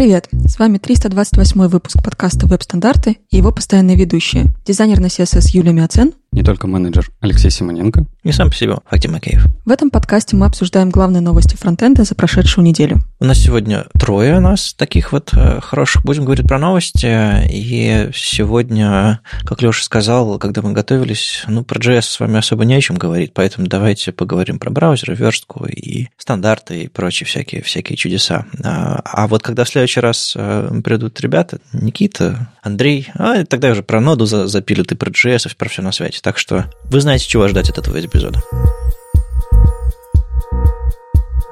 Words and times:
привет! 0.00 0.30
С 0.32 0.58
вами 0.58 0.78
328 0.78 1.66
выпуск 1.66 2.02
подкаста 2.02 2.46
«Веб-стандарты» 2.46 3.18
и 3.28 3.36
его 3.36 3.52
постоянные 3.52 3.98
ведущие. 3.98 4.46
Дизайнер 4.64 4.98
на 4.98 5.08
CSS 5.08 5.50
Юлия 5.52 5.72
Миоцен. 5.72 6.14
Не 6.32 6.44
только 6.44 6.68
менеджер 6.68 7.10
Алексей 7.20 7.50
Симоненко. 7.50 8.06
И 8.22 8.30
сам 8.30 8.50
по 8.50 8.54
себе 8.54 8.76
Фактим 8.88 9.12
Макеев. 9.12 9.46
В 9.64 9.70
этом 9.70 9.90
подкасте 9.90 10.36
мы 10.36 10.46
обсуждаем 10.46 10.90
главные 10.90 11.20
новости 11.20 11.56
фронтенда 11.56 12.04
за 12.04 12.14
прошедшую 12.14 12.64
неделю. 12.64 13.00
У 13.18 13.24
нас 13.24 13.38
сегодня 13.38 13.86
трое 13.98 14.36
у 14.36 14.40
нас 14.40 14.72
таких 14.74 15.10
вот 15.10 15.30
э, 15.32 15.60
хороших. 15.60 16.04
Будем 16.04 16.24
говорить 16.24 16.46
про 16.46 16.60
новости. 16.60 17.48
И 17.50 18.10
сегодня, 18.14 19.20
как 19.44 19.60
Леша 19.60 19.82
сказал, 19.82 20.38
когда 20.38 20.62
мы 20.62 20.72
готовились, 20.72 21.42
ну, 21.48 21.64
про 21.64 21.80
JS 21.80 22.02
с 22.02 22.20
вами 22.20 22.38
особо 22.38 22.64
не 22.64 22.74
о 22.74 22.80
чем 22.80 22.96
говорить, 22.96 23.34
поэтому 23.34 23.66
давайте 23.66 24.12
поговорим 24.12 24.60
про 24.60 24.70
браузеры, 24.70 25.16
верстку 25.16 25.66
и 25.66 26.10
стандарты 26.16 26.82
и 26.82 26.88
прочие 26.88 27.26
всякие, 27.26 27.62
всякие 27.62 27.96
чудеса. 27.96 28.46
А, 28.62 29.00
а 29.04 29.26
вот 29.26 29.42
когда 29.42 29.64
в 29.64 29.68
следующий 29.68 30.00
раз 30.00 30.34
э, 30.36 30.80
придут 30.84 31.20
ребята, 31.20 31.58
Никита, 31.72 32.50
Андрей, 32.62 33.08
а 33.14 33.44
тогда 33.46 33.70
уже 33.70 33.82
про 33.82 34.00
ноду 34.00 34.26
запилят 34.26 34.92
и 34.92 34.94
про 34.94 35.10
JS, 35.10 35.50
и 35.50 35.56
про 35.56 35.68
все 35.68 35.82
на 35.82 35.90
свете. 35.90 36.19
Так 36.22 36.38
что 36.38 36.70
вы 36.84 37.00
знаете, 37.00 37.26
чего 37.26 37.48
ждать 37.48 37.70
от 37.70 37.78
этого 37.78 37.98
эпизода. 38.04 38.42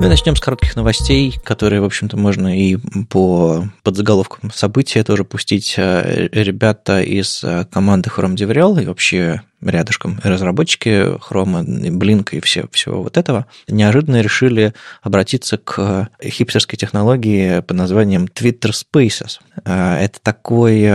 Мы 0.00 0.06
начнем 0.06 0.36
с 0.36 0.40
коротких 0.40 0.76
новостей, 0.76 1.40
которые, 1.42 1.80
в 1.80 1.84
общем-то, 1.84 2.16
можно 2.16 2.56
и 2.56 2.76
по 3.10 3.64
подзаголовкам 3.82 4.52
события 4.52 5.02
тоже 5.02 5.24
пустить. 5.24 5.74
Э, 5.76 6.28
ребята 6.30 7.02
из 7.02 7.42
э, 7.42 7.64
команды 7.64 8.08
Chrome 8.08 8.36
DevRel 8.36 8.80
и 8.80 8.86
вообще 8.86 9.42
рядышком 9.60 10.20
разработчики 10.22 11.18
Chrome, 11.18 11.64
Blink 11.98 12.28
и 12.30 12.40
все, 12.40 12.68
всего 12.70 13.02
вот 13.02 13.16
этого 13.16 13.46
неожиданно 13.66 14.20
решили 14.20 14.72
обратиться 15.02 15.58
к 15.58 16.08
хипстерской 16.22 16.78
технологии 16.78 17.58
под 17.58 17.76
названием 17.76 18.26
Twitter 18.26 18.70
Spaces. 18.70 19.40
Э, 19.64 19.96
это 19.96 20.20
такой 20.22 20.86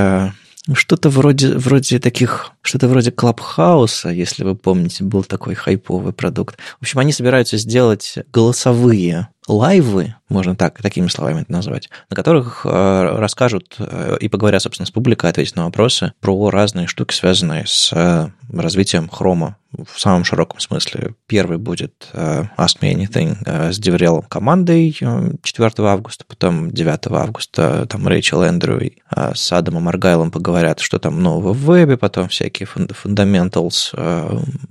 что-то 0.71 1.09
вроде, 1.09 1.57
вроде 1.57 1.99
таких, 1.99 2.51
что-то 2.61 2.87
вроде 2.87 3.11
Клабхауса, 3.11 4.09
если 4.09 4.43
вы 4.43 4.55
помните, 4.55 5.03
был 5.03 5.23
такой 5.23 5.55
хайповый 5.55 6.13
продукт. 6.13 6.57
В 6.79 6.83
общем, 6.83 6.99
они 6.99 7.11
собираются 7.11 7.57
сделать 7.57 8.15
голосовые 8.31 9.27
лайвы, 9.47 10.15
можно 10.33 10.55
так, 10.55 10.81
такими 10.81 11.07
словами 11.07 11.41
это 11.41 11.51
назвать, 11.51 11.89
на 12.09 12.15
которых 12.15 12.65
э, 12.65 13.15
расскажут 13.17 13.75
э, 13.77 14.17
и 14.19 14.27
поговорят, 14.27 14.63
собственно, 14.63 14.87
с 14.87 14.91
публикой, 14.91 15.29
ответят 15.29 15.55
на 15.55 15.65
вопросы 15.65 16.13
про 16.19 16.49
разные 16.49 16.87
штуки, 16.87 17.13
связанные 17.13 17.65
с 17.67 17.93
э, 17.93 18.29
развитием 18.51 19.07
хрома 19.07 19.57
в 19.71 19.99
самом 19.99 20.23
широком 20.23 20.59
смысле. 20.59 21.15
Первый 21.25 21.57
будет 21.57 22.07
Ask 22.13 22.79
Me 22.79 22.93
Anything 22.93 23.71
с 23.71 23.79
DevRel 23.79 24.11
ом 24.11 24.21
командой 24.21 24.91
4 24.91 25.71
августа, 25.79 26.25
потом 26.27 26.69
9 26.69 27.07
августа 27.07 27.87
там 27.87 28.07
Рэйчел 28.07 28.43
Эндрю 28.43 28.91
с 29.33 29.51
Адамом 29.51 29.89
Аргайлом 29.89 30.29
поговорят, 30.29 30.79
что 30.79 30.99
там 30.99 31.23
нового 31.23 31.53
в 31.53 31.65
вебе, 31.65 31.97
потом 31.97 32.27
всякие 32.27 32.67
fundamentals 32.67 33.95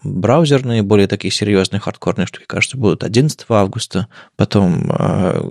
браузерные, 0.04 0.84
более 0.84 1.08
такие 1.08 1.32
серьезные, 1.32 1.80
хардкорные 1.80 2.26
штуки, 2.26 2.44
кажется, 2.46 2.76
будут 2.76 3.02
11 3.02 3.44
августа, 3.48 4.06
потом 4.36 4.88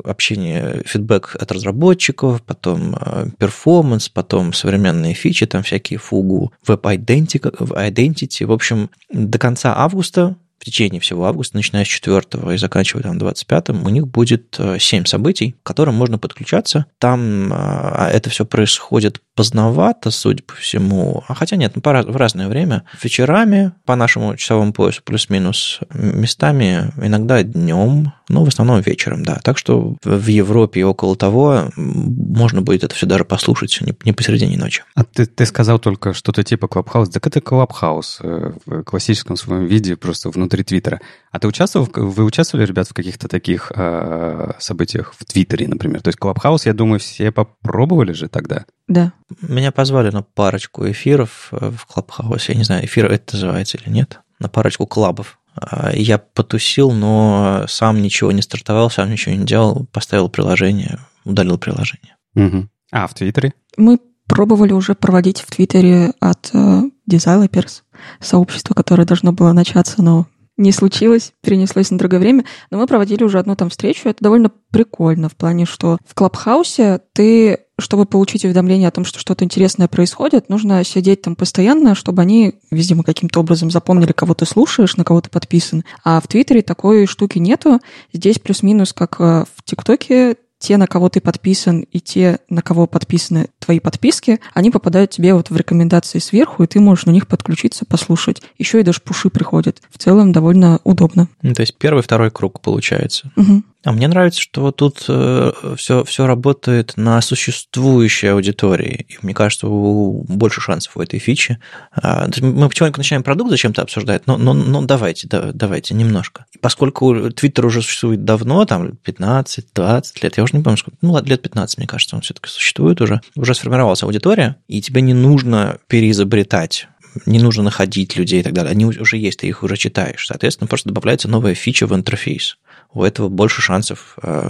общение, 0.03 0.81
фидбэк 0.85 1.35
от 1.39 1.51
разработчиков, 1.51 2.41
потом 2.43 2.95
перформанс, 3.37 4.09
потом 4.09 4.53
современные 4.53 5.13
фичи, 5.13 5.45
там 5.45 5.63
всякие 5.63 5.99
Fugu, 5.99 6.51
web 6.65 6.84
identity, 6.84 7.39
identity. 7.39 8.45
В 8.45 8.51
общем, 8.51 8.89
до 9.11 9.37
конца 9.37 9.73
августа 9.75 10.35
в 10.61 10.65
течение 10.65 11.01
всего 11.01 11.25
августа, 11.25 11.57
начиная 11.57 11.83
с 11.83 11.87
4 11.87 12.53
и 12.53 12.57
заканчивая 12.57 13.01
там 13.01 13.17
25, 13.17 13.69
у 13.69 13.89
них 13.89 14.07
будет 14.07 14.59
7 14.79 15.05
событий, 15.05 15.55
к 15.63 15.65
которым 15.65 15.95
можно 15.95 16.19
подключаться. 16.19 16.85
Там 16.99 17.51
э, 17.51 18.09
это 18.13 18.29
все 18.29 18.45
происходит 18.45 19.21
поздновато, 19.35 20.11
судя 20.11 20.43
по 20.43 20.55
всему, 20.55 21.23
а 21.27 21.33
хотя 21.33 21.55
нет, 21.55 21.73
ну, 21.75 21.81
в 21.83 22.15
разное 22.15 22.47
время, 22.47 22.83
вечерами 23.01 23.71
по 23.85 23.95
нашему 23.95 24.35
часовому 24.35 24.73
поясу 24.73 25.01
плюс-минус 25.03 25.79
местами, 25.93 26.91
иногда 27.01 27.41
днем, 27.43 28.13
но 28.27 28.43
в 28.43 28.47
основном 28.47 28.81
вечером, 28.81 29.23
да. 29.23 29.39
Так 29.43 29.57
что 29.57 29.95
в 30.03 30.27
Европе 30.27 30.81
и 30.81 30.83
около 30.83 31.15
того 31.15 31.71
можно 31.75 32.61
будет 32.61 32.83
это 32.83 32.95
все 32.95 33.05
даже 33.05 33.25
послушать 33.25 33.79
не, 33.81 33.93
не 34.05 34.13
посередине 34.13 34.57
ночи. 34.57 34.83
А 34.95 35.03
ты, 35.03 35.25
ты 35.25 35.45
сказал 35.45 35.79
только 35.79 36.13
что-то 36.13 36.43
типа 36.43 36.67
Clubhouse. 36.67 37.09
Так 37.09 37.27
это 37.27 37.41
Clubhouse 37.41 38.19
э, 38.21 38.51
в 38.65 38.83
классическом 38.83 39.37
своем 39.37 39.65
виде, 39.65 39.95
просто 39.95 40.29
внутри 40.29 40.63
Твиттера. 40.63 41.01
А 41.31 41.39
ты 41.39 41.47
участвовал, 41.47 41.89
вы 41.93 42.23
участвовали, 42.23 42.65
ребят, 42.65 42.87
в 42.87 42.93
каких-то 42.93 43.27
таких 43.27 43.71
э, 43.75 44.51
событиях 44.59 45.13
в 45.17 45.25
Твиттере, 45.25 45.67
например? 45.67 46.01
То 46.01 46.09
есть 46.09 46.19
Клабхаус, 46.19 46.65
я 46.65 46.73
думаю, 46.73 46.99
все 46.99 47.31
попробовали 47.31 48.13
же 48.13 48.27
тогда? 48.27 48.65
Да. 48.87 49.13
Меня 49.41 49.71
позвали 49.71 50.09
на 50.09 50.23
парочку 50.23 50.89
эфиров 50.89 51.49
э, 51.51 51.71
в 51.71 51.85
Клабхаусе. 51.85 52.53
Я 52.53 52.57
не 52.57 52.63
знаю, 52.63 52.85
эфир 52.85 53.11
это 53.11 53.35
называется 53.35 53.77
или 53.77 53.89
нет. 53.89 54.19
На 54.39 54.49
парочку 54.49 54.85
клабов. 54.87 55.39
А, 55.55 55.91
я 55.93 56.17
потусил, 56.17 56.91
но 56.91 57.65
сам 57.67 58.01
ничего 58.01 58.31
не 58.31 58.41
стартовал, 58.41 58.89
сам 58.89 59.11
ничего 59.11 59.35
не 59.35 59.45
делал. 59.45 59.87
Поставил 59.91 60.29
приложение, 60.29 60.99
удалил 61.25 61.57
приложение. 61.57 62.15
Угу. 62.35 62.67
А 62.91 63.07
в 63.07 63.13
Твиттере? 63.13 63.53
Мы 63.77 63.99
пробовали 64.27 64.73
уже 64.73 64.95
проводить 64.95 65.41
в 65.41 65.51
Твиттере 65.53 66.13
от 66.19 66.51
Developers, 66.53 67.81
сообщество, 68.19 68.73
которое 68.73 69.05
должно 69.05 69.33
было 69.33 69.51
начаться, 69.51 70.01
но 70.01 70.27
не 70.57 70.71
случилось, 70.71 71.33
перенеслось 71.41 71.91
на 71.91 71.97
другое 71.97 72.19
время. 72.19 72.45
Но 72.69 72.77
мы 72.77 72.87
проводили 72.87 73.23
уже 73.23 73.39
одну 73.39 73.55
там 73.55 73.69
встречу. 73.69 74.09
Это 74.09 74.23
довольно 74.23 74.51
прикольно 74.71 75.27
в 75.27 75.35
плане, 75.35 75.65
что 75.65 75.97
в 76.05 76.13
Клабхаусе 76.13 77.01
ты 77.13 77.59
чтобы 77.81 78.05
получить 78.05 78.45
уведомление 78.45 78.87
о 78.87 78.91
том, 78.91 79.05
что 79.05 79.19
что-то 79.19 79.43
интересное 79.43 79.87
происходит, 79.87 80.49
нужно 80.49 80.83
сидеть 80.83 81.21
там 81.21 81.35
постоянно, 81.35 81.95
чтобы 81.95 82.21
они, 82.21 82.55
видимо, 82.71 83.03
каким-то 83.03 83.39
образом 83.39 83.71
запомнили, 83.71 84.11
кого 84.11 84.33
ты 84.33 84.45
слушаешь, 84.45 84.95
на 84.97 85.03
кого 85.03 85.21
ты 85.21 85.29
подписан. 85.29 85.83
А 86.03 86.21
в 86.21 86.27
Твиттере 86.27 86.61
такой 86.61 87.05
штуки 87.07 87.39
нету. 87.39 87.79
Здесь 88.13 88.39
плюс-минус, 88.39 88.93
как 88.93 89.19
э, 89.19 89.45
в 89.55 89.63
ТикТоке, 89.63 90.35
те, 90.61 90.77
на 90.77 90.87
кого 90.87 91.09
ты 91.09 91.19
подписан, 91.19 91.81
и 91.81 91.99
те, 91.99 92.39
на 92.47 92.61
кого 92.61 92.85
подписаны 92.85 93.47
твои 93.59 93.79
подписки, 93.79 94.39
они 94.53 94.69
попадают 94.69 95.09
тебе 95.09 95.33
вот 95.33 95.49
в 95.49 95.57
рекомендации 95.57 96.19
сверху, 96.19 96.63
и 96.63 96.67
ты 96.67 96.79
можешь 96.79 97.07
на 97.07 97.11
них 97.11 97.27
подключиться, 97.27 97.83
послушать. 97.83 98.43
Еще 98.59 98.79
и 98.79 98.83
даже 98.83 99.01
пуши 99.01 99.31
приходят. 99.31 99.81
В 99.89 99.97
целом 99.97 100.31
довольно 100.31 100.79
удобно. 100.83 101.27
Ну, 101.41 101.53
то 101.53 101.61
есть 101.61 101.75
первый, 101.77 102.03
второй 102.03 102.29
круг 102.29 102.61
получается. 102.61 103.31
Угу. 103.35 103.63
А 103.83 103.91
мне 103.91 104.07
нравится, 104.07 104.39
что 104.39 104.71
тут 104.71 105.05
э, 105.07 105.51
все, 105.75 106.03
все 106.03 106.27
работает 106.27 106.93
на 106.97 107.19
существующей 107.21 108.27
аудитории. 108.27 109.07
И 109.09 109.17
мне 109.23 109.33
кажется, 109.33 109.67
у, 109.67 110.23
больше 110.27 110.61
шансов 110.61 110.95
у 110.97 111.01
этой 111.01 111.17
фичи. 111.17 111.59
А, 111.91 112.27
мы 112.41 112.69
потихоньку 112.69 112.99
начинаем 112.99 113.23
продукт 113.23 113.49
зачем-то 113.49 113.81
обсуждать, 113.81 114.27
но, 114.27 114.37
но, 114.37 114.53
но 114.53 114.83
давайте, 114.83 115.27
да, 115.27 115.51
давайте 115.51 115.95
немножко. 115.95 116.45
Поскольку 116.59 117.29
Twitter 117.29 117.65
уже 117.65 117.81
существует 117.81 118.23
давно, 118.23 118.65
там 118.65 118.91
15-20 119.03 120.03
лет, 120.21 120.37
я 120.37 120.43
уже 120.43 120.55
не 120.55 120.63
помню, 120.63 120.77
сколько, 120.77 120.97
ну, 121.01 121.19
лет 121.23 121.41
15, 121.41 121.79
мне 121.79 121.87
кажется, 121.87 122.15
он 122.15 122.21
все-таки 122.21 122.49
существует 122.49 123.01
уже, 123.01 123.21
уже 123.35 123.55
сформировалась 123.55 124.03
аудитория, 124.03 124.57
и 124.67 124.79
тебе 124.81 125.01
не 125.01 125.15
нужно 125.15 125.79
переизобретать 125.87 126.87
не 127.25 127.39
нужно 127.39 127.63
находить 127.63 128.15
людей 128.15 128.39
и 128.39 128.43
так 128.43 128.53
далее. 128.53 128.71
Они 128.71 128.85
уже 128.85 129.17
есть, 129.17 129.39
ты 129.39 129.47
их 129.47 129.63
уже 129.63 129.75
читаешь. 129.75 130.25
Соответственно, 130.25 130.69
просто 130.69 130.87
добавляется 130.87 131.27
новая 131.27 131.55
фича 131.55 131.85
в 131.85 131.93
интерфейс 131.93 132.57
у 132.93 133.03
этого 133.03 133.29
больше 133.29 133.61
шансов 133.61 134.17
э, 134.21 134.49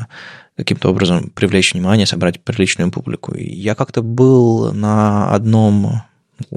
каким-то 0.56 0.90
образом 0.90 1.29
привлечь 1.29 1.74
внимание, 1.74 2.06
собрать 2.06 2.41
приличную 2.44 2.91
публику. 2.91 3.35
Я 3.35 3.75
как-то 3.75 4.02
был 4.02 4.74
на 4.74 5.31
одном 5.31 6.03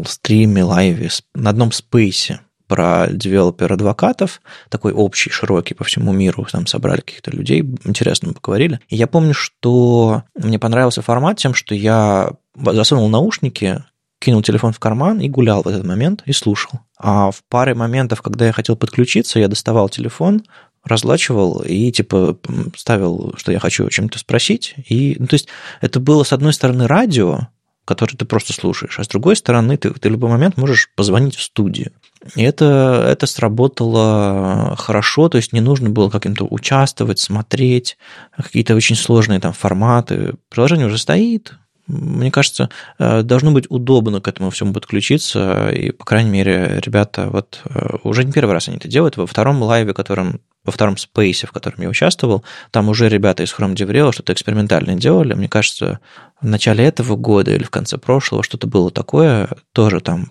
стриме, 0.06 0.64
лайве, 0.64 1.10
на 1.34 1.50
одном 1.50 1.72
спейсе 1.72 2.40
про 2.66 3.08
девелопер-адвокатов, 3.08 4.40
такой 4.70 4.92
общий, 4.92 5.30
широкий 5.30 5.74
по 5.74 5.84
всему 5.84 6.12
миру, 6.12 6.46
там 6.50 6.66
собрали 6.66 7.00
каких-то 7.00 7.30
людей, 7.30 7.60
интересно 7.84 8.32
поговорили. 8.32 8.80
И 8.88 8.96
я 8.96 9.06
помню, 9.06 9.34
что 9.34 10.22
мне 10.34 10.58
понравился 10.58 11.02
формат 11.02 11.38
тем, 11.38 11.54
что 11.54 11.74
я 11.74 12.32
засунул 12.56 13.08
наушники, 13.08 13.84
кинул 14.18 14.42
телефон 14.42 14.72
в 14.72 14.78
карман 14.78 15.20
и 15.20 15.28
гулял 15.28 15.62
в 15.62 15.68
этот 15.68 15.84
момент 15.84 16.22
и 16.24 16.32
слушал. 16.32 16.80
А 16.98 17.30
в 17.30 17.42
паре 17.50 17.74
моментов, 17.74 18.22
когда 18.22 18.46
я 18.46 18.52
хотел 18.52 18.76
подключиться, 18.76 19.38
я 19.38 19.48
доставал 19.48 19.90
телефон, 19.90 20.42
разлачивал 20.84 21.62
и 21.66 21.90
типа 21.90 22.38
ставил, 22.76 23.34
что 23.36 23.52
я 23.52 23.58
хочу 23.58 23.88
чем-то 23.88 24.18
спросить. 24.18 24.74
И, 24.88 25.16
ну, 25.18 25.26
то 25.26 25.34
есть 25.34 25.48
это 25.80 26.00
было, 26.00 26.24
с 26.24 26.32
одной 26.32 26.52
стороны, 26.52 26.86
радио, 26.86 27.48
которое 27.84 28.16
ты 28.16 28.24
просто 28.24 28.52
слушаешь, 28.52 28.98
а 28.98 29.04
с 29.04 29.08
другой 29.08 29.36
стороны, 29.36 29.76
ты, 29.76 29.90
ты 29.90 30.08
в 30.08 30.12
любой 30.12 30.30
момент 30.30 30.56
можешь 30.56 30.90
позвонить 30.94 31.36
в 31.36 31.42
студию. 31.42 31.92
И 32.34 32.42
это, 32.42 33.06
это 33.10 33.26
сработало 33.26 34.74
хорошо, 34.78 35.28
то 35.28 35.36
есть 35.36 35.52
не 35.52 35.60
нужно 35.60 35.90
было 35.90 36.08
каким-то 36.08 36.46
участвовать, 36.48 37.18
смотреть, 37.18 37.98
какие-то 38.36 38.74
очень 38.74 38.96
сложные 38.96 39.40
там 39.40 39.52
форматы. 39.52 40.34
Приложение 40.48 40.86
уже 40.86 40.96
стоит, 40.96 41.54
мне 41.86 42.30
кажется, 42.30 42.70
э, 42.98 43.22
должно 43.22 43.52
быть 43.52 43.66
удобно 43.68 44.22
к 44.22 44.28
этому 44.28 44.48
всему 44.50 44.72
подключиться, 44.72 45.68
и, 45.70 45.90
по 45.90 46.04
крайней 46.04 46.30
мере, 46.30 46.80
ребята 46.82 47.28
вот 47.28 47.60
э, 47.66 47.96
уже 48.02 48.24
не 48.24 48.32
первый 48.32 48.52
раз 48.52 48.68
они 48.68 48.78
это 48.78 48.88
делают. 48.88 49.18
Во 49.18 49.26
втором 49.26 49.62
лайве, 49.62 49.92
которым 49.92 50.40
во 50.64 50.72
втором 50.72 50.96
спейсе, 50.96 51.46
в 51.46 51.52
котором 51.52 51.82
я 51.82 51.88
участвовал, 51.88 52.44
там 52.70 52.88
уже 52.88 53.08
ребята 53.08 53.42
из 53.42 53.54
Chrome 53.54 53.74
DevRel 53.74 54.12
что-то 54.12 54.32
экспериментальное 54.32 54.96
делали. 54.96 55.34
Мне 55.34 55.48
кажется, 55.48 56.00
в 56.40 56.46
начале 56.46 56.84
этого 56.84 57.16
года 57.16 57.54
или 57.54 57.64
в 57.64 57.70
конце 57.70 57.98
прошлого 57.98 58.42
что-то 58.42 58.66
было 58.66 58.90
такое. 58.90 59.48
Тоже 59.72 60.00
там, 60.00 60.26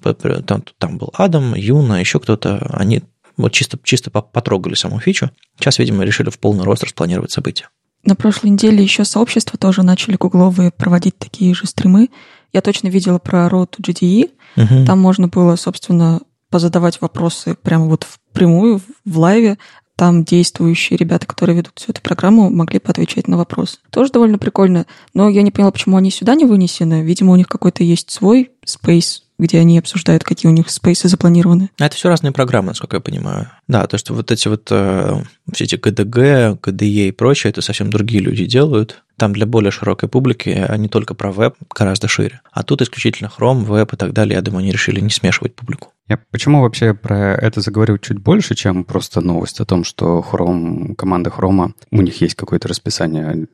там, 0.45 0.63
там 0.77 0.97
был 0.97 1.11
Адам, 1.13 1.53
Юна, 1.55 1.99
еще 1.99 2.19
кто-то. 2.19 2.67
Они 2.73 3.03
вот 3.37 3.51
чисто, 3.51 3.79
чисто 3.83 4.11
потрогали 4.11 4.75
саму 4.75 4.99
фичу. 4.99 5.31
Сейчас, 5.59 5.79
видимо, 5.79 6.03
решили 6.03 6.29
в 6.29 6.39
полный 6.39 6.63
рост 6.63 6.83
распланировать 6.83 7.31
события. 7.31 7.69
На 8.03 8.15
прошлой 8.15 8.49
неделе 8.49 8.83
еще 8.83 9.05
сообщества 9.05 9.57
тоже 9.57 9.81
начали 9.81 10.17
гугловые 10.17 10.71
проводить 10.71 11.17
такие 11.17 11.53
же 11.53 11.65
стримы. 11.65 12.09
Я 12.51 12.61
точно 12.61 12.89
видела 12.89 13.17
про 13.17 13.47
Road 13.47 13.69
to 13.77 13.81
GDE. 13.81 14.31
Угу. 14.57 14.85
Там 14.85 14.99
можно 14.99 15.29
было, 15.29 15.55
собственно, 15.55 16.21
позадавать 16.49 17.01
вопросы 17.01 17.55
прямо 17.55 17.85
вот 17.85 18.03
впрямую, 18.03 18.81
в 19.05 19.17
лайве. 19.17 19.57
Там 19.95 20.23
действующие 20.23 20.97
ребята, 20.97 21.27
которые 21.27 21.57
ведут 21.57 21.73
всю 21.75 21.91
эту 21.91 22.01
программу, 22.01 22.49
могли 22.49 22.79
поотвечать 22.79 23.27
на 23.27 23.37
вопросы. 23.37 23.77
Тоже 23.91 24.11
довольно 24.11 24.37
прикольно. 24.37 24.85
Но 25.13 25.29
я 25.29 25.43
не 25.43 25.51
поняла, 25.51 25.71
почему 25.71 25.97
они 25.97 26.09
сюда 26.11 26.35
не 26.35 26.45
вынесены. 26.45 27.03
Видимо, 27.03 27.33
у 27.33 27.35
них 27.35 27.47
какой-то 27.47 27.83
есть 27.83 28.11
свой 28.11 28.51
space 28.65 29.23
где 29.39 29.59
они 29.59 29.79
обсуждают, 29.79 30.23
какие 30.23 30.49
у 30.49 30.53
них 30.53 30.69
спейсы 30.69 31.07
запланированы. 31.07 31.69
А 31.79 31.87
это 31.87 31.95
все 31.95 32.07
разные 32.07 32.31
программы, 32.31 32.69
насколько 32.69 32.97
я 32.97 33.01
понимаю. 33.01 33.49
Да, 33.67 33.85
то, 33.87 33.97
что 33.97 34.13
вот 34.13 34.31
эти 34.31 34.47
вот 34.47 34.67
э, 34.71 35.23
все 35.51 35.63
эти 35.63 35.75
ГДГ, 35.75 36.61
ГДЕ 36.61 37.07
и 37.07 37.11
прочее, 37.11 37.51
это 37.51 37.61
совсем 37.61 37.89
другие 37.89 38.21
люди 38.21 38.45
делают. 38.45 39.03
Там 39.17 39.33
для 39.33 39.45
более 39.45 39.71
широкой 39.71 40.07
публики, 40.07 40.49
а 40.49 40.75
не 40.77 40.87
только 40.87 41.13
про 41.13 41.31
веб, 41.31 41.55
гораздо 41.75 42.07
шире. 42.07 42.41
А 42.51 42.63
тут 42.63 42.81
исключительно 42.81 43.31
Chrome, 43.35 43.63
веб 43.63 43.93
и 43.93 43.97
так 43.97 44.13
далее. 44.13 44.35
Я 44.35 44.41
думаю, 44.41 44.61
они 44.61 44.71
решили 44.71 44.99
не 44.99 45.09
смешивать 45.09 45.55
публику. 45.55 45.92
Я 46.09 46.19
почему 46.31 46.61
вообще 46.61 46.93
про 46.93 47.33
это 47.35 47.61
заговорил 47.61 47.97
чуть 47.97 48.19
больше, 48.19 48.55
чем 48.55 48.83
просто 48.83 49.21
новость 49.21 49.61
о 49.61 49.65
том, 49.65 49.85
что 49.85 50.23
Chrome, 50.29 50.95
команда 50.95 51.29
Chrome, 51.29 51.73
у 51.91 52.01
них 52.01 52.19
есть 52.19 52.35
какое-то 52.35 52.67
расписание 52.67 53.47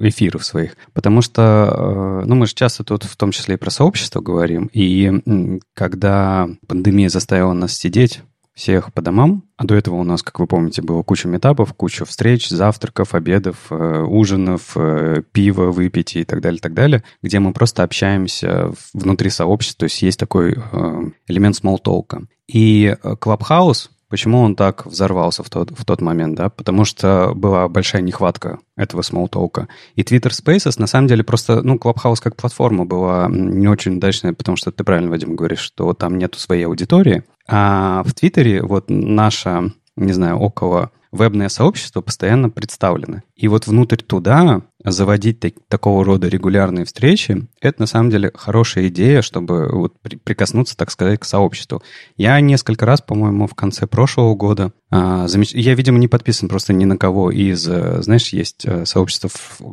эфиров 0.00 0.44
своих. 0.44 0.76
Потому 0.92 1.22
что, 1.22 2.22
э, 2.22 2.26
ну, 2.26 2.34
мы 2.34 2.46
же 2.46 2.54
часто 2.54 2.84
тут 2.84 3.04
в 3.04 3.16
том 3.16 3.30
числе 3.32 3.54
и 3.54 3.58
про 3.58 3.70
сообщество 3.70 4.20
говорим, 4.20 4.68
и 4.72 5.62
когда 5.74 6.48
пандемия 6.66 7.08
заставила 7.08 7.54
нас 7.54 7.72
сидеть 7.72 8.20
всех 8.56 8.92
по 8.92 9.02
домам. 9.02 9.44
А 9.58 9.64
до 9.64 9.74
этого 9.74 9.96
у 9.96 10.02
нас, 10.02 10.22
как 10.22 10.40
вы 10.40 10.46
помните, 10.46 10.82
было 10.82 11.02
куча 11.02 11.28
метапов, 11.28 11.74
куча 11.74 12.04
встреч, 12.06 12.48
завтраков, 12.48 13.14
обедов, 13.14 13.66
э, 13.70 14.02
ужинов, 14.02 14.72
э, 14.76 15.22
пива 15.30 15.70
выпить 15.70 16.16
и 16.16 16.24
так 16.24 16.40
далее, 16.40 16.60
так 16.60 16.72
далее, 16.72 17.04
где 17.22 17.38
мы 17.38 17.52
просто 17.52 17.82
общаемся 17.82 18.72
внутри 18.94 19.28
сообщества, 19.28 19.80
то 19.80 19.84
есть 19.84 20.00
есть 20.02 20.18
такой 20.18 20.54
э, 20.54 21.02
элемент 21.28 21.56
смолтолка. 21.56 22.22
И 22.48 22.96
Clubhouse 23.02 23.90
Почему 24.08 24.40
он 24.40 24.54
так 24.54 24.86
взорвался 24.86 25.42
в 25.42 25.50
тот, 25.50 25.70
в 25.76 25.84
тот 25.84 26.00
момент, 26.00 26.36
да? 26.36 26.48
Потому 26.48 26.84
что 26.84 27.32
была 27.34 27.68
большая 27.68 28.02
нехватка 28.02 28.60
этого 28.76 29.02
смолтолка. 29.02 29.68
И 29.96 30.02
Twitter 30.02 30.30
Spaces, 30.30 30.74
на 30.78 30.86
самом 30.86 31.08
деле, 31.08 31.24
просто, 31.24 31.62
ну, 31.62 31.76
Clubhouse 31.76 32.20
как 32.22 32.36
платформа 32.36 32.84
была 32.84 33.28
не 33.28 33.66
очень 33.66 33.96
удачная, 33.96 34.32
потому 34.32 34.56
что 34.56 34.70
ты 34.70 34.84
правильно, 34.84 35.10
Вадим, 35.10 35.34
говоришь, 35.34 35.58
что 35.58 35.92
там 35.92 36.18
нету 36.18 36.38
своей 36.38 36.66
аудитории. 36.66 37.24
А 37.48 38.02
в 38.04 38.14
Твиттере 38.14 38.62
вот 38.62 38.86
наша, 38.88 39.72
не 39.96 40.12
знаю, 40.12 40.38
около 40.38 40.92
вебное 41.12 41.48
сообщество 41.48 42.00
постоянно 42.00 42.50
представлены. 42.50 43.22
И 43.34 43.48
вот 43.48 43.66
внутрь 43.66 43.96
туда 43.96 44.62
заводить 44.90 45.40
так, 45.40 45.54
такого 45.68 46.04
рода 46.04 46.28
регулярные 46.28 46.84
встречи, 46.84 47.46
это 47.60 47.82
на 47.82 47.86
самом 47.86 48.10
деле 48.10 48.30
хорошая 48.34 48.88
идея, 48.88 49.22
чтобы 49.22 49.68
вот 49.68 50.00
при, 50.00 50.16
прикоснуться, 50.16 50.76
так 50.76 50.90
сказать, 50.90 51.20
к 51.20 51.24
сообществу. 51.24 51.82
Я 52.16 52.40
несколько 52.40 52.86
раз, 52.86 53.00
по-моему, 53.00 53.46
в 53.46 53.54
конце 53.54 53.86
прошлого 53.86 54.34
года, 54.34 54.72
а, 54.88 55.26
замеч... 55.26 55.52
я, 55.52 55.74
видимо, 55.74 55.98
не 55.98 56.06
подписан 56.06 56.48
просто 56.48 56.72
ни 56.72 56.84
на 56.84 56.96
кого 56.96 57.32
из, 57.32 57.66
э, 57.68 58.02
знаешь, 58.02 58.28
есть 58.28 58.64
э, 58.64 58.86
сообщества, 58.86 59.30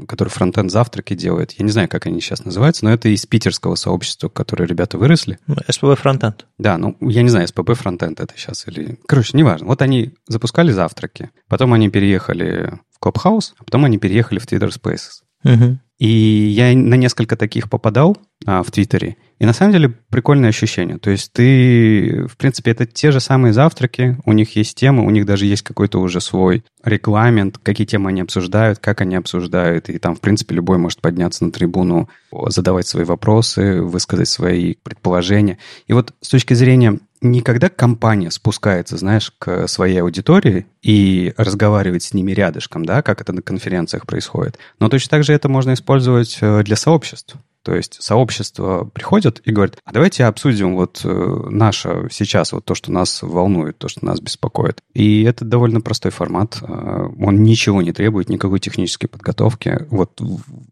которые 0.07 0.31
фронтенд 0.31 0.71
завтраки 0.71 1.13
делают. 1.13 1.51
Я 1.51 1.65
не 1.65 1.71
знаю, 1.71 1.87
как 1.87 2.07
они 2.07 2.19
сейчас 2.19 2.43
называются, 2.43 2.83
но 2.83 2.91
это 2.91 3.09
из 3.09 3.25
питерского 3.27 3.75
сообщества, 3.75 4.29
которое 4.29 4.65
ребята 4.65 4.97
выросли. 4.97 5.37
СПБ 5.69 5.99
фронтенд. 5.99 6.47
Да, 6.57 6.79
ну, 6.79 6.97
я 7.01 7.21
не 7.21 7.29
знаю, 7.29 7.47
СПБ 7.47 7.73
фронтенд 7.75 8.19
это 8.19 8.33
сейчас 8.35 8.67
или... 8.67 8.97
Короче, 9.07 9.37
неважно. 9.37 9.67
Вот 9.67 9.83
они 9.83 10.13
запускали 10.27 10.71
завтраки, 10.71 11.29
потом 11.47 11.73
они 11.73 11.89
переехали 11.89 12.79
Clubhouse, 13.03 13.53
а 13.57 13.63
потом 13.63 13.85
они 13.85 13.97
переехали 13.97 14.39
в 14.39 14.45
Twitter 14.45 14.69
Spaces. 14.69 15.23
Угу. 15.43 15.77
И 15.99 16.07
я 16.07 16.75
на 16.75 16.95
несколько 16.95 17.37
таких 17.37 17.69
попадал 17.69 18.17
а, 18.45 18.63
в 18.63 18.71
Твиттере. 18.71 19.15
И 19.39 19.45
на 19.45 19.53
самом 19.53 19.73
деле 19.73 19.89
прикольное 20.09 20.49
ощущение. 20.49 20.97
То 20.97 21.09
есть 21.11 21.31
ты, 21.31 22.25
в 22.27 22.35
принципе, 22.35 22.71
это 22.71 22.85
те 22.85 23.11
же 23.11 23.19
самые 23.19 23.53
завтраки, 23.53 24.17
у 24.25 24.33
них 24.33 24.55
есть 24.55 24.75
темы, 24.75 25.05
у 25.05 25.09
них 25.09 25.25
даже 25.25 25.45
есть 25.45 25.61
какой-то 25.61 25.99
уже 25.99 26.19
свой 26.19 26.65
регламент, 26.83 27.57
какие 27.61 27.85
темы 27.85 28.09
они 28.09 28.21
обсуждают, 28.21 28.79
как 28.79 29.01
они 29.01 29.15
обсуждают. 29.15 29.89
И 29.89 29.97
там, 29.97 30.15
в 30.15 30.19
принципе, 30.19 30.55
любой 30.55 30.77
может 30.77 30.99
подняться 30.99 31.45
на 31.45 31.51
трибуну, 31.51 32.09
задавать 32.47 32.87
свои 32.87 33.05
вопросы, 33.05 33.81
высказать 33.81 34.27
свои 34.27 34.75
предположения. 34.83 35.57
И 35.87 35.93
вот 35.93 36.13
с 36.21 36.29
точки 36.29 36.53
зрения 36.53 36.99
не 37.23 37.41
когда 37.41 37.69
компания 37.69 38.29
спускается, 38.29 38.97
знаешь, 38.97 39.31
к 39.39 39.67
своей 39.67 40.01
аудитории 40.01 40.67
и 40.81 41.33
разговаривает 41.37 42.03
с 42.03 42.13
ними 42.13 42.33
рядышком, 42.33 42.85
да, 42.85 43.01
как 43.01 43.21
это 43.21 43.31
на 43.31 43.41
конференциях 43.41 44.05
происходит, 44.05 44.59
но 44.79 44.89
точно 44.89 45.09
так 45.09 45.23
же 45.23 45.33
это 45.33 45.47
можно 45.49 45.73
использовать 45.73 46.37
э, 46.41 46.63
для 46.63 46.75
сообществ. 46.75 47.35
То 47.63 47.73
есть 47.73 48.01
сообщество 48.01 48.83
приходит 48.93 49.41
и 49.45 49.51
говорит, 49.51 49.77
а 49.85 49.93
давайте 49.93 50.25
обсудим 50.25 50.75
вот 50.75 51.01
э, 51.03 51.47
наше 51.49 52.07
сейчас, 52.11 52.51
вот 52.51 52.65
то, 52.65 52.75
что 52.75 52.91
нас 52.91 53.21
волнует, 53.21 53.77
то, 53.77 53.87
что 53.87 54.05
нас 54.05 54.19
беспокоит. 54.19 54.81
И 54.93 55.23
это 55.23 55.45
довольно 55.45 55.79
простой 55.79 56.11
формат. 56.11 56.59
Э, 56.61 57.07
он 57.19 57.43
ничего 57.43 57.81
не 57.81 57.93
требует, 57.93 58.29
никакой 58.29 58.59
технической 58.59 59.07
подготовки. 59.07 59.87
Вот 59.89 60.21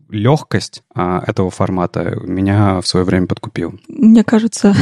легкость 0.10 0.84
а, 0.94 1.24
этого 1.26 1.50
формата 1.50 2.20
меня 2.24 2.82
в 2.82 2.88
свое 2.88 3.06
время 3.06 3.28
подкупил. 3.28 3.80
Мне 3.88 4.24
кажется, 4.26 4.76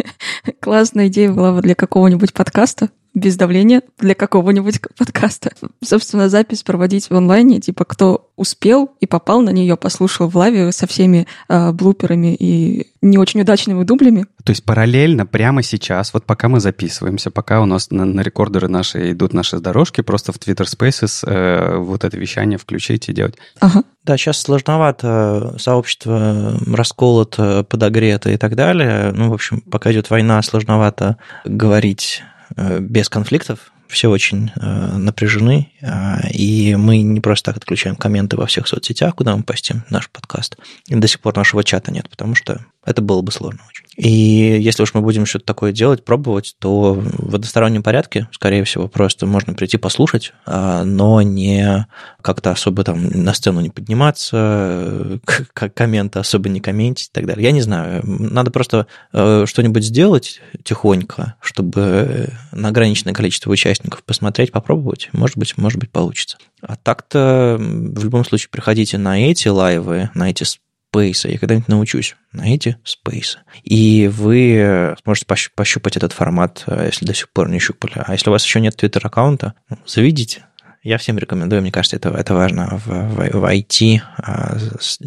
классная 0.60 1.08
идея 1.08 1.32
была 1.32 1.52
бы 1.52 1.62
для 1.62 1.74
какого-нибудь 1.74 2.34
подкаста 2.34 2.90
без 3.14 3.36
давления 3.36 3.82
для 3.98 4.14
какого-нибудь 4.14 4.80
подкаста. 4.96 5.52
Собственно, 5.84 6.28
запись 6.28 6.62
проводить 6.62 7.10
в 7.10 7.16
онлайне, 7.16 7.60
типа 7.60 7.84
кто 7.84 8.30
успел 8.36 8.92
и 9.00 9.06
попал 9.06 9.42
на 9.42 9.50
нее, 9.50 9.76
послушал 9.76 10.28
в 10.28 10.36
лаве 10.36 10.70
со 10.72 10.86
всеми 10.86 11.26
э, 11.48 11.72
блуперами 11.72 12.34
и 12.34 12.86
не 13.02 13.18
очень 13.18 13.40
удачными 13.40 13.84
дублями. 13.84 14.26
То 14.44 14.50
есть 14.50 14.64
параллельно 14.64 15.26
прямо 15.26 15.62
сейчас, 15.62 16.14
вот 16.14 16.24
пока 16.24 16.48
мы 16.48 16.60
записываемся, 16.60 17.30
пока 17.30 17.60
у 17.60 17.66
нас 17.66 17.90
на, 17.90 18.04
на 18.04 18.20
рекордеры 18.20 18.68
наши 18.68 19.12
идут 19.12 19.32
наши 19.32 19.58
дорожки, 19.58 20.00
просто 20.00 20.32
в 20.32 20.36
Twitter 20.36 20.66
Spaces 20.66 21.26
э, 21.26 21.78
вот 21.78 22.04
это 22.04 22.16
вещание 22.16 22.58
включить 22.58 23.08
и 23.08 23.12
делать. 23.12 23.36
Ага. 23.60 23.82
Да, 24.04 24.16
сейчас 24.16 24.40
сложновато, 24.40 25.56
сообщество 25.58 26.58
расколото, 26.66 27.64
подогрето 27.64 28.30
и 28.30 28.36
так 28.36 28.54
далее. 28.54 29.12
Ну, 29.12 29.30
в 29.30 29.34
общем, 29.34 29.60
пока 29.60 29.92
идет 29.92 30.08
война, 30.08 30.40
сложновато 30.42 31.18
говорить 31.44 32.22
Э, 32.28 32.37
без 32.56 33.08
конфликтов, 33.08 33.72
все 33.88 34.10
очень 34.10 34.52
э, 34.54 34.96
напряжены, 34.96 35.72
э, 35.80 36.30
и 36.30 36.76
мы 36.76 37.00
не 37.02 37.20
просто 37.20 37.50
так 37.50 37.56
отключаем 37.56 37.96
комменты 37.96 38.36
во 38.36 38.46
всех 38.46 38.68
соцсетях, 38.68 39.14
куда 39.14 39.34
мы 39.34 39.42
постим 39.42 39.82
наш 39.90 40.10
подкаст. 40.10 40.56
И 40.88 40.94
до 40.94 41.08
сих 41.08 41.20
пор 41.20 41.36
нашего 41.36 41.64
чата 41.64 41.90
нет, 41.90 42.08
потому 42.08 42.34
что 42.34 42.64
это 42.84 43.02
было 43.02 43.22
бы 43.22 43.32
сложно 43.32 43.60
очень. 43.68 43.84
И 43.98 44.60
если 44.60 44.84
уж 44.84 44.94
мы 44.94 45.00
будем 45.00 45.26
что-то 45.26 45.44
такое 45.44 45.72
делать, 45.72 46.04
пробовать, 46.04 46.54
то 46.60 46.94
в 46.94 47.34
одностороннем 47.34 47.82
порядке, 47.82 48.28
скорее 48.30 48.62
всего, 48.62 48.86
просто 48.86 49.26
можно 49.26 49.54
прийти 49.54 49.76
послушать, 49.76 50.32
а, 50.46 50.84
но 50.84 51.20
не 51.20 51.86
как-то 52.22 52.52
особо 52.52 52.84
там 52.84 53.08
на 53.08 53.34
сцену 53.34 53.60
не 53.60 53.70
подниматься, 53.70 55.18
комменты 55.52 56.20
особо 56.20 56.48
не 56.48 56.60
комментить 56.60 57.08
и 57.08 57.12
так 57.12 57.26
далее. 57.26 57.44
Я 57.44 57.50
не 57.50 57.60
знаю, 57.60 58.02
надо 58.04 58.52
просто 58.52 58.86
э, 59.12 59.46
что-нибудь 59.46 59.82
сделать 59.82 60.40
тихонько, 60.62 61.34
чтобы 61.40 62.30
на 62.52 62.68
ограниченное 62.68 63.14
количество 63.14 63.50
участников 63.50 64.04
посмотреть, 64.04 64.52
попробовать. 64.52 65.08
Может 65.12 65.36
быть, 65.36 65.58
может 65.58 65.80
быть, 65.80 65.90
получится. 65.90 66.38
А 66.62 66.76
так-то 66.76 67.56
в 67.58 68.04
любом 68.04 68.24
случае 68.24 68.48
приходите 68.50 68.96
на 68.96 69.20
эти 69.20 69.48
лайвы, 69.48 70.10
на 70.14 70.30
эти 70.30 70.44
спейса. 70.90 71.28
Я 71.28 71.38
когда-нибудь 71.38 71.68
научусь 71.68 72.16
на 72.32 72.52
эти 72.52 72.76
спейсы. 72.84 73.38
И 73.62 74.08
вы 74.12 74.96
сможете 75.02 75.26
пощупать 75.54 75.96
этот 75.96 76.12
формат, 76.12 76.64
э, 76.66 76.86
если 76.86 77.04
до 77.04 77.14
сих 77.14 77.30
пор 77.30 77.48
не 77.50 77.58
щупали. 77.58 78.02
А 78.06 78.12
если 78.12 78.30
у 78.30 78.32
вас 78.32 78.44
еще 78.44 78.60
нет 78.60 78.76
твиттер-аккаунта, 78.76 79.54
ну, 79.68 79.76
заведите. 79.86 80.44
Я 80.82 80.96
всем 80.96 81.18
рекомендую, 81.18 81.60
мне 81.60 81.72
кажется, 81.72 81.96
это, 81.96 82.10
это 82.10 82.34
важно 82.34 82.78
в, 82.78 82.86
в, 82.86 83.30
в 83.32 83.44
IT, 83.44 84.00
а, 84.18 84.56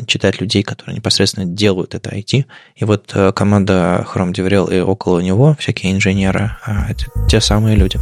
читать 0.05 0.41
людей, 0.41 0.63
которые 0.63 0.95
непосредственно 0.95 1.45
делают 1.45 1.95
это 1.95 2.09
IT. 2.15 2.45
И 2.75 2.85
вот 2.85 3.11
э, 3.15 3.31
команда 3.31 4.05
Chrome 4.13 4.33
DevRel 4.33 4.75
и 4.75 4.79
около 4.81 5.19
него, 5.21 5.55
всякие 5.57 5.93
инженеры, 5.93 6.57
а, 6.65 6.91
это 6.91 7.05
те 7.29 7.39
самые 7.39 7.77
люди. 7.77 7.97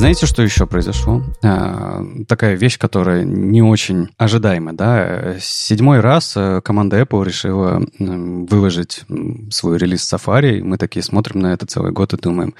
Знаете, 0.00 0.24
что 0.24 0.40
еще 0.40 0.64
произошло? 0.64 1.22
А, 1.42 2.02
такая 2.26 2.54
вещь, 2.54 2.78
которая 2.78 3.22
не 3.22 3.60
очень 3.60 4.08
ожидаема, 4.16 4.72
да? 4.72 5.36
Седьмой 5.40 6.00
раз 6.00 6.32
э, 6.38 6.62
команда 6.64 7.02
Apple 7.02 7.22
решила 7.22 7.82
выложить 7.98 9.02
свой 9.50 9.76
релиз 9.76 10.10
Safari. 10.10 10.62
Мы 10.62 10.78
такие 10.78 11.02
смотрим 11.02 11.40
на 11.42 11.52
это 11.52 11.66
целый 11.66 11.92
год 11.92 12.14
и 12.14 12.16
думаем, 12.16 12.54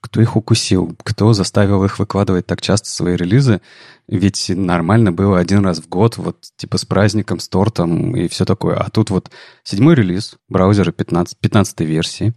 кто 0.00 0.20
их 0.20 0.36
укусил, 0.36 0.96
кто 1.02 1.32
заставил 1.32 1.82
их 1.84 1.98
выкладывать 1.98 2.46
так 2.46 2.60
часто 2.60 2.88
свои 2.88 3.16
релизы. 3.16 3.60
Ведь 4.06 4.48
нормально 4.48 5.10
было 5.10 5.40
один 5.40 5.64
раз 5.64 5.80
в 5.80 5.88
год, 5.88 6.16
вот 6.16 6.36
типа 6.56 6.78
с 6.78 6.84
праздником, 6.84 7.40
с 7.40 7.48
тортом 7.48 8.14
и 8.14 8.28
все 8.28 8.44
такое. 8.44 8.76
А 8.76 8.88
тут 8.88 9.10
вот 9.10 9.32
седьмой 9.64 9.96
релиз 9.96 10.36
браузера 10.48 10.92
15, 10.92 11.38
15 11.38 11.80
версии. 11.80 12.34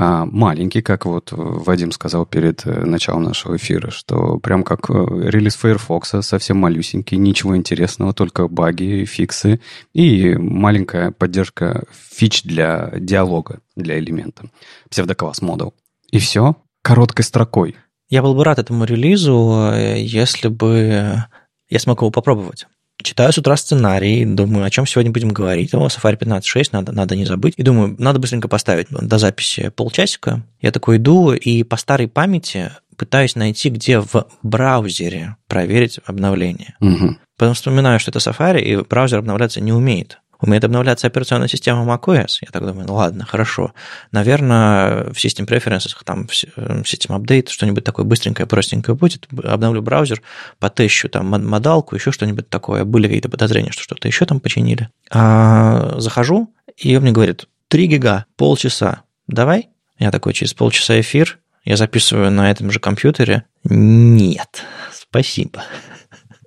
А, 0.00 0.26
маленький, 0.26 0.80
как 0.80 1.06
вот 1.06 1.32
Вадим 1.32 1.90
сказал 1.90 2.24
перед 2.24 2.64
э, 2.64 2.84
началом 2.84 3.24
нашего 3.24 3.56
эфира, 3.56 3.90
что 3.90 4.38
прям 4.38 4.62
как 4.62 4.88
э, 4.90 4.92
релиз 4.92 5.56
Firefox, 5.56 6.14
совсем 6.20 6.58
малюсенький, 6.58 7.16
ничего 7.16 7.56
интересного, 7.56 8.12
только 8.12 8.46
баги, 8.46 9.04
фиксы 9.04 9.60
и 9.94 10.36
маленькая 10.36 11.10
поддержка 11.10 11.82
фич 11.90 12.44
для 12.44 12.92
диалога, 12.96 13.58
для 13.74 13.98
элемента. 13.98 14.44
Псевдокласс 14.88 15.42
модул. 15.42 15.74
И 16.12 16.20
все 16.20 16.54
короткой 16.82 17.24
строкой. 17.24 17.74
Я 18.08 18.22
был 18.22 18.36
бы 18.36 18.44
рад 18.44 18.60
этому 18.60 18.84
релизу, 18.84 19.72
э, 19.72 19.96
если 19.98 20.46
бы 20.46 21.24
я 21.68 21.78
смог 21.80 22.02
его 22.02 22.12
попробовать. 22.12 22.68
Читаю 23.02 23.32
с 23.32 23.38
утра 23.38 23.56
сценарий, 23.56 24.24
думаю, 24.24 24.64
о 24.64 24.70
чем 24.70 24.86
сегодня 24.86 25.12
будем 25.12 25.28
говорить. 25.28 25.72
О, 25.72 25.86
Safari 25.86 26.18
15.6, 26.18 26.70
надо, 26.72 26.92
надо 26.92 27.14
не 27.14 27.24
забыть. 27.24 27.54
И 27.56 27.62
думаю, 27.62 27.94
надо 27.98 28.18
быстренько 28.18 28.48
поставить 28.48 28.88
до 28.90 29.18
записи 29.18 29.70
полчасика. 29.70 30.42
Я 30.60 30.72
такой 30.72 30.96
иду 30.96 31.32
и 31.32 31.62
по 31.62 31.76
старой 31.76 32.08
памяти 32.08 32.72
пытаюсь 32.96 33.36
найти, 33.36 33.70
где 33.70 34.00
в 34.00 34.26
браузере 34.42 35.36
проверить 35.46 36.00
обновление. 36.04 36.74
Угу. 36.80 37.16
Потом 37.36 37.54
вспоминаю, 37.54 38.00
что 38.00 38.10
это 38.10 38.18
Safari, 38.18 38.60
и 38.60 38.76
браузер 38.76 39.20
обновляться 39.20 39.60
не 39.60 39.72
умеет 39.72 40.18
умеет 40.40 40.64
обновляться 40.64 41.06
операционная 41.06 41.48
система 41.48 41.84
macOS. 41.84 42.38
Я 42.40 42.48
так 42.52 42.64
думаю, 42.64 42.86
ну 42.86 42.94
ладно, 42.94 43.24
хорошо. 43.24 43.72
Наверное, 44.12 45.04
в 45.12 45.16
System 45.16 45.46
Preferences, 45.46 45.96
там, 46.04 46.26
в 46.28 46.32
System 46.32 47.18
Update 47.18 47.48
что-нибудь 47.50 47.84
такое 47.84 48.04
быстренькое, 48.04 48.46
простенькое 48.46 48.96
будет. 48.96 49.26
Обновлю 49.44 49.82
браузер, 49.82 50.22
потыщу 50.58 51.08
там 51.08 51.26
модалку, 51.26 51.94
еще 51.94 52.12
что-нибудь 52.12 52.48
такое. 52.48 52.84
Были 52.84 53.06
какие-то 53.06 53.28
подозрения, 53.28 53.72
что 53.72 53.82
что-то 53.82 54.08
еще 54.08 54.26
там 54.26 54.40
починили. 54.40 54.88
А, 55.10 55.94
захожу, 55.98 56.52
и 56.76 56.94
он 56.96 57.02
мне 57.02 57.12
говорит, 57.12 57.46
3 57.68 57.86
гига, 57.86 58.24
полчаса, 58.36 59.02
давай? 59.26 59.68
Я 59.98 60.10
такой, 60.10 60.32
через 60.32 60.54
полчаса 60.54 61.00
эфир, 61.00 61.38
я 61.64 61.76
записываю 61.76 62.30
на 62.30 62.50
этом 62.50 62.70
же 62.70 62.78
компьютере. 62.78 63.44
Нет, 63.64 64.64
спасибо. 64.92 65.64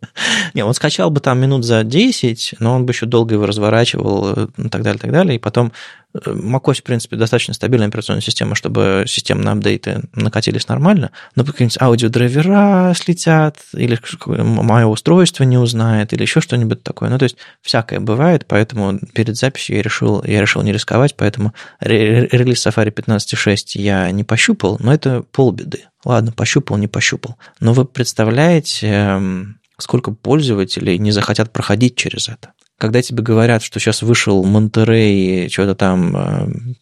Не, 0.53 0.63
он 0.63 0.73
скачал 0.73 1.09
бы 1.09 1.19
там 1.19 1.39
минут 1.39 1.65
за 1.65 1.83
10, 1.83 2.55
но 2.59 2.75
он 2.75 2.85
бы 2.85 2.93
еще 2.93 3.05
долго 3.05 3.35
его 3.35 3.45
разворачивал 3.45 4.33
и 4.33 4.47
э, 4.57 4.69
так 4.69 4.81
далее, 4.81 4.99
так 4.99 5.11
далее. 5.11 5.35
И 5.35 5.39
потом 5.39 5.71
э, 6.13 6.19
macOS, 6.31 6.79
в 6.79 6.83
принципе, 6.83 7.15
достаточно 7.15 7.53
стабильная 7.53 7.87
операционная 7.87 8.21
система, 8.21 8.55
чтобы 8.55 9.05
системные 9.07 9.53
апдейты 9.53 10.01
накатились 10.13 10.67
нормально, 10.67 11.11
но 11.35 11.43
какие-нибудь 11.43 11.81
аудиодрайвера 11.81 12.93
слетят, 12.95 13.57
или 13.73 13.99
мое 14.25 14.85
устройство 14.85 15.43
не 15.43 15.57
узнает, 15.57 16.13
или 16.13 16.21
еще 16.21 16.41
что-нибудь 16.41 16.83
такое. 16.83 17.09
Ну, 17.09 17.17
то 17.17 17.23
есть 17.23 17.37
всякое 17.61 17.99
бывает, 17.99 18.45
поэтому 18.47 18.99
перед 19.13 19.37
записью 19.37 19.77
я 19.77 19.81
решил, 19.81 20.23
я 20.23 20.41
решил 20.41 20.61
не 20.61 20.73
рисковать, 20.73 21.15
поэтому 21.15 21.53
релиз 21.79 22.65
Safari 22.65 22.93
15.6 22.93 23.79
я 23.79 24.09
не 24.11 24.23
пощупал, 24.23 24.77
но 24.79 24.93
это 24.93 25.23
полбеды. 25.31 25.85
Ладно, 26.03 26.31
пощупал, 26.31 26.77
не 26.77 26.87
пощупал. 26.87 27.37
Но 27.59 27.73
вы 27.73 27.85
представляете, 27.85 28.87
эм, 28.87 29.60
сколько 29.81 30.11
пользователей 30.11 30.97
не 30.97 31.11
захотят 31.11 31.51
проходить 31.51 31.95
через 31.95 32.29
это. 32.29 32.53
Когда 32.81 33.03
тебе 33.03 33.21
говорят, 33.21 33.61
что 33.61 33.79
сейчас 33.79 34.01
вышел 34.01 34.43
Монтерей, 34.43 35.49
что-то 35.49 35.75
там 35.75 36.15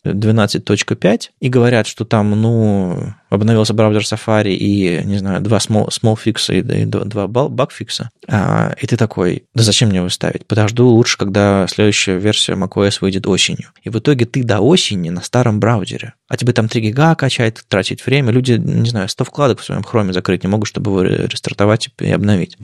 12.5, 0.05 0.95
э, 1.03 1.17
и 1.41 1.49
говорят, 1.49 1.87
что 1.87 2.05
там, 2.05 2.31
ну, 2.41 3.13
обновился 3.29 3.73
браузер 3.73 4.03
Safari 4.03 4.53
и, 4.53 5.03
не 5.03 5.17
знаю, 5.17 5.41
два 5.41 5.57
small, 5.57 5.89
small 5.89 6.17
фикса 6.17 6.53
и, 6.53 6.61
и 6.61 6.85
два 6.85 7.27
баг 7.27 7.73
фикса, 7.73 8.11
а, 8.29 8.73
и 8.79 8.87
ты 8.87 8.95
такой, 8.95 9.43
да 9.53 9.61
зачем 9.61 9.89
мне 9.89 9.97
его 9.97 10.07
ставить? 10.07 10.47
Подожду 10.47 10.87
лучше, 10.87 11.17
когда 11.17 11.67
следующая 11.67 12.17
версия 12.17 12.53
macOS 12.53 12.99
выйдет 13.01 13.27
осенью. 13.27 13.71
И 13.83 13.89
в 13.89 13.99
итоге 13.99 14.25
ты 14.25 14.45
до 14.45 14.61
осени 14.61 15.09
на 15.09 15.21
старом 15.21 15.59
браузере, 15.59 16.13
а 16.29 16.37
тебе 16.37 16.53
там 16.53 16.69
3 16.69 16.79
гига 16.79 17.15
качать, 17.15 17.57
тратить 17.67 18.05
время. 18.05 18.31
Люди, 18.31 18.53
не 18.53 18.89
знаю, 18.89 19.09
100 19.09 19.25
вкладок 19.25 19.59
в 19.59 19.65
своем 19.65 19.83
хроме 19.83 20.13
закрыть 20.13 20.43
не 20.45 20.49
могут, 20.49 20.69
чтобы 20.69 20.91
его 20.91 21.01
рестартовать 21.03 21.89
и 21.99 22.09
обновить 22.09 22.57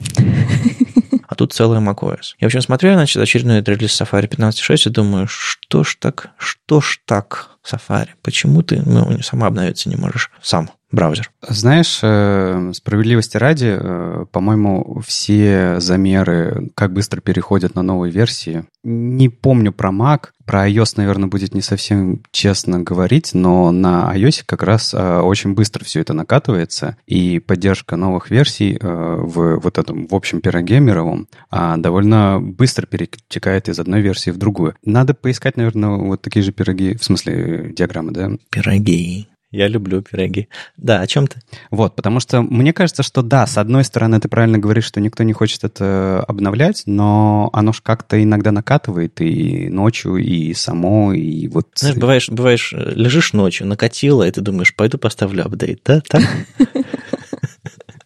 тут 1.36 1.52
целая 1.52 1.80
macOS. 1.80 2.34
Я, 2.40 2.46
в 2.46 2.48
общем, 2.48 2.60
смотрю, 2.60 2.94
значит, 2.94 3.22
очередной 3.22 3.62
релиз 3.62 4.00
Safari 4.00 4.28
15.6 4.28 4.88
и 4.88 4.90
думаю, 4.90 5.26
что 5.28 5.84
ж 5.84 5.96
так, 6.00 6.30
что 6.38 6.80
ж 6.80 6.98
так, 7.04 7.55
Safari, 7.66 8.10
почему 8.22 8.62
ты 8.62 8.82
ну, 8.84 9.20
сама 9.22 9.48
обновиться 9.48 9.88
не 9.88 9.96
можешь 9.96 10.30
сам? 10.42 10.70
браузер. 10.92 11.30
Знаешь, 11.46 12.00
э, 12.02 12.72
справедливости 12.74 13.36
ради, 13.36 13.76
э, 13.78 14.24
по-моему, 14.30 15.02
все 15.06 15.80
замеры, 15.80 16.70
как 16.74 16.92
быстро 16.92 17.20
переходят 17.20 17.74
на 17.74 17.82
новые 17.82 18.12
версии, 18.12 18.64
не 18.84 19.28
помню 19.28 19.72
про 19.72 19.90
Mac, 19.90 20.28
про 20.44 20.68
iOS, 20.68 20.94
наверное, 20.96 21.28
будет 21.28 21.54
не 21.54 21.60
совсем 21.60 22.22
честно 22.30 22.80
говорить, 22.80 23.34
но 23.34 23.72
на 23.72 24.12
iOS 24.14 24.44
как 24.46 24.62
раз 24.62 24.94
э, 24.94 25.18
очень 25.18 25.54
быстро 25.54 25.84
все 25.84 26.00
это 26.00 26.12
накатывается, 26.12 26.96
и 27.06 27.40
поддержка 27.40 27.96
новых 27.96 28.30
версий 28.30 28.78
в 28.80 29.58
вот 29.58 29.78
этом 29.78 30.06
в 30.06 30.14
общем 30.14 30.40
пироге 30.40 30.78
мировом 30.80 31.28
а, 31.50 31.76
довольно 31.76 32.38
быстро 32.40 32.86
перетекает 32.86 33.68
из 33.68 33.78
одной 33.80 34.00
версии 34.00 34.30
в 34.30 34.36
другую. 34.36 34.76
Надо 34.84 35.14
поискать, 35.14 35.56
наверное, 35.56 35.90
вот 35.90 36.22
такие 36.22 36.42
же 36.42 36.52
пироги, 36.52 36.96
в 36.96 37.04
смысле 37.04 37.55
диаграммы, 37.72 38.12
да? 38.12 38.30
Пироги. 38.50 39.28
Я 39.52 39.68
люблю 39.68 40.02
пироги. 40.02 40.48
Да, 40.76 41.00
о 41.00 41.06
чем 41.06 41.28
ты? 41.28 41.40
Вот, 41.70 41.94
потому 41.94 42.18
что 42.20 42.42
мне 42.42 42.72
кажется, 42.72 43.02
что 43.02 43.22
да, 43.22 43.46
с 43.46 43.56
одной 43.56 43.84
стороны, 43.84 44.20
ты 44.20 44.28
правильно 44.28 44.58
говоришь, 44.58 44.84
что 44.84 45.00
никто 45.00 45.22
не 45.22 45.32
хочет 45.32 45.64
это 45.64 46.22
обновлять, 46.26 46.82
но 46.86 47.48
оно 47.52 47.72
ж 47.72 47.80
как-то 47.80 48.22
иногда 48.22 48.50
накатывает 48.50 49.20
и 49.20 49.68
ночью, 49.70 50.16
и 50.16 50.52
само, 50.52 51.12
и 51.12 51.46
вот... 51.48 51.68
Знаешь, 51.76 51.96
бываешь, 51.96 52.28
бываешь, 52.28 52.72
лежишь 52.72 53.32
ночью, 53.32 53.66
накатило, 53.66 54.26
и 54.26 54.30
ты 54.30 54.40
думаешь, 54.40 54.74
пойду 54.74 54.98
поставлю 54.98 55.46
апдейт, 55.46 55.80
да? 55.84 56.02
Так? 56.08 56.22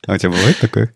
А 0.06 0.14
у 0.14 0.18
тебя 0.18 0.30
бывает 0.30 0.58
такое? 0.60 0.92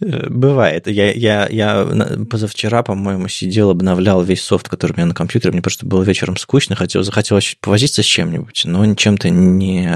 Бывает. 0.00 0.86
Я, 0.86 1.12
я, 1.12 1.48
я 1.48 1.86
позавчера, 2.30 2.82
по-моему, 2.82 3.28
сидел, 3.28 3.70
обновлял 3.70 4.22
весь 4.22 4.42
софт, 4.42 4.68
который 4.68 4.92
у 4.92 4.96
меня 4.96 5.06
на 5.06 5.14
компьютере. 5.14 5.52
Мне 5.52 5.62
просто 5.62 5.86
было 5.86 6.02
вечером 6.02 6.36
скучно, 6.36 6.76
хотел, 6.76 7.02
захотелось 7.02 7.56
повозиться 7.60 8.02
с 8.02 8.06
чем-нибудь, 8.06 8.62
но 8.64 8.94
чем-то 8.94 9.30
не, 9.30 9.90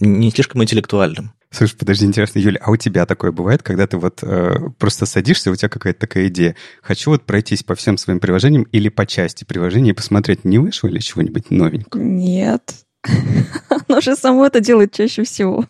не 0.00 0.30
слишком 0.30 0.62
интеллектуальным. 0.62 1.32
Слушай, 1.52 1.76
подожди, 1.78 2.06
интересно, 2.06 2.38
Юля, 2.38 2.60
а 2.62 2.70
у 2.70 2.76
тебя 2.76 3.06
такое 3.06 3.32
бывает, 3.32 3.62
когда 3.64 3.86
ты 3.88 3.96
вот 3.96 4.22
э, 4.22 4.54
просто 4.78 5.04
садишься, 5.04 5.50
у 5.50 5.56
тебя 5.56 5.68
какая-то 5.68 5.98
такая 5.98 6.28
идея, 6.28 6.54
хочу 6.80 7.10
вот 7.10 7.24
пройтись 7.24 7.64
по 7.64 7.74
всем 7.74 7.96
своим 7.96 8.20
приложениям 8.20 8.62
или 8.70 8.88
по 8.88 9.04
части 9.04 9.42
приложений 9.42 9.90
и 9.90 9.94
посмотреть, 9.94 10.44
не 10.44 10.58
вышло 10.58 10.86
ли 10.86 11.00
чего-нибудь 11.00 11.50
новенького? 11.50 12.00
Нет. 12.00 12.74
Оно 13.88 14.00
же 14.00 14.14
само 14.14 14.46
это 14.46 14.60
делает 14.60 14.92
чаще 14.92 15.24
всего. 15.24 15.64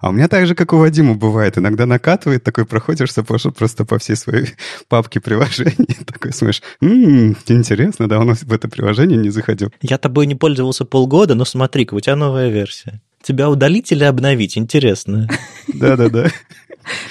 А 0.00 0.08
у 0.08 0.12
меня 0.12 0.28
так 0.28 0.46
же, 0.46 0.54
как 0.54 0.72
у 0.72 0.78
Вадима 0.78 1.14
бывает. 1.14 1.58
Иногда 1.58 1.84
накатывает, 1.84 2.42
такой 2.42 2.64
проходишься 2.64 3.22
просто 3.22 3.84
по 3.84 3.98
всей 3.98 4.16
своей 4.16 4.54
папке 4.88 5.20
приложений. 5.20 5.98
Такой 6.06 6.32
смотришь, 6.32 6.62
м-м, 6.80 7.36
интересно, 7.46 8.08
давно 8.08 8.34
в 8.34 8.52
это 8.52 8.68
приложение 8.68 9.18
не 9.18 9.28
заходил. 9.28 9.70
Я 9.82 9.98
тобой 9.98 10.26
не 10.26 10.34
пользовался 10.34 10.86
полгода, 10.86 11.34
но 11.34 11.44
смотри-ка, 11.44 11.94
у 11.94 12.00
тебя 12.00 12.16
новая 12.16 12.48
версия. 12.48 13.02
Тебя 13.22 13.50
удалить 13.50 13.92
или 13.92 14.04
обновить? 14.04 14.56
Интересно. 14.56 15.28
Да-да-да. 15.68 16.30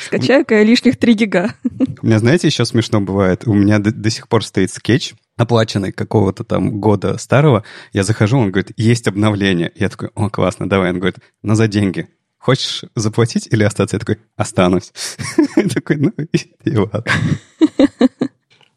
Скачаю-ка 0.07 0.55
я 0.55 0.63
лишних 0.63 0.97
3 0.97 1.13
гига. 1.13 1.53
У 2.01 2.07
меня, 2.07 2.17
знаете, 2.17 2.47
еще 2.47 2.65
смешно 2.65 2.99
бывает. 3.01 3.43
У 3.45 3.53
меня 3.53 3.77
до, 3.77 3.91
до 3.91 4.09
сих 4.09 4.27
пор 4.27 4.43
стоит 4.43 4.71
скетч, 4.71 5.13
оплаченный 5.37 5.91
какого-то 5.91 6.43
там 6.43 6.79
года 6.79 7.19
старого. 7.19 7.63
Я 7.93 8.03
захожу, 8.03 8.39
он 8.39 8.49
говорит, 8.49 8.71
есть 8.77 9.07
обновление. 9.07 9.71
Я 9.75 9.89
такой, 9.89 10.09
о, 10.15 10.29
классно, 10.31 10.67
давай. 10.67 10.89
Он 10.89 10.97
говорит, 10.97 11.19
но 11.43 11.53
за 11.53 11.67
деньги 11.67 12.07
хочешь 12.39 12.83
заплатить 12.95 13.47
или 13.51 13.63
остаться? 13.63 13.97
Я 13.97 13.99
такой, 13.99 14.17
останусь. 14.35 14.91
Такой, 15.73 15.97
ну 15.97 16.13
и 16.63 16.77
ладно. 16.77 17.03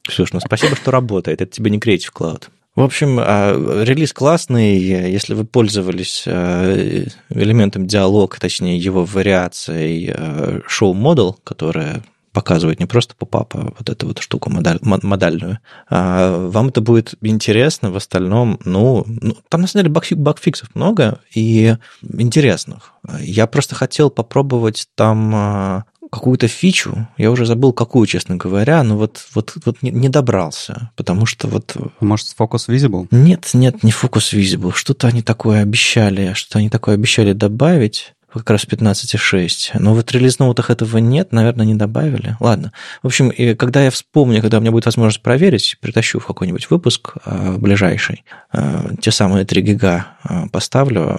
Слушай, 0.09 0.35
ну 0.35 0.41
спасибо, 0.41 0.77
что 0.77 0.91
работает. 0.91 1.41
Это 1.41 1.53
тебе 1.53 1.71
не 1.71 1.79
Creative 1.79 2.13
Cloud. 2.13 2.49
В 2.75 2.81
общем, 2.81 3.19
а, 3.21 3.85
релиз 3.85 4.13
классный. 4.13 4.79
Если 4.79 5.35
вы 5.35 5.45
пользовались 5.45 6.25
а, 6.27 6.75
элементом 7.29 7.87
диалога, 7.87 8.39
точнее 8.41 8.79
его 8.79 9.05
вариацией 9.05 10.11
а, 10.11 10.61
model, 10.81 11.37
которая 11.45 12.03
показывает 12.33 12.81
не 12.81 12.87
просто 12.87 13.15
поп 13.15 13.35
а 13.35 13.47
вот 13.79 13.89
эту 13.89 14.09
вот 14.09 14.19
штуку 14.19 14.51
модаль, 14.51 14.79
модальную. 14.83 15.59
А 15.89 16.49
вам 16.49 16.69
это 16.69 16.81
будет 16.81 17.15
интересно, 17.21 17.91
в 17.91 17.97
остальном, 17.97 18.59
ну, 18.65 19.05
ну 19.07 19.37
там 19.49 19.63
на 19.63 19.67
самом 19.67 19.85
деле 19.85 19.95
баг, 19.95 20.07
багфиксов 20.13 20.75
много 20.75 21.21
и 21.35 21.77
интересных. 22.03 22.93
Я 23.21 23.47
просто 23.47 23.75
хотел 23.75 24.11
попробовать 24.11 24.89
там 24.95 25.33
а, 25.35 25.85
какую-то 26.13 26.47
фичу, 26.47 27.09
я 27.17 27.31
уже 27.31 27.47
забыл 27.47 27.73
какую, 27.73 28.07
честно 28.07 28.37
говоря, 28.37 28.83
но 28.83 28.99
вот, 28.99 29.25
вот, 29.35 29.55
вот 29.65 29.83
не, 29.83 29.91
не 29.91 30.09
добрался, 30.11 30.91
потому 30.95 31.25
что 31.25 31.49
вот... 31.49 31.75
Может, 32.01 32.29
Focus 32.39 32.69
Visible? 32.69 33.09
Нет, 33.11 33.49
нет, 33.55 33.83
не 33.83 33.93
Focus 33.93 34.35
Visible. 34.35 34.73
Что-то 34.75 35.09
они 35.09 35.23
такое 35.23 35.63
обещали, 35.63 36.35
что 36.35 36.59
они 36.59 36.69
такое 36.69 36.95
обещали 36.95 37.33
добавить 37.33 38.15
как 38.33 38.51
раз 38.51 38.65
15.6. 38.65 39.79
Но 39.79 39.95
в 39.95 40.05
релиз-ноутах 40.11 40.71
этого 40.71 40.99
нет, 40.99 41.33
наверное, 41.33 41.67
не 41.67 41.75
добавили. 41.75 42.37
Ладно. 42.41 42.73
В 43.03 43.07
общем, 43.07 43.29
и 43.29 43.55
когда 43.55 43.85
я 43.85 43.91
вспомню, 43.91 44.41
когда 44.41 44.59
у 44.59 44.61
меня 44.61 44.71
будет 44.71 44.87
возможность 44.87 45.23
проверить, 45.23 45.77
притащу 45.81 46.19
в 46.19 46.27
какой-нибудь 46.27 46.71
выпуск 46.71 47.15
э, 47.25 47.57
ближайший, 47.59 48.25
э, 48.53 48.91
те 49.01 49.11
самые 49.11 49.45
3 49.45 49.63
гига 49.63 50.07
э, 50.25 50.49
поставлю. 50.51 51.19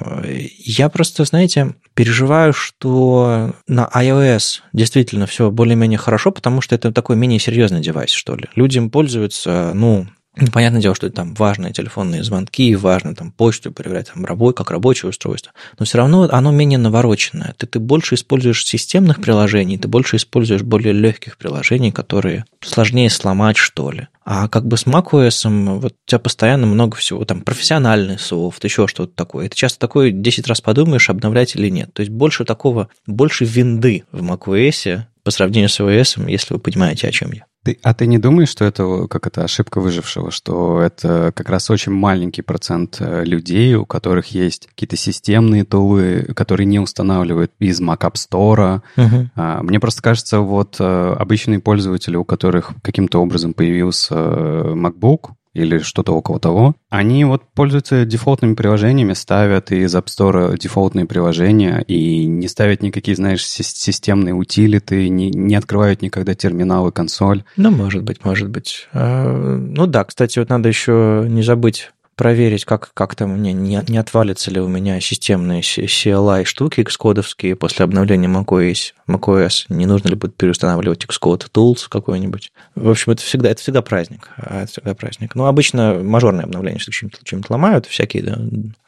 Я 0.59 0.89
просто, 0.89 1.23
знаете, 1.25 1.75
переживаю, 1.93 2.53
что 2.53 3.55
на 3.67 3.89
iOS 3.93 4.61
действительно 4.73 5.25
все 5.25 5.51
более-менее 5.51 5.97
хорошо, 5.97 6.31
потому 6.31 6.61
что 6.61 6.75
это 6.75 6.91
такой 6.91 7.15
менее 7.15 7.39
серьезный 7.39 7.81
девайс, 7.81 8.11
что 8.11 8.35
ли. 8.35 8.45
Люди 8.55 8.77
им 8.77 8.89
пользуются, 8.89 9.71
ну, 9.73 10.07
понятное 10.51 10.81
дело, 10.81 10.95
что 10.95 11.09
там 11.09 11.33
важные 11.35 11.73
телефонные 11.73 12.23
звонки, 12.23 12.75
важно 12.75 13.15
там 13.15 13.31
почту 13.31 13.71
проверять, 13.71 14.11
там, 14.13 14.25
рабой, 14.25 14.53
как 14.53 14.71
рабочее 14.71 15.09
устройство, 15.09 15.51
но 15.77 15.85
все 15.85 15.99
равно 15.99 16.27
оно 16.31 16.51
менее 16.51 16.79
навороченное. 16.79 17.53
Ты, 17.57 17.67
ты 17.67 17.79
больше 17.79 18.15
используешь 18.15 18.65
системных 18.65 19.21
приложений, 19.21 19.77
ты 19.79 19.87
больше 19.87 20.15
используешь 20.15 20.63
более 20.63 20.93
легких 20.93 21.37
приложений, 21.37 21.91
которые 21.91 22.45
сложнее 22.61 23.09
сломать, 23.09 23.57
что 23.57 23.91
ли. 23.91 24.07
А 24.25 24.47
как 24.47 24.65
бы 24.65 24.77
с 24.77 24.85
macOS 24.87 25.79
вот 25.79 25.93
у 25.93 26.09
тебя 26.09 26.19
постоянно 26.19 26.65
много 26.65 26.95
всего, 26.95 27.25
там 27.25 27.41
профессиональный 27.41 28.17
софт, 28.17 28.63
еще 28.63 28.87
что-то 28.87 29.13
такое. 29.15 29.45
И 29.45 29.49
ты 29.49 29.55
часто 29.55 29.79
такое 29.79 30.11
10 30.11 30.47
раз 30.47 30.61
подумаешь, 30.61 31.09
обновлять 31.09 31.55
или 31.55 31.69
нет. 31.69 31.93
То 31.93 32.01
есть 32.01 32.11
больше 32.11 32.45
такого, 32.45 32.89
больше 33.05 33.45
винды 33.45 34.05
в 34.11 34.23
macOS 34.23 35.01
по 35.23 35.31
сравнению 35.31 35.69
с 35.69 35.79
iOS, 35.79 36.29
если 36.29 36.53
вы 36.53 36.59
понимаете, 36.59 37.07
о 37.07 37.11
чем 37.11 37.31
я. 37.33 37.45
Ты, 37.63 37.79
а 37.81 37.93
ты 37.93 38.07
не 38.07 38.17
думаешь, 38.17 38.49
что 38.49 38.65
это 38.65 39.07
как 39.07 39.25
это 39.27 39.43
ошибка 39.43 39.79
выжившего, 39.79 40.31
что 40.31 40.81
это 40.81 41.31
как 41.33 41.49
раз 41.49 41.69
очень 41.69 41.93
маленький 41.93 42.41
процент 42.41 42.97
э, 42.99 43.23
людей, 43.23 43.75
у 43.75 43.85
которых 43.85 44.27
есть 44.27 44.67
какие-то 44.67 44.97
системные 44.97 45.63
тулы, 45.63 46.27
которые 46.35 46.65
не 46.65 46.79
устанавливают 46.79 47.51
из 47.59 47.81
Mac 47.81 47.99
App 47.99 48.15
Store. 48.15 48.81
Uh-huh. 48.97 49.63
Мне 49.63 49.79
просто 49.79 50.01
кажется, 50.01 50.39
вот 50.39 50.75
э, 50.79 51.15
обычные 51.17 51.59
пользователи, 51.59 52.17
у 52.17 52.25
которых 52.25 52.71
каким-то 52.81 53.21
образом 53.21 53.53
появился 53.53 54.15
э, 54.15 54.73
MacBook, 54.75 55.31
или 55.53 55.79
что-то 55.79 56.13
около 56.13 56.39
того, 56.39 56.75
они 56.89 57.25
вот 57.25 57.43
пользуются 57.53 58.05
дефолтными 58.05 58.55
приложениями, 58.55 59.13
ставят 59.13 59.71
из 59.71 59.95
App 59.95 60.05
Store 60.05 60.57
дефолтные 60.57 61.05
приложения 61.05 61.83
и 61.87 62.25
не 62.25 62.47
ставят 62.47 62.81
никакие, 62.81 63.15
знаешь, 63.15 63.45
системные 63.45 64.33
утилиты, 64.33 65.09
не, 65.09 65.29
не 65.29 65.55
открывают 65.55 66.01
никогда 66.01 66.33
терминал 66.33 66.87
и 66.87 66.91
консоль. 66.91 67.43
Ну, 67.57 67.71
может 67.71 68.03
быть, 68.03 68.23
может 68.25 68.49
быть. 68.49 68.87
А, 68.93 69.57
ну 69.57 69.87
да, 69.87 70.03
кстати, 70.03 70.39
вот 70.39 70.49
надо 70.49 70.69
еще 70.69 71.25
не 71.29 71.43
забыть 71.43 71.91
проверить, 72.15 72.65
как, 72.65 72.91
как 72.93 73.15
там 73.15 73.31
мне 73.31 73.53
не, 73.53 73.81
не 73.87 73.97
отвалится 73.97 74.51
ли 74.51 74.59
у 74.59 74.67
меня 74.67 74.99
системные 74.99 75.61
CLI 75.61 76.45
штуки 76.45 76.81
Xcode 76.81 77.55
после 77.55 77.83
обновления 77.83 78.27
macOS, 78.27 78.93
macOS. 79.07 79.65
Не 79.69 79.85
нужно 79.85 80.09
ли 80.09 80.15
будет 80.15 80.35
переустанавливать 80.35 81.05
Xcode 81.05 81.47
Tools 81.53 81.87
какой-нибудь. 81.89 82.51
В 82.75 82.89
общем, 82.89 83.11
это 83.11 83.21
всегда, 83.21 83.49
это 83.49 83.61
всегда 83.61 83.81
праздник. 83.81 84.29
Это 84.37 84.67
всегда 84.67 84.93
праздник. 84.93 85.35
Ну, 85.35 85.45
обычно 85.45 85.99
мажорные 86.03 86.43
обновления 86.45 86.79
все 86.79 86.91
чем-то, 86.91 87.19
чем-то 87.23 87.51
ломают, 87.51 87.85
всякие, 87.85 88.23
да. 88.23 88.37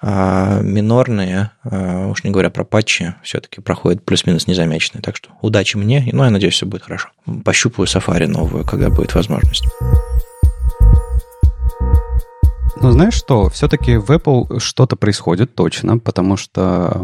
А 0.01 0.62
минорные, 0.62 1.51
а, 1.63 2.08
уж 2.08 2.24
не 2.24 2.32
говоря 2.32 2.50
про 2.50 2.63
патчи, 2.63 3.15
все-таки 3.24 3.62
проходят 3.62 4.03
плюс-минус 4.03 4.48
незамеченные. 4.48 5.01
Так 5.01 5.15
что 5.15 5.29
удачи 5.41 5.77
мне, 5.77 6.08
ну, 6.12 6.24
я 6.24 6.29
надеюсь, 6.29 6.55
все 6.55 6.65
будет 6.65 6.84
хорошо. 6.84 7.10
Пощупаю 7.44 7.88
Safari 7.88 8.27
новую, 8.27 8.65
когда 8.65 8.89
будет 8.89 9.15
возможность. 9.15 9.65
Ну, 12.82 12.91
знаешь 12.91 13.13
что, 13.13 13.50
все-таки 13.50 13.98
в 13.98 14.12
Apple 14.12 14.60
что-то 14.60 14.96
происходит 14.96 15.55
точно, 15.55 15.98
потому 15.98 16.36
что 16.36 17.01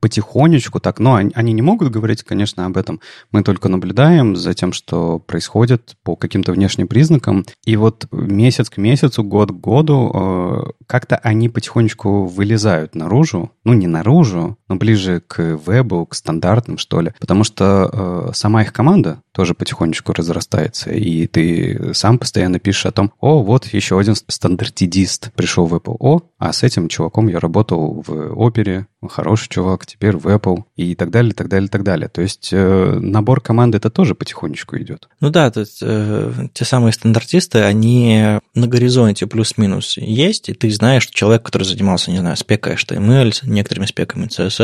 потихонечку 0.00 0.80
так, 0.80 0.98
но 0.98 1.14
они, 1.14 1.30
они 1.34 1.52
не 1.52 1.62
могут 1.62 1.90
говорить, 1.90 2.22
конечно, 2.24 2.66
об 2.66 2.76
этом. 2.76 3.00
Мы 3.30 3.42
только 3.42 3.68
наблюдаем 3.68 4.34
за 4.36 4.52
тем, 4.52 4.72
что 4.72 5.20
происходит 5.20 5.96
по 6.02 6.16
каким-то 6.16 6.52
внешним 6.52 6.88
признакам. 6.88 7.44
И 7.64 7.76
вот 7.76 8.08
месяц 8.10 8.68
к 8.68 8.78
месяцу, 8.78 9.22
год 9.22 9.50
к 9.50 9.54
году 9.54 10.10
э, 10.12 10.62
как-то 10.86 11.16
они 11.16 11.48
потихонечку 11.48 12.24
вылезают 12.26 12.94
наружу. 12.94 13.52
Ну, 13.64 13.74
не 13.74 13.86
наружу, 13.86 14.58
но 14.70 14.76
ближе 14.76 15.20
к 15.26 15.42
вебу, 15.56 16.06
к 16.06 16.14
стандартным, 16.14 16.78
что 16.78 17.00
ли. 17.00 17.12
Потому 17.18 17.42
что 17.44 17.90
э, 17.92 18.30
сама 18.34 18.62
их 18.62 18.72
команда 18.72 19.20
тоже 19.32 19.54
потихонечку 19.54 20.12
разрастается. 20.12 20.90
И 20.90 21.26
ты 21.26 21.92
сам 21.92 22.18
постоянно 22.18 22.60
пишешь 22.60 22.86
о 22.86 22.92
том, 22.92 23.12
о, 23.20 23.42
вот 23.42 23.66
еще 23.66 23.98
один 23.98 24.14
стандартидист 24.14 25.32
пришел 25.34 25.66
в 25.66 25.74
Apple. 25.74 25.96
О, 25.98 26.20
а 26.38 26.52
с 26.52 26.62
этим 26.62 26.88
чуваком 26.88 27.26
я 27.26 27.40
работал 27.40 28.02
в 28.06 28.40
опере, 28.40 28.86
хороший 29.08 29.48
чувак, 29.48 29.86
теперь 29.86 30.16
в 30.16 30.26
Apple 30.26 30.64
и 30.76 30.94
так 30.94 31.10
далее, 31.10 31.34
так 31.34 31.48
далее, 31.48 31.68
так 31.68 31.82
далее. 31.82 32.08
То 32.08 32.22
есть 32.22 32.50
э, 32.52 32.98
набор 33.00 33.40
команды 33.40 33.78
это 33.78 33.90
тоже 33.90 34.14
потихонечку 34.14 34.76
идет. 34.78 35.08
Ну 35.20 35.30
да, 35.30 35.50
то 35.50 35.60
есть 35.60 35.80
э, 35.82 36.32
те 36.52 36.64
самые 36.64 36.92
стандартисты, 36.92 37.60
они 37.60 38.38
на 38.54 38.66
горизонте 38.68 39.26
плюс-минус 39.26 39.96
есть, 39.96 40.48
и 40.48 40.54
ты 40.54 40.70
знаешь, 40.70 41.02
что 41.04 41.12
человек, 41.14 41.42
который 41.42 41.64
занимался, 41.64 42.10
не 42.10 42.18
знаю, 42.18 42.36
спекой 42.36 42.74
HTML, 42.74 43.32
некоторыми 43.44 43.86
спеками 43.86 44.26
CSS, 44.26 44.59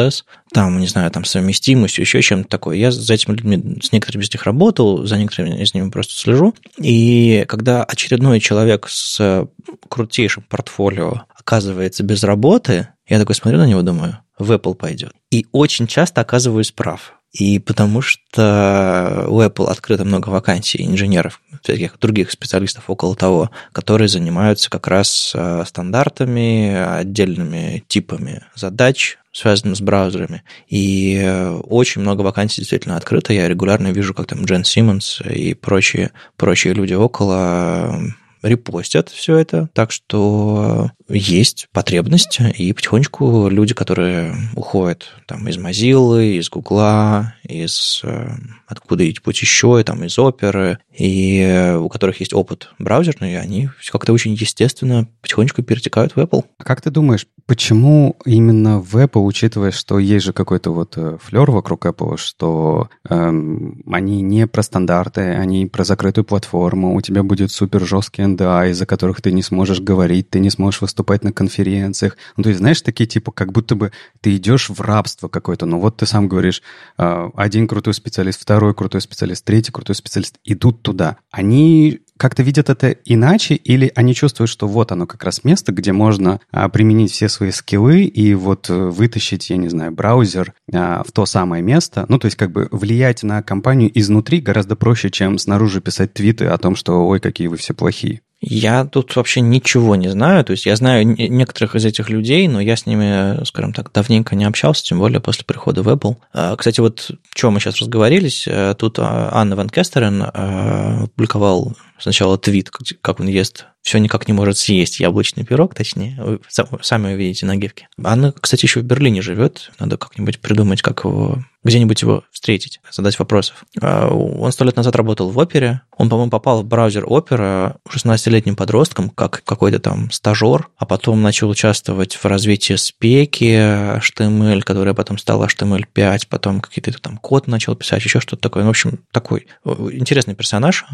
там, 0.53 0.79
не 0.79 0.87
знаю, 0.87 1.11
там 1.11 1.25
совместимостью, 1.25 2.03
еще 2.03 2.23
чем-то 2.23 2.49
такое. 2.49 2.77
Я 2.77 2.91
за 2.91 3.13
этими 3.13 3.33
людьми, 3.33 3.79
с 3.83 3.93
некоторыми 3.93 4.23
из 4.25 4.33
них 4.33 4.45
работал, 4.45 5.07
за 5.07 5.19
некоторыми 5.19 5.63
из 5.63 5.75
них 5.75 5.91
просто 5.91 6.15
слежу. 6.15 6.55
И 6.79 7.45
когда 7.49 7.85
очередной 7.85 8.41
человек 8.41 8.89
с 8.89 9.49
крутейшим 9.89 10.45
портфолио 10.49 11.23
оказывается 11.35 12.03
без 12.03 12.23
работы, 12.25 12.89
я 13.09 13.19
такой 13.19 13.35
смотрю 13.35 13.59
на 13.59 13.67
него, 13.67 13.83
думаю, 13.83 14.19
в 14.39 14.53
Apple 14.53 14.75
пойдет. 14.75 15.13
И 15.31 15.47
очень 15.53 15.87
часто 15.87 16.21
оказываюсь 16.21 16.73
прав. 16.73 17.15
И 17.39 17.59
потому 17.59 18.01
что 18.01 19.27
у 19.29 19.43
Apple 19.43 19.67
открыто 19.67 20.07
много 20.07 20.31
вакансий 20.31 20.83
инженеров, 20.83 21.43
всяких 21.63 21.99
других 21.99 22.31
специалистов 22.31 22.85
около 22.89 23.15
того, 23.15 23.51
которые 23.73 24.09
занимаются 24.09 24.71
как 24.71 24.87
раз 24.87 25.33
э, 25.35 25.65
стандартами, 25.67 26.75
отдельными 26.99 27.85
типами 27.89 28.43
задач, 28.55 29.19
связанных 29.33 29.77
с 29.77 29.83
браузерами. 29.83 30.45
И 30.69 31.21
э, 31.23 31.51
очень 31.51 32.01
много 32.01 32.23
вакансий 32.23 32.63
действительно 32.63 32.97
открыто. 32.97 33.35
Я 33.35 33.49
регулярно 33.49 33.89
вижу, 33.89 34.15
как 34.15 34.29
там 34.29 34.47
Джен 34.47 34.65
Симмонс 34.65 35.21
и 35.21 35.53
прочие, 35.53 36.13
прочие 36.39 36.73
люди 36.73 36.95
около 36.95 38.01
репостят 38.43 39.09
все 39.09 39.37
это, 39.37 39.69
так 39.73 39.91
что 39.93 40.91
есть 41.09 41.69
потребность, 41.73 42.39
и 42.57 42.73
потихонечку 42.73 43.49
люди, 43.49 43.75
которые 43.75 44.35
уходят 44.55 45.09
там 45.27 45.49
из 45.49 45.59
Mozilla, 45.59 46.25
из 46.25 46.49
Гугла, 46.49 47.35
из 47.45 48.01
э, 48.03 48.29
откуда-нибудь 48.67 49.41
еще, 49.41 49.83
там, 49.85 50.05
из 50.05 50.19
оперы, 50.19 50.79
и 50.97 51.75
у 51.79 51.89
которых 51.89 52.21
есть 52.21 52.35
опыт 52.35 52.71
браузерный, 52.79 53.41
они 53.41 53.69
как-то 53.91 54.13
очень 54.13 54.35
естественно 54.35 55.09
потихонечку 55.23 55.63
перетекают 55.63 56.17
в 56.17 56.19
Apple. 56.19 56.45
А 56.59 56.65
как 56.65 56.81
ты 56.81 56.91
думаешь, 56.91 57.27
почему 57.47 58.17
именно 58.25 58.81
в 58.81 58.97
Apple, 58.97 59.25
учитывая, 59.25 59.71
что 59.71 59.99
есть 59.99 60.25
же 60.25 60.33
какой-то 60.33 60.73
вот 60.73 60.95
э, 60.97 61.17
флер 61.23 61.51
вокруг 61.51 61.87
Apple, 61.87 62.17
что 62.17 62.89
эм, 63.09 63.83
они 63.91 64.21
не 64.23 64.47
про 64.47 64.63
стандарты, 64.63 65.21
они 65.21 65.67
про 65.67 65.85
закрытую 65.85 66.25
платформу, 66.25 66.95
у 66.95 67.01
тебя 67.01 67.23
будет 67.23 67.53
супер 67.53 67.87
жесткий 67.87 68.23
NDA, 68.23 68.71
из-за 68.71 68.85
которых 68.85 69.23
ты 69.23 69.33
не 69.33 69.43
сможешь 69.43 69.81
говорить, 69.81 70.29
ты 70.31 70.41
не 70.41 70.51
сможешь 70.51 70.81
выступать 70.81 71.23
на 71.23 71.33
конференциях. 71.33 72.17
Ну, 72.37 72.43
то 72.43 72.49
есть, 72.49 72.59
знаешь, 72.59 72.83
такие 72.83 73.07
типа, 73.07 73.31
как 73.31 73.53
будто 73.53 73.77
бы 73.77 73.93
ты 74.21 74.37
идешь 74.37 74.69
в 74.69 74.81
рабство 74.81 75.29
какое-то. 75.29 75.67
Ну, 75.67 75.79
вот 75.79 75.99
ты 75.99 76.07
сам 76.07 76.29
говоришь, 76.29 76.63
э, 76.99 77.31
один 77.35 77.69
крутой 77.69 77.95
специалист, 77.95 78.41
второй 78.41 78.75
крутой 78.75 79.01
специалист, 79.01 79.45
третий 79.45 79.73
крутой 79.73 79.95
специалист 79.95 80.37
идут 80.45 80.83
туда. 80.83 81.19
Они 81.31 82.01
как-то 82.17 82.43
видят 82.43 82.71
это 82.71 82.91
иначе, 83.05 83.55
или 83.55 83.93
они 83.95 84.15
чувствуют, 84.15 84.51
что 84.51 84.67
вот 84.67 84.93
оно 84.93 85.07
как 85.07 85.25
раз 85.25 85.45
место, 85.45 85.73
где 85.73 85.93
можно 85.93 86.41
а, 86.51 86.69
применить 86.69 87.13
все 87.13 87.29
свои 87.29 87.51
скиллы 87.51 88.05
и 88.05 88.35
вот 88.35 88.71
э, 88.71 88.75
вытащить, 88.75 89.51
я 89.51 89.57
не 89.57 89.69
знаю, 89.69 89.93
браузер 89.93 90.55
а, 90.73 91.03
в 91.07 91.13
то 91.13 91.27
самое 91.27 91.63
место. 91.63 92.07
Ну, 92.09 92.19
то 92.19 92.27
есть 92.27 92.37
как 92.37 92.53
бы 92.53 92.69
влиять 92.71 93.23
на 93.23 93.43
компанию 93.43 93.91
изнутри 93.99 94.41
гораздо 94.41 94.77
проще, 94.77 95.11
чем 95.11 95.39
снаружи 95.39 95.81
писать 95.81 96.15
твиты 96.15 96.47
о 96.47 96.59
том, 96.59 96.77
что 96.77 97.07
ой, 97.07 97.21
какие 97.21 97.49
вы 97.49 97.57
все 97.57 97.75
плохие. 97.75 98.21
Я 98.41 98.85
тут 98.85 99.17
вообще 99.17 99.41
ничего 99.41 99.97
не 99.97 100.09
знаю. 100.09 100.45
То 100.45 100.53
есть 100.53 100.67
я 100.67 100.77
знаю 100.77 101.07
некоторых 101.07 101.75
из 101.75 101.85
этих 101.85 102.11
людей, 102.11 102.47
но 102.49 102.61
я 102.61 102.77
с 102.77 102.87
ними, 102.87 103.45
скажем 103.45 103.73
так, 103.73 103.91
давненько 103.93 104.37
не 104.37 104.45
общался, 104.45 104.85
тем 104.85 104.99
более 104.99 105.21
после 105.21 105.45
прихода 105.45 105.83
в 105.83 105.89
Apple. 105.89 106.17
А, 106.33 106.55
кстати, 106.57 106.81
вот 106.81 107.11
чем 107.35 107.55
мы 107.55 107.61
сейчас 107.61 107.79
разговорились, 107.79 108.47
э, 108.47 108.75
тут 108.79 108.99
Анна 108.99 109.57
Ван 109.57 109.71
Кестерен 109.71 110.23
э, 110.23 111.05
опубликовал 111.05 111.75
сначала 111.99 112.39
твит, 112.39 112.71
как 113.01 113.21
он 113.21 113.29
ест 113.29 113.67
все 113.87 113.99
никак 113.99 114.27
не 114.27 114.35
может 114.35 114.59
съесть 114.59 114.99
яблочный 114.99 115.45
пирог, 115.45 115.73
точнее. 115.73 116.21
Вы 116.21 116.41
сами 116.83 117.15
увидите 117.15 117.47
на 117.47 117.55
гифке. 117.55 117.87
Анна, 118.03 118.33
кстати, 118.33 118.65
еще 118.65 118.81
в 118.81 118.83
Берлине 118.83 119.23
живет. 119.23 119.71
Надо 119.79 119.97
как-нибудь 119.97 120.41
придумать, 120.41 120.83
как 120.83 121.05
его 121.05 121.39
где-нибудь 121.63 122.01
его 122.03 122.23
встретить, 122.31 122.81
задать 122.93 123.19
вопросов. 123.19 123.65
А, 123.81 124.09
он 124.09 124.53
сто 124.53 124.65
лет 124.65 124.77
назад 124.77 124.95
работал 124.95 125.31
в 125.31 125.39
опере. 125.39 125.81
Он, 125.97 126.09
по-моему, 126.09 126.31
попал 126.31 126.63
в 126.63 126.65
браузер 126.65 127.05
опера 127.09 127.79
16-летним 127.89 128.55
подростком, 128.55 129.11
как 129.11 129.43
какой-то 129.45 129.81
там 129.81 130.13
стажер, 130.13 130.69
а 130.77 130.87
потом 130.87 131.23
начал 131.23 131.49
участвовать 131.49 132.15
в 132.15 132.25
развитии 132.25 132.75
спеки 132.75 133.51
HTML, 133.51 134.63
которая 134.63 134.95
потом 134.95 135.19
стала 135.19 135.47
HTML5, 135.47 136.29
потом 136.29 136.61
какие-то 136.61 136.93
там 137.01 137.19
код 137.19 137.49
начал 137.49 137.75
писать, 137.75 138.05
еще 138.05 138.21
что-то 138.21 138.43
такое. 138.43 138.63
Ну, 138.63 138.69
в 138.69 138.71
общем, 138.71 139.01
такой 139.11 139.49
интересный 139.65 140.37
персонаж. 140.37 140.85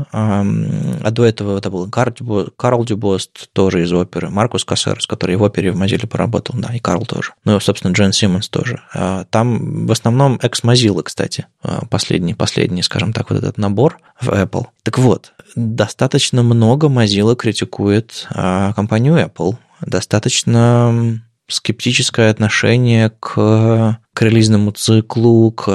А 1.03 1.11
до 1.11 1.25
этого 1.25 1.59
это 1.59 1.71
был 1.71 1.89
Карл 1.91 2.85
Дюбост, 2.85 3.51
тоже 3.53 3.83
из 3.83 3.93
оперы, 3.93 4.31
Маркус 4.31 4.65
Кассерс, 4.65 5.07
который 5.07 5.37
в 5.37 5.43
опере 5.43 5.73
в 5.73 5.83
Mozilla 5.83 6.07
поработал, 6.07 6.57
да, 6.59 6.75
и 6.75 6.79
Карл 6.79 7.05
тоже. 7.05 7.33
Ну, 7.45 7.57
и, 7.57 7.61
собственно, 7.61 7.93
Джен 7.93 8.13
Симмонс 8.13 8.49
тоже. 8.49 8.83
А 8.95 9.25
там 9.25 9.87
в 9.87 9.93
основном 9.93 10.39
экс 10.43 10.63
Mozilla, 10.63 11.03
кстати, 11.03 11.47
а, 11.63 11.85
последний, 11.87 12.35
последний, 12.35 12.83
скажем 12.83 13.13
так, 13.13 13.31
вот 13.31 13.39
этот 13.39 13.59
набор 13.59 13.99
в 14.21 14.29
Apple. 14.29 14.67
Так 14.83 14.99
вот, 14.99 15.33
достаточно 15.57 16.43
много 16.43 16.89
Mozilla 16.89 17.37
критикует 17.37 18.27
а, 18.31 18.73
компанию 18.73 19.17
Apple. 19.17 19.57
Достаточно 19.81 21.21
скептическое 21.49 22.31
отношение 22.31 23.11
к, 23.11 23.99
к 24.15 24.23
релизному 24.23 24.71
циклу, 24.73 25.51
к 25.53 25.71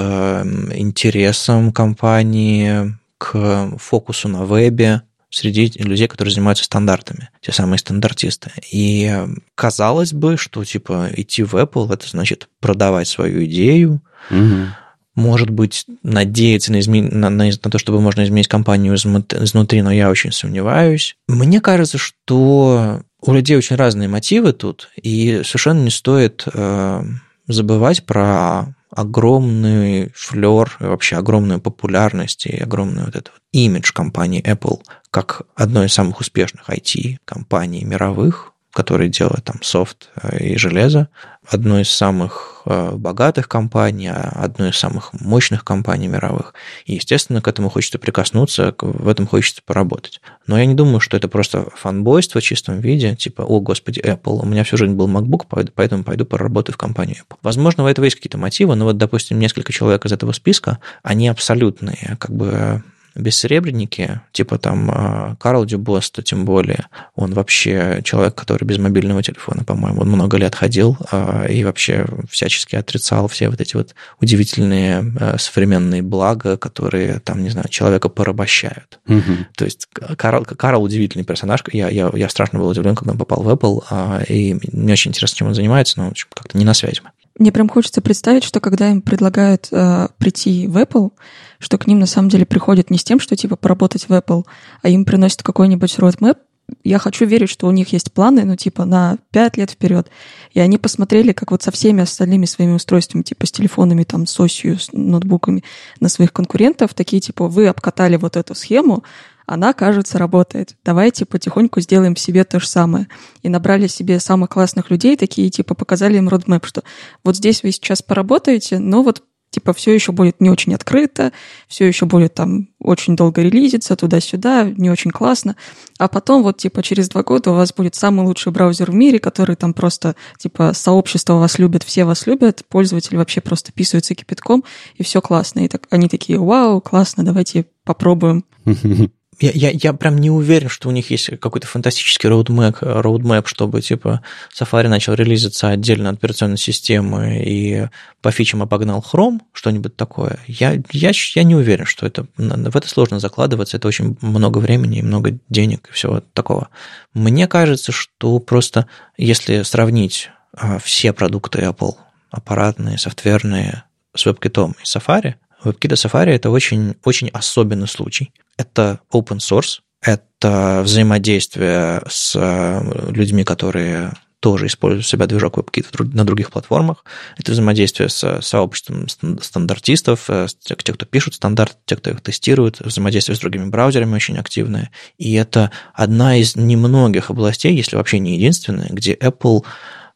интересам 0.74 1.72
компании, 1.72 2.98
к 3.18 3.78
фокусу 3.78 4.28
на 4.28 4.46
вебе 4.46 5.04
среди 5.30 5.72
людей, 5.78 6.08
которые 6.08 6.34
занимаются 6.34 6.64
стандартами, 6.64 7.30
те 7.42 7.52
самые 7.52 7.80
стандартисты. 7.80 8.52
И 8.72 9.14
казалось 9.56 10.14
бы, 10.14 10.38
что 10.38 10.64
типа 10.64 11.10
идти 11.16 11.44
в 11.44 11.56
Apple 11.56 11.94
это 11.94 12.08
значит 12.08 12.48
продавать 12.60 13.08
свою 13.08 13.44
идею, 13.46 14.02
угу. 14.32 14.68
может 15.16 15.50
быть, 15.50 15.86
надеяться 16.04 16.72
на, 16.72 16.80
изме... 16.80 17.04
на, 17.04 17.30
на, 17.30 17.46
на 17.46 17.52
то, 17.52 17.78
чтобы 17.78 18.00
можно 18.00 18.24
изменить 18.24 18.48
компанию 18.48 18.96
изнутри, 18.96 19.82
но 19.82 19.92
я 19.92 20.10
очень 20.10 20.32
сомневаюсь. 20.32 21.18
Мне 21.28 21.60
кажется, 21.60 21.98
что 21.98 23.02
у 23.22 23.34
людей 23.34 23.58
очень 23.58 23.76
разные 23.76 24.08
мотивы 24.08 24.54
тут, 24.54 24.90
и 24.96 25.42
совершенно 25.44 25.84
не 25.84 25.92
стоит 25.92 26.48
э, 26.54 27.04
забывать 27.48 28.06
про 28.06 28.76
огромный 28.90 30.12
флер, 30.16 30.76
вообще 30.80 31.18
огромную 31.18 31.60
популярность 31.60 32.46
и 32.46 32.58
огромный 32.58 33.06
вот 33.06 33.16
этот 33.16 33.34
вот 33.34 33.42
имидж 33.52 33.92
компании 33.94 34.44
Apple 34.44 34.82
как 35.12 35.44
одной 35.56 35.88
из 35.88 35.94
самых 35.94 36.20
успешных 36.20 36.70
IT-компаний 36.70 37.84
мировых, 37.84 38.54
которые 38.78 39.10
делают 39.10 39.44
там 39.44 39.56
софт 39.64 40.10
э, 40.22 40.38
и 40.50 40.56
железо, 40.56 41.10
одной 41.50 41.82
из 41.82 41.90
самых 41.90 42.62
э, 42.68 42.92
богатых 42.92 43.50
компаний, 43.50 44.10
а 44.10 44.30
одной 44.36 44.70
из 44.70 44.78
самых 44.78 45.14
мощных 45.14 45.66
компаний 45.66 46.08
мировых. 46.08 46.54
И, 46.86 46.94
естественно, 46.94 47.42
к 47.42 47.48
этому 47.48 47.70
хочется 47.70 47.98
прикоснуться, 47.98 48.76
в 48.80 49.08
этом 49.08 49.26
хочется 49.26 49.64
поработать. 49.66 50.22
Но 50.46 50.60
я 50.60 50.68
не 50.68 50.76
думаю, 50.76 51.00
что 51.00 51.18
это 51.18 51.28
просто 51.28 51.66
фанбойство 51.76 52.40
в 52.40 52.44
чистом 52.44 52.80
виде, 52.80 53.16
типа, 53.16 53.42
о, 53.42 53.62
господи, 53.62 54.00
Apple, 54.00 54.44
у 54.44 54.46
меня 54.46 54.64
всю 54.64 54.78
жизнь 54.78 54.94
был 54.94 55.08
MacBook, 55.08 55.46
поэтому 55.74 56.04
пойду 56.04 56.26
поработаю 56.26 56.76
в 56.76 56.78
компанию 56.78 57.16
Apple. 57.16 57.38
Возможно, 57.42 57.84
у 57.84 57.88
этого 57.88 58.06
есть 58.06 58.18
какие-то 58.18 58.38
мотивы, 58.38 58.76
но 58.76 58.86
вот, 58.86 58.98
допустим, 58.98 59.40
несколько 59.40 59.74
человек 59.74 60.06
из 60.06 60.12
этого 60.12 60.34
списка, 60.34 60.78
они 61.02 61.30
абсолютные, 61.30 62.16
как 62.20 62.30
бы 62.30 62.84
бессеребренники, 63.18 64.22
типа 64.32 64.58
там 64.58 64.90
а, 64.92 65.36
Карл 65.40 65.66
Дюбоста, 65.66 66.22
тем 66.22 66.46
более, 66.46 66.86
он 67.16 67.34
вообще 67.34 68.02
человек, 68.04 68.36
который 68.36 68.66
без 68.66 68.78
мобильного 68.78 69.24
телефона, 69.24 69.64
по-моему, 69.64 70.02
он 70.02 70.10
много 70.10 70.38
лет 70.38 70.56
ходил 70.56 70.98
а, 71.12 71.46
и 71.46 71.64
вообще 71.64 72.06
всячески 72.30 72.76
отрицал 72.76 73.28
все 73.28 73.50
вот 73.50 73.62
эти 73.62 73.76
вот 73.76 73.96
удивительные 74.22 75.14
а, 75.20 75.38
современные 75.38 76.02
блага, 76.02 76.58
которые 76.58 77.20
там, 77.20 77.44
не 77.44 77.50
знаю, 77.50 77.68
человека 77.70 78.10
порабощают. 78.10 79.00
Угу. 79.08 79.48
То 79.56 79.66
есть 79.66 79.88
Карл, 80.18 80.46
Карл 80.46 80.84
удивительный 80.84 81.26
персонаж, 81.26 81.64
я, 81.72 81.90
я, 81.90 82.12
я 82.14 82.30
страшно 82.30 82.60
был 82.60 82.68
удивлен, 82.68 82.96
когда 82.96 83.12
он 83.12 83.18
попал 83.18 83.42
в 83.42 83.50
Apple, 83.50 84.26
и 84.28 84.58
мне 84.72 84.94
очень 84.94 85.10
интересно, 85.10 85.38
чем 85.38 85.48
он 85.48 85.56
занимается, 85.56 86.00
но 86.00 86.14
как-то 86.34 86.58
не 86.58 86.66
на 86.66 86.74
связи. 86.74 87.02
Мне 87.40 87.52
прям 87.52 87.70
хочется 87.70 88.02
представить, 88.02 88.44
что 88.44 88.60
когда 88.60 88.90
им 88.90 89.02
предлагают 89.02 89.68
э, 89.72 90.08
прийти 90.18 90.68
в 90.68 90.78
Apple, 90.78 91.12
что 91.60 91.78
к 91.78 91.88
ним 91.88 92.00
на 92.00 92.06
самом 92.06 92.30
деле 92.30 92.46
приходят 92.46 92.90
не 92.90 92.98
с 92.98 93.04
тем, 93.04 93.20
что 93.20 93.36
типа 93.36 93.56
поработать 93.56 94.10
в 94.10 94.12
Apple, 94.12 94.46
а 94.82 94.90
им 94.90 95.06
приносят 95.06 95.44
какой-нибудь 95.44 95.98
roadmap. 95.98 96.38
Я 96.84 97.00
хочу 97.00 97.26
верить, 97.26 97.50
что 97.50 97.68
у 97.68 97.72
них 97.72 97.94
есть 97.94 98.12
планы, 98.12 98.44
ну, 98.44 98.58
типа, 98.58 98.84
на 98.84 99.18
5 99.32 99.56
лет 99.56 99.72
вперед. 99.72 100.10
И 100.52 100.60
они 100.60 100.78
посмотрели, 100.78 101.32
как 101.32 101.52
вот 101.52 101.64
со 101.64 101.72
всеми 101.72 102.04
остальными 102.04 102.46
своими 102.46 102.74
устройствами, 102.74 103.24
типа, 103.24 103.46
с 103.46 103.54
телефонами, 103.54 104.04
там, 104.04 104.28
с 104.28 104.38
осью, 104.38 104.78
с 104.78 104.92
ноутбуками 104.92 105.64
на 106.02 106.10
своих 106.10 106.34
конкурентов, 106.34 106.94
такие, 106.94 107.22
типа, 107.22 107.48
вы 107.48 107.68
обкатали 107.68 108.18
вот 108.18 108.36
эту 108.36 108.54
схему, 108.54 109.06
она, 109.46 109.72
кажется, 109.72 110.18
работает. 110.18 110.76
Давайте 110.84 111.26
потихоньку 111.26 111.80
сделаем 111.80 112.18
себе 112.18 112.44
то 112.44 112.60
же 112.60 112.68
самое. 112.68 113.08
И 113.44 113.50
набрали 113.50 113.88
себе 113.88 114.20
самых 114.20 114.50
классных 114.50 114.92
людей, 114.92 115.16
такие, 115.16 115.50
типа, 115.50 115.74
показали 115.74 116.18
им 116.18 116.28
родмэп, 116.28 116.66
что 116.66 116.84
вот 117.24 117.38
здесь 117.38 117.64
вы 117.64 117.72
сейчас 117.72 118.02
поработаете, 118.02 118.78
но 118.78 119.04
вот 119.04 119.24
типа 119.58 119.74
все 119.74 119.92
еще 119.92 120.12
будет 120.12 120.40
не 120.40 120.52
очень 120.52 120.76
открыто, 120.76 121.32
все 121.68 121.88
еще 121.88 122.06
будет 122.06 122.36
там 122.36 122.70
очень 122.80 123.16
долго 123.16 123.42
релизиться 123.42 123.96
туда-сюда, 123.96 124.66
не 124.66 124.92
очень 124.92 125.10
классно. 125.10 125.56
А 125.98 126.08
потом 126.08 126.44
вот 126.44 126.58
типа 126.58 126.84
через 126.84 127.10
два 127.10 127.24
года 127.24 127.50
у 127.50 127.56
вас 127.56 127.74
будет 127.74 127.96
самый 127.96 128.24
лучший 128.24 128.52
браузер 128.52 128.92
в 128.92 128.94
мире, 128.94 129.18
который 129.18 129.56
там 129.56 129.74
просто 129.74 130.16
типа 130.38 130.74
сообщество 130.76 131.40
вас 131.40 131.58
любит, 131.58 131.82
все 131.82 132.06
вас 132.06 132.28
любят, 132.28 132.66
пользователи 132.70 133.18
вообще 133.18 133.42
просто 133.42 133.72
писаются 133.72 134.14
кипятком, 134.14 134.64
и 134.96 135.04
все 135.04 135.22
классно. 135.22 135.62
И 135.62 135.68
так 135.68 135.88
они 135.90 136.08
такие, 136.08 136.38
вау, 136.38 136.80
классно, 136.80 137.26
давайте 137.26 137.66
попробуем. 137.84 138.46
я, 139.40 139.52
я, 139.52 139.70
я 139.72 139.94
прям 139.94 140.18
не 140.18 140.30
уверен, 140.30 140.70
что 140.70 140.90
у 140.90 140.92
них 140.92 141.12
есть 141.12 141.30
какой-то 141.40 141.68
фантастический 141.68 142.30
roadmap, 142.30 142.80
roadmap, 142.80 143.46
чтобы, 143.46 143.82
типа, 143.82 144.22
Safari 144.54 144.88
начал 144.88 145.14
релизиться 145.14 145.70
отдельно 145.70 146.10
от 146.10 146.18
операционной 146.18 146.58
системы 146.58 147.44
и 147.46 147.88
по 148.22 148.32
фичам 148.32 148.62
обогнал 148.62 149.06
Chrome, 149.08 149.40
что-нибудь 149.54 149.96
такое. 149.96 150.40
Я, 150.48 150.82
я, 150.92 151.12
я 151.36 151.44
не 151.44 151.56
уверен, 151.56 151.86
что 151.86 152.06
это... 152.06 152.26
В 152.38 152.76
это 152.76 152.88
сложно 152.90 153.20
закладываться, 153.20 153.78
это 153.78 153.88
очень 153.88 154.18
много 154.22 154.58
времени 154.58 155.00
и 155.00 155.04
много 155.04 155.38
денег 155.50 155.90
и 155.90 155.94
всего 155.94 156.22
такого. 156.34 156.70
Мне 157.14 157.48
кажется, 157.48 157.92
что 157.92 158.40
просто 158.40 158.88
если 159.18 159.62
сравнить 159.64 160.30
а, 160.54 160.80
все 160.80 161.14
продукты 161.14 161.60
Apple, 161.60 161.94
аппаратные, 162.32 162.98
софтверные, 162.98 163.84
с 164.16 164.26
WebKit 164.26 164.74
и 164.82 164.84
Safari, 164.84 165.36
WebKit 165.64 165.94
Safari 165.94 166.32
это 166.32 166.50
очень, 166.50 166.96
очень 167.04 167.30
особенный 167.30 167.88
случай 167.88 168.32
это 168.58 169.00
open 169.14 169.38
source, 169.38 169.80
это 170.02 170.82
взаимодействие 170.84 172.02
с 172.08 172.36
э, 172.36 173.12
людьми, 173.12 173.44
которые 173.44 174.14
тоже 174.40 174.68
используют 174.68 175.08
себя 175.08 175.26
движок 175.26 175.58
WebKit 175.58 176.16
на 176.16 176.24
других 176.24 176.52
платформах. 176.52 177.04
Это 177.38 177.54
взаимодействие 177.54 178.08
с 178.08 178.42
сообществом 178.42 179.08
стандартистов, 179.08 180.30
э, 180.30 180.48
тех, 180.60 180.96
кто 180.96 181.06
пишут 181.06 181.36
стандарт, 181.36 181.78
тех, 181.86 182.00
кто 182.00 182.12
их 182.12 182.22
тестирует, 182.22 182.80
взаимодействие 182.80 183.36
с 183.36 183.40
другими 183.40 183.66
браузерами 183.66 184.16
очень 184.16 184.38
активное. 184.38 184.92
И 185.18 185.34
это 185.34 185.72
одна 185.94 186.38
из 186.38 186.56
немногих 186.56 187.30
областей, 187.32 187.76
если 187.76 187.96
вообще 187.96 188.20
не 188.20 188.36
единственная, 188.36 188.90
где 188.90 189.14
Apple 189.14 189.64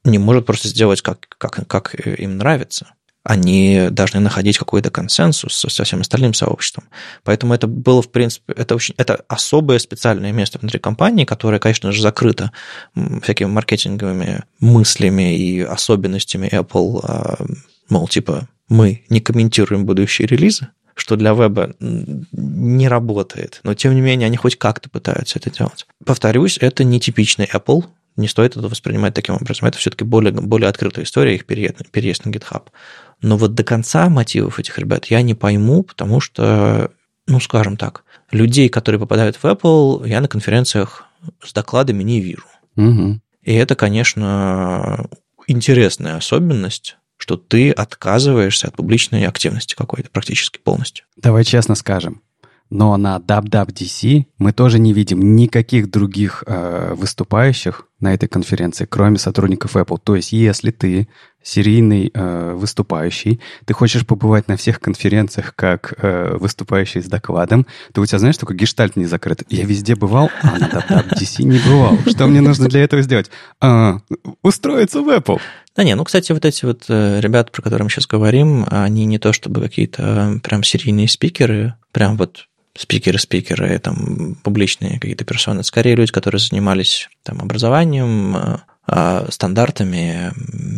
не 0.03 0.17
может 0.17 0.45
просто 0.45 0.67
сделать, 0.67 1.01
как, 1.01 1.27
как, 1.37 1.67
как 1.67 1.95
им 1.95 2.37
нравится 2.37 2.93
они 3.23 3.89
должны 3.91 4.19
находить 4.19 4.57
какой-то 4.57 4.89
консенсус 4.89 5.53
со 5.53 5.83
всем 5.83 6.01
остальным 6.01 6.33
сообществом. 6.33 6.85
Поэтому 7.23 7.53
это 7.53 7.67
было, 7.67 8.01
в 8.01 8.11
принципе, 8.11 8.53
это, 8.53 8.75
очень, 8.75 8.95
это 8.97 9.23
особое 9.27 9.79
специальное 9.79 10.31
место 10.31 10.57
внутри 10.59 10.79
компании, 10.79 11.25
которое, 11.25 11.59
конечно 11.59 11.91
же, 11.91 12.01
закрыто 12.01 12.51
всякими 13.21 13.47
маркетинговыми 13.47 14.43
мыслями 14.59 15.37
и 15.37 15.61
особенностями 15.61 16.47
Apple, 16.51 16.99
а, 17.03 17.45
мол, 17.89 18.07
типа, 18.07 18.47
мы 18.69 19.03
не 19.09 19.19
комментируем 19.19 19.85
будущие 19.85 20.27
релизы, 20.27 20.69
что 20.95 21.15
для 21.15 21.33
веба 21.33 21.75
не 21.79 22.87
работает, 22.87 23.59
но 23.63 23.73
тем 23.75 23.93
не 23.93 24.01
менее 24.01 24.27
они 24.27 24.37
хоть 24.37 24.57
как-то 24.57 24.89
пытаются 24.89 25.39
это 25.39 25.51
делать. 25.51 25.85
Повторюсь, 26.05 26.57
это 26.59 26.83
не 26.83 26.99
типичный 26.99 27.49
Apple, 27.53 27.85
не 28.17 28.27
стоит 28.27 28.57
это 28.57 28.67
воспринимать 28.67 29.13
таким 29.13 29.35
образом. 29.35 29.67
Это 29.67 29.77
все-таки 29.77 30.03
более, 30.03 30.33
более 30.33 30.69
открытая 30.69 31.05
история, 31.05 31.35
их 31.35 31.45
переезд, 31.45 31.89
переезд 31.91 32.25
на 32.25 32.29
GitHub. 32.29 32.63
Но 33.21 33.37
вот 33.37 33.53
до 33.53 33.63
конца 33.63 34.09
мотивов 34.09 34.59
этих 34.59 34.77
ребят 34.79 35.05
я 35.05 35.21
не 35.21 35.33
пойму, 35.33 35.83
потому 35.83 36.19
что, 36.19 36.91
ну, 37.27 37.39
скажем 37.39 37.77
так, 37.77 38.03
людей, 38.31 38.69
которые 38.69 38.99
попадают 38.99 39.35
в 39.35 39.45
Apple, 39.45 40.07
я 40.07 40.21
на 40.21 40.27
конференциях 40.27 41.05
с 41.43 41.53
докладами 41.53 42.03
не 42.03 42.19
вижу. 42.19 42.45
Угу. 42.77 43.19
И 43.43 43.53
это, 43.53 43.75
конечно, 43.75 45.07
интересная 45.47 46.17
особенность, 46.17 46.97
что 47.17 47.37
ты 47.37 47.71
отказываешься 47.71 48.67
от 48.67 48.75
публичной 48.75 49.25
активности 49.27 49.75
какой-то 49.75 50.09
практически 50.09 50.57
полностью. 50.57 51.05
Давай 51.17 51.43
честно 51.43 51.75
скажем, 51.75 52.21
но 52.71 52.95
на 52.97 53.17
WWDC 53.17 54.25
мы 54.37 54.53
тоже 54.53 54.79
не 54.79 54.93
видим 54.93 55.35
никаких 55.35 55.91
других 55.91 56.43
э, 56.47 56.93
выступающих 56.95 57.85
на 57.99 58.13
этой 58.13 58.27
конференции, 58.27 58.87
кроме 58.89 59.17
сотрудников 59.17 59.75
Apple. 59.75 59.99
То 60.01 60.15
есть, 60.15 60.31
если 60.31 60.71
ты 60.71 61.09
серийный 61.43 62.11
э, 62.13 62.53
выступающий, 62.55 63.39
ты 63.65 63.73
хочешь 63.73 64.05
побывать 64.05 64.47
на 64.47 64.57
всех 64.57 64.79
конференциях 64.79 65.53
как 65.55 65.93
э, 65.97 66.37
выступающий 66.37 67.01
с 67.01 67.05
докладом, 67.05 67.65
то 67.93 68.01
у 68.01 68.05
тебя, 68.05 68.19
знаешь, 68.19 68.37
такой 68.37 68.55
гештальт 68.55 68.95
не 68.95 69.05
закрыт. 69.05 69.43
Я 69.49 69.65
везде 69.65 69.95
бывал, 69.95 70.29
а 70.41 70.57
на 70.57 70.65
WWDC 70.65 71.43
не 71.43 71.59
бывал. 71.59 71.97
Что 72.07 72.27
мне 72.27 72.41
нужно 72.41 72.67
для 72.67 72.83
этого 72.83 73.01
сделать? 73.01 73.31
А, 73.59 73.99
устроиться 74.41 75.01
в 75.01 75.09
Apple. 75.09 75.39
Да 75.75 75.83
не, 75.83 75.95
ну, 75.95 76.03
кстати, 76.03 76.31
вот 76.31 76.45
эти 76.45 76.65
вот 76.65 76.85
э, 76.89 77.19
ребята, 77.21 77.51
про 77.51 77.61
которые 77.61 77.85
мы 77.85 77.89
сейчас 77.89 78.05
говорим, 78.05 78.65
они 78.69 79.05
не 79.05 79.19
то 79.19 79.31
чтобы 79.33 79.61
какие-то 79.61 80.35
э, 80.35 80.39
прям 80.39 80.63
серийные 80.63 81.07
спикеры, 81.07 81.75
прям 81.91 82.17
вот 82.17 82.47
спикеры-спикеры, 82.77 83.79
там, 83.79 84.35
публичные 84.43 84.99
какие-то 84.99 85.25
персоны, 85.25 85.63
скорее 85.63 85.95
люди, 85.95 86.11
которые 86.11 86.39
занимались 86.39 87.09
там, 87.23 87.39
образованием, 87.41 88.35
э, 88.35 88.57
стандартами 89.29 90.31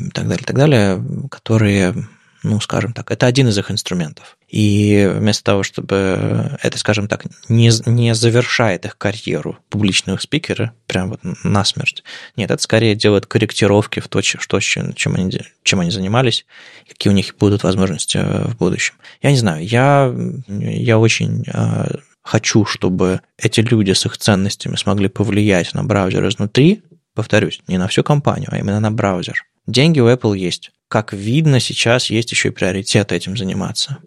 и 0.08 0.10
так 0.12 0.28
далее, 0.28 0.44
так 0.46 0.56
далее, 0.56 1.04
которые 1.30 1.96
ну, 2.44 2.60
скажем 2.60 2.92
так, 2.92 3.10
это 3.10 3.26
один 3.26 3.48
из 3.48 3.58
их 3.58 3.72
инструментов. 3.72 4.38
И 4.50 5.10
вместо 5.16 5.46
того, 5.46 5.63
чтобы 5.63 6.58
это, 6.62 6.78
скажем 6.78 7.08
так, 7.08 7.26
не, 7.48 7.72
не 7.89 8.13
завершает 8.13 8.86
их 8.86 8.98
карьеру 8.98 9.58
публичного 9.70 10.18
спикера, 10.18 10.74
прям 10.86 11.10
вот 11.10 11.22
насмерть, 11.44 12.04
нет, 12.36 12.52
это 12.52 12.62
скорее 12.62 12.96
делает 12.96 13.26
корректировки 13.26 14.02
в 14.02 14.10
то, 14.10 14.22
что, 14.22 14.60
чем, 14.60 15.16
они, 15.16 15.42
чем 15.63 15.80
они 15.80 15.89
занимались, 15.89 16.46
какие 16.88 17.12
у 17.12 17.16
них 17.16 17.36
будут 17.38 17.63
возможности 17.63 18.18
э, 18.18 18.48
в 18.48 18.58
будущем. 18.58 18.96
Я 19.22 19.32
не 19.32 19.38
знаю, 19.38 19.66
я, 19.66 20.13
я 20.48 21.00
очень 21.00 21.46
э, 21.48 21.96
хочу, 22.22 22.66
чтобы 22.66 23.22
эти 23.38 23.62
люди 23.62 23.94
с 23.94 24.06
их 24.06 24.18
ценностями 24.18 24.76
смогли 24.76 25.08
повлиять 25.08 25.74
на 25.74 25.84
браузер 25.86 26.28
изнутри, 26.28 26.84
повторюсь, 27.13 27.62
не 27.67 27.78
на 27.78 27.88
всю 27.88 28.04
компанию, 28.04 28.49
а 28.52 28.58
именно 28.58 28.80
на 28.80 28.91
браузер. 28.91 29.45
Деньги 29.67 29.99
у 29.99 30.10
Apple 30.10 30.38
есть 30.38 30.71
как 30.93 31.12
видно, 31.12 31.60
сейчас 31.60 32.12
есть 32.12 32.30
еще 32.30 32.49
и 32.49 32.52
приоритет 32.52 33.12
этим 33.12 33.36
заниматься. 33.36 33.97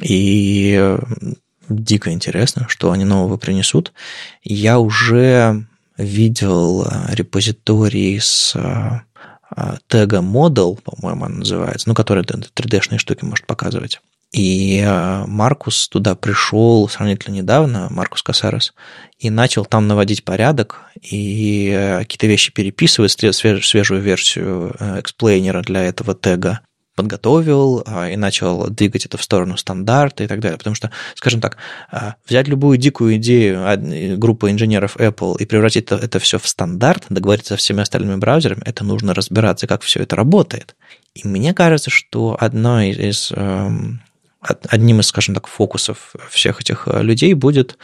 И 0.00 0.96
дико 1.68 2.12
интересно, 2.12 2.66
что 2.68 2.92
они 2.92 3.04
нового 3.04 3.36
принесут. 3.38 3.92
Я 4.44 4.78
уже 4.78 5.66
видел 5.96 6.84
э, 6.84 7.14
репозиторий 7.16 8.20
с 8.20 8.54
э, 8.54 9.00
э, 9.56 9.78
тега 9.88 10.18
Model, 10.18 10.80
по-моему, 10.80 11.24
он 11.24 11.38
называется, 11.40 11.88
ну, 11.88 11.94
который 11.96 12.22
3D-шные 12.22 12.98
штуки 12.98 13.24
может 13.24 13.44
показывать. 13.44 14.00
И 14.32 14.82
э, 14.84 15.24
Маркус 15.26 15.88
туда 15.88 16.14
пришел 16.14 16.86
сравнительно 16.88 17.36
недавно, 17.36 17.88
Маркус 17.90 18.22
Касарес, 18.22 18.74
и 19.18 19.30
начал 19.30 19.64
там 19.64 19.88
наводить 19.88 20.22
порядок 20.22 20.82
и 21.00 21.72
э, 21.74 22.00
какие-то 22.00 22.26
вещи 22.26 22.52
переписывать, 22.52 23.12
свежую 23.12 24.02
версию 24.02 24.76
э, 24.78 25.00
эксплейнера 25.00 25.62
для 25.62 25.82
этого 25.82 26.14
тега 26.14 26.60
подготовил 26.94 27.84
и 28.10 28.16
начал 28.16 28.70
двигать 28.70 29.06
это 29.06 29.16
в 29.18 29.22
сторону 29.22 29.56
стандарта 29.56 30.24
и 30.24 30.26
так 30.26 30.40
далее. 30.40 30.58
Потому 30.58 30.74
что, 30.74 30.90
скажем 31.14 31.40
так, 31.40 31.56
взять 32.26 32.48
любую 32.48 32.76
дикую 32.76 33.14
идею 33.18 34.18
группы 34.18 34.50
инженеров 34.50 34.96
Apple 34.96 35.36
и 35.38 35.46
превратить 35.46 35.84
это, 35.84 35.94
это 35.94 36.18
все 36.18 36.40
в 36.40 36.48
стандарт, 36.48 37.06
договориться 37.08 37.54
со 37.54 37.56
всеми 37.56 37.82
остальными 37.82 38.16
браузерами, 38.16 38.62
это 38.64 38.82
нужно 38.82 39.14
разбираться, 39.14 39.68
как 39.68 39.82
все 39.82 40.00
это 40.00 40.16
работает. 40.16 40.74
И 41.14 41.24
мне 41.28 41.54
кажется, 41.54 41.88
что 41.88 42.36
одной 42.40 42.90
из 42.90 43.30
эм, 43.30 44.00
одним 44.40 45.00
из, 45.00 45.06
скажем 45.08 45.34
так, 45.34 45.46
фокусов 45.46 46.14
всех 46.30 46.60
этих 46.60 46.86
э, 46.86 47.02
людей 47.02 47.34
будет 47.34 47.76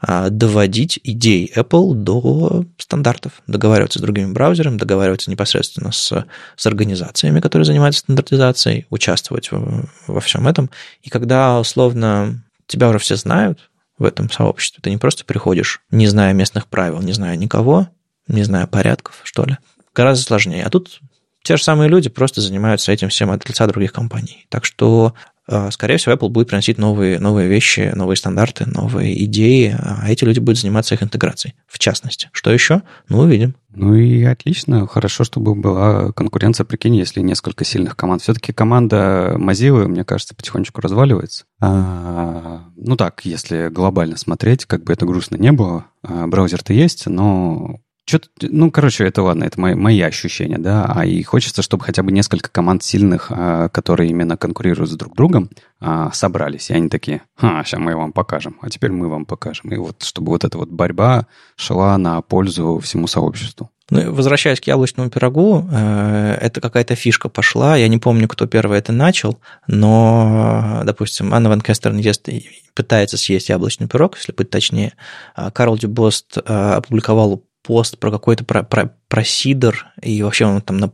а, 0.00 0.28
доводить 0.28 1.00
идеи 1.02 1.50
Apple 1.56 1.94
до 1.94 2.66
стандартов, 2.76 3.42
договариваться 3.46 3.98
с 3.98 4.02
другими 4.02 4.30
браузерами, 4.30 4.76
договариваться 4.76 5.30
непосредственно 5.30 5.90
с, 5.90 6.26
с 6.56 6.66
организациями, 6.66 7.40
которые 7.40 7.64
занимаются 7.64 8.00
стандартизацией, 8.00 8.86
участвовать 8.90 9.50
во 9.50 10.20
всем 10.20 10.46
этом. 10.46 10.70
И 11.02 11.08
когда, 11.08 11.58
условно, 11.58 12.44
тебя 12.66 12.90
уже 12.90 12.98
все 12.98 13.16
знают 13.16 13.70
в 13.98 14.04
этом 14.04 14.30
сообществе, 14.30 14.80
ты 14.82 14.90
не 14.90 14.98
просто 14.98 15.24
приходишь, 15.24 15.80
не 15.90 16.06
зная 16.06 16.34
местных 16.34 16.66
правил, 16.66 17.00
не 17.00 17.12
зная 17.12 17.36
никого, 17.36 17.88
не 18.28 18.42
зная 18.42 18.66
порядков, 18.66 19.20
что 19.24 19.44
ли, 19.44 19.56
гораздо 19.94 20.24
сложнее. 20.24 20.64
А 20.64 20.70
тут 20.70 21.00
те 21.42 21.56
же 21.56 21.62
самые 21.62 21.88
люди 21.88 22.08
просто 22.08 22.40
занимаются 22.40 22.92
этим 22.92 23.08
всем 23.08 23.30
от 23.30 23.48
лица 23.48 23.66
других 23.66 23.92
компаний. 23.92 24.46
Так 24.48 24.64
что 24.64 25.14
Э, 25.14 25.31
скорее 25.70 25.96
всего, 25.96 26.14
Apple 26.14 26.28
будет 26.28 26.48
приносить 26.48 26.78
новые, 26.78 27.18
новые 27.18 27.48
вещи, 27.48 27.92
новые 27.94 28.16
стандарты, 28.16 28.66
новые 28.66 29.24
идеи, 29.24 29.76
а 29.78 30.10
эти 30.10 30.24
люди 30.24 30.38
будут 30.38 30.58
заниматься 30.58 30.94
их 30.94 31.02
интеграцией, 31.02 31.54
в 31.66 31.78
частности. 31.78 32.30
Что 32.32 32.52
еще? 32.52 32.82
Ну, 33.08 33.20
увидим. 33.20 33.54
Ну 33.74 33.94
и 33.94 34.22
отлично. 34.24 34.86
Хорошо, 34.86 35.24
чтобы 35.24 35.54
была 35.54 36.12
конкуренция. 36.12 36.64
Прикинь, 36.64 36.96
если 36.96 37.20
несколько 37.20 37.64
сильных 37.64 37.96
команд. 37.96 38.22
Все-таки 38.22 38.52
команда 38.52 39.34
Mozilla, 39.38 39.86
мне 39.86 40.04
кажется, 40.04 40.34
потихонечку 40.34 40.80
разваливается. 40.80 41.44
А, 41.60 42.64
ну 42.76 42.96
так, 42.96 43.24
если 43.24 43.68
глобально 43.68 44.16
смотреть, 44.18 44.66
как 44.66 44.84
бы 44.84 44.92
это 44.92 45.06
грустно 45.06 45.36
не 45.36 45.52
было, 45.52 45.86
а, 46.02 46.26
браузер-то 46.26 46.72
есть, 46.72 47.06
но 47.06 47.80
что-то, 48.04 48.28
ну, 48.40 48.70
короче, 48.70 49.04
это 49.04 49.22
ладно, 49.22 49.44
это 49.44 49.60
мои, 49.60 49.74
мои 49.74 50.00
ощущения, 50.00 50.58
да, 50.58 50.92
а 50.94 51.06
и 51.06 51.22
хочется, 51.22 51.62
чтобы 51.62 51.84
хотя 51.84 52.02
бы 52.02 52.10
несколько 52.10 52.50
команд 52.50 52.82
сильных, 52.82 53.28
а, 53.30 53.68
которые 53.68 54.10
именно 54.10 54.36
конкурируют 54.36 54.90
с 54.90 54.96
друг 54.96 55.14
другом, 55.14 55.50
а, 55.80 56.10
собрались, 56.12 56.70
и 56.70 56.74
они 56.74 56.88
такие, 56.88 57.22
а, 57.38 57.62
сейчас 57.64 57.80
мы 57.80 57.96
вам 57.96 58.12
покажем, 58.12 58.58
а 58.60 58.70
теперь 58.70 58.90
мы 58.90 59.08
вам 59.08 59.24
покажем. 59.24 59.72
И 59.72 59.76
вот, 59.76 60.02
чтобы 60.02 60.30
вот 60.30 60.44
эта 60.44 60.58
вот 60.58 60.68
борьба 60.68 61.26
шла 61.56 61.96
на 61.98 62.20
пользу 62.22 62.80
всему 62.80 63.06
сообществу. 63.06 63.70
Ну, 63.90 64.10
возвращаясь 64.10 64.58
к 64.58 64.64
яблочному 64.64 65.10
пирогу, 65.10 65.68
э, 65.70 66.38
это 66.40 66.62
какая-то 66.62 66.94
фишка 66.94 67.28
пошла. 67.28 67.76
Я 67.76 67.88
не 67.88 67.98
помню, 67.98 68.26
кто 68.26 68.46
первый 68.46 68.78
это 68.78 68.90
начал, 68.90 69.38
но, 69.66 70.80
допустим, 70.84 71.34
Анна 71.34 71.50
Ван 71.50 71.60
Кестерн 71.60 71.98
ест, 71.98 72.26
пытается 72.74 73.18
съесть 73.18 73.50
яблочный 73.50 73.88
пирог, 73.88 74.16
если 74.16 74.32
быть 74.32 74.48
точнее. 74.48 74.94
А 75.34 75.50
Карл 75.50 75.76
Дюбост 75.76 76.38
э, 76.38 76.40
опубликовал 76.42 77.44
пост 77.62 77.98
про 77.98 78.10
какой-то 78.10 78.44
про, 78.44 78.62
про, 78.62 78.94
про 79.08 79.24
сидр, 79.24 79.86
и 80.00 80.22
вообще 80.22 80.46
он 80.46 80.60
там 80.60 80.78
на, 80.78 80.90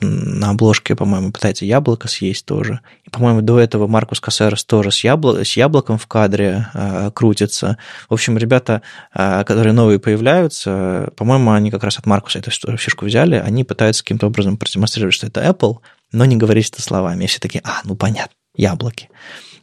на 0.00 0.50
обложке, 0.50 0.94
по-моему, 0.94 1.32
пытается 1.32 1.64
яблоко 1.64 2.08
съесть 2.08 2.44
тоже. 2.44 2.80
И, 3.04 3.10
по-моему, 3.10 3.40
до 3.40 3.58
этого 3.58 3.86
Маркус 3.86 4.20
Кассерос 4.20 4.64
тоже 4.64 4.90
с, 4.90 5.02
ябло, 5.02 5.44
с 5.44 5.56
яблоком 5.56 5.98
в 5.98 6.06
кадре 6.06 6.68
э, 6.74 7.10
крутится. 7.14 7.78
В 8.08 8.14
общем, 8.14 8.36
ребята, 8.36 8.82
э, 9.14 9.44
которые 9.44 9.72
новые 9.72 9.98
появляются, 9.98 11.10
по-моему, 11.16 11.52
они 11.52 11.70
как 11.70 11.84
раз 11.84 11.98
от 11.98 12.06
Маркуса 12.06 12.38
эту 12.38 12.50
фишку 12.76 13.06
взяли, 13.06 13.36
они 13.36 13.64
пытаются 13.64 14.02
каким-то 14.02 14.26
образом 14.26 14.56
продемонстрировать, 14.56 15.14
что 15.14 15.26
это 15.26 15.42
Apple, 15.42 15.78
но 16.12 16.24
не 16.26 16.36
говорить 16.36 16.68
это 16.70 16.82
словами. 16.82 17.24
И 17.24 17.26
все 17.26 17.40
такие, 17.40 17.62
а, 17.64 17.80
ну 17.84 17.96
понятно, 17.96 18.34
яблоки. 18.54 19.08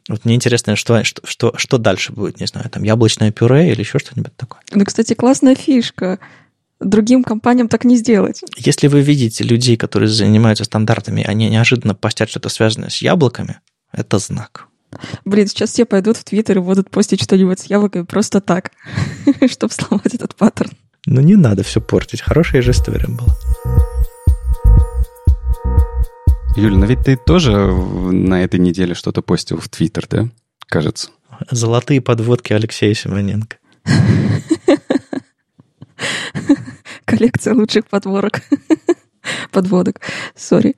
Вот 0.09 0.23
мне 0.23 0.35
интересно, 0.35 0.75
что, 0.75 1.03
что, 1.03 1.53
что, 1.57 1.77
дальше 1.77 2.13
будет, 2.13 2.39
не 2.39 2.47
знаю, 2.47 2.69
там 2.69 2.83
яблочное 2.83 3.31
пюре 3.31 3.71
или 3.71 3.81
еще 3.81 3.99
что-нибудь 3.99 4.35
такое. 4.37 4.61
Ну, 4.71 4.85
кстати, 4.85 5.13
классная 5.13 5.55
фишка 5.55 6.19
другим 6.79 7.23
компаниям 7.23 7.67
так 7.67 7.83
не 7.85 7.97
сделать. 7.97 8.41
Если 8.57 8.87
вы 8.87 9.01
видите 9.01 9.43
людей, 9.43 9.77
которые 9.77 10.09
занимаются 10.09 10.63
стандартами, 10.63 11.23
они 11.23 11.49
неожиданно 11.49 11.95
постят 11.95 12.29
что-то 12.29 12.49
связанное 12.49 12.89
с 12.89 13.01
яблоками, 13.01 13.59
это 13.91 14.19
знак. 14.19 14.67
Блин, 15.25 15.47
сейчас 15.47 15.71
все 15.71 15.85
пойдут 15.85 16.17
в 16.17 16.23
Твиттер 16.23 16.57
и 16.57 16.61
будут 16.61 16.89
постить 16.89 17.21
что-нибудь 17.21 17.59
с 17.59 17.65
яблоками 17.65 18.03
просто 18.03 18.41
так, 18.41 18.71
чтобы 19.49 19.73
сломать 19.73 20.13
этот 20.13 20.35
паттерн. 20.35 20.71
Ну 21.05 21.21
не 21.21 21.35
надо 21.35 21.63
все 21.63 21.81
портить. 21.81 22.21
Хорошая 22.21 22.61
же 22.61 22.71
история 22.71 23.07
была. 23.07 23.35
Юля, 26.55 26.77
но 26.77 26.85
ведь 26.85 27.03
ты 27.03 27.15
тоже 27.15 27.55
на 27.55 28.43
этой 28.43 28.59
неделе 28.59 28.95
что-то 28.95 29.21
постил 29.21 29.59
в 29.59 29.69
Твиттер, 29.69 30.07
да? 30.09 30.29
Кажется. 30.65 31.09
Золотые 31.51 32.01
подводки 32.01 32.51
Алексея 32.51 32.93
Симоненко. 32.93 33.57
коллекция 37.05 37.53
лучших 37.53 37.85
подворок. 37.87 38.41
Подводок, 39.51 40.01
сори. 40.35 40.75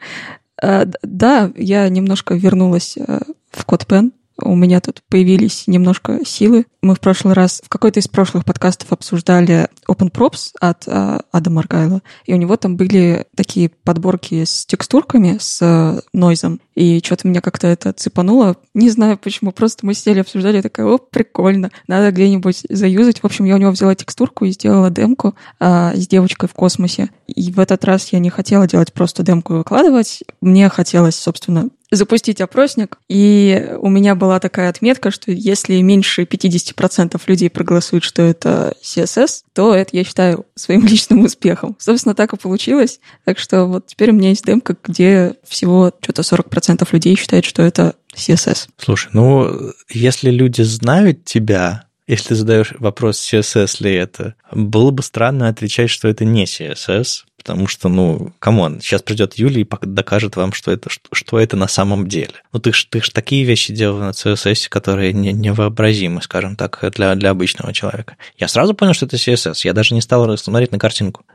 А, 0.61 0.85
да, 1.03 1.51
я 1.55 1.87
немножко 1.89 2.33
вернулась 2.35 2.97
э, 2.97 3.19
в 3.51 3.65
CodePen. 3.65 4.11
У 4.41 4.55
меня 4.55 4.81
тут 4.81 5.01
появились 5.09 5.65
немножко 5.67 6.25
силы. 6.25 6.65
Мы 6.81 6.95
в 6.95 6.99
прошлый 6.99 7.33
раз, 7.33 7.61
в 7.63 7.69
какой-то 7.69 7.99
из 7.99 8.07
прошлых 8.07 8.45
подкастов 8.45 8.91
обсуждали 8.91 9.67
Open 9.87 10.11
Props 10.11 10.51
от 10.59 10.83
а, 10.87 11.21
Адама 11.31 11.61
Аргайла, 11.61 12.01
и 12.25 12.33
у 12.33 12.37
него 12.37 12.55
там 12.55 12.77
были 12.77 13.25
такие 13.35 13.69
подборки 13.69 14.45
с 14.45 14.65
текстурками, 14.65 15.37
с 15.39 15.59
а, 15.61 15.99
нойзом, 16.13 16.61
и 16.75 17.01
что-то 17.03 17.27
меня 17.27 17.41
как-то 17.41 17.67
это 17.67 17.91
цепануло. 17.91 18.55
Не 18.73 18.89
знаю 18.89 19.17
почему, 19.17 19.51
просто 19.51 19.85
мы 19.85 19.93
сидели, 19.93 20.19
обсуждали, 20.19 20.61
такая, 20.61 20.85
о, 20.85 20.97
прикольно, 20.97 21.71
надо 21.87 22.11
где-нибудь 22.11 22.63
заюзать. 22.69 23.19
В 23.19 23.25
общем, 23.25 23.45
я 23.45 23.55
у 23.55 23.57
него 23.57 23.71
взяла 23.71 23.95
текстурку 23.95 24.45
и 24.45 24.51
сделала 24.51 24.89
демку 24.89 25.35
а, 25.59 25.93
с 25.93 26.07
девочкой 26.07 26.47
в 26.47 26.53
космосе. 26.53 27.09
И 27.27 27.51
в 27.51 27.59
этот 27.59 27.83
раз 27.83 28.13
я 28.13 28.19
не 28.19 28.29
хотела 28.29 28.67
делать 28.67 28.93
просто 28.93 29.23
демку 29.23 29.55
и 29.55 29.57
выкладывать. 29.57 30.23
Мне 30.39 30.69
хотелось, 30.69 31.15
собственно, 31.15 31.69
запустить 31.91 32.41
опросник, 32.41 32.97
и 33.07 33.75
у 33.79 33.89
меня 33.89 34.15
была 34.15 34.39
такая 34.39 34.69
отметка, 34.69 35.11
что 35.11 35.31
если 35.31 35.81
меньше 35.81 36.23
50% 36.23 37.19
людей 37.27 37.49
проголосуют, 37.49 38.03
что 38.03 38.21
это 38.21 38.75
CSS, 38.83 39.43
то 39.53 39.73
это 39.73 39.95
я 39.95 40.03
считаю 40.03 40.45
своим 40.55 40.85
личным 40.87 41.23
успехом. 41.23 41.75
Собственно, 41.79 42.15
так 42.15 42.33
и 42.33 42.37
получилось. 42.37 42.99
Так 43.25 43.39
что 43.39 43.65
вот 43.65 43.87
теперь 43.87 44.11
у 44.11 44.13
меня 44.13 44.29
есть 44.29 44.45
демка, 44.45 44.75
где 44.83 45.35
всего 45.47 45.91
что-то 46.01 46.21
40% 46.21 46.87
людей 46.91 47.15
считают, 47.15 47.45
что 47.45 47.63
это 47.63 47.95
CSS. 48.15 48.67
Слушай, 48.77 49.09
ну, 49.13 49.71
если 49.89 50.29
люди 50.29 50.61
знают 50.61 51.25
тебя, 51.25 51.85
если 52.07 52.29
ты 52.29 52.35
задаешь 52.35 52.73
вопрос, 52.79 53.19
CSS 53.19 53.83
ли 53.83 53.93
это, 53.93 54.35
было 54.51 54.91
бы 54.91 55.03
странно 55.03 55.47
отвечать, 55.47 55.89
что 55.89 56.07
это 56.07 56.25
не 56.25 56.45
CSS, 56.45 57.23
потому 57.39 57.67
что, 57.67 57.89
ну, 57.89 58.31
come 58.37 58.62
on, 58.62 58.81
сейчас 58.81 59.01
придет 59.01 59.33
Юля 59.35 59.61
и 59.61 59.67
докажет 59.81 60.35
вам, 60.35 60.53
что 60.53 60.71
это, 60.71 60.89
что, 60.89 61.09
что 61.11 61.39
это 61.39 61.57
на 61.57 61.67
самом 61.67 62.07
деле. 62.07 62.33
Ну, 62.53 62.59
ты 62.59 62.71
ж, 62.71 62.85
ты 62.89 63.01
ж 63.01 63.09
такие 63.09 63.43
вещи 63.43 63.73
делал 63.73 63.99
на 63.99 64.11
CSS, 64.11 64.69
которые 64.69 65.13
не, 65.13 65.33
невообразимы, 65.33 66.21
скажем 66.21 66.55
так, 66.55 66.83
для, 66.95 67.15
для 67.15 67.31
обычного 67.31 67.73
человека. 67.73 68.17
Я 68.37 68.47
сразу 68.47 68.75
понял, 68.75 68.93
что 68.93 69.07
это 69.07 69.15
CSS, 69.17 69.61
я 69.63 69.73
даже 69.73 69.95
не 69.95 70.01
стал 70.01 70.37
смотреть 70.37 70.71
на 70.71 70.77
картинку. 70.77 71.25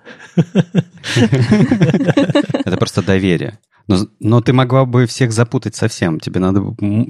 Это 2.65 2.77
просто 2.79 3.03
доверие. 3.03 3.59
Но, 3.87 4.07
но 4.19 4.41
ты 4.41 4.53
могла 4.53 4.87
бы 4.87 5.07
всех 5.07 5.33
запутать 5.33 5.75
совсем. 5.75 6.19
Тебе 6.19 6.41
надо, 6.41 6.63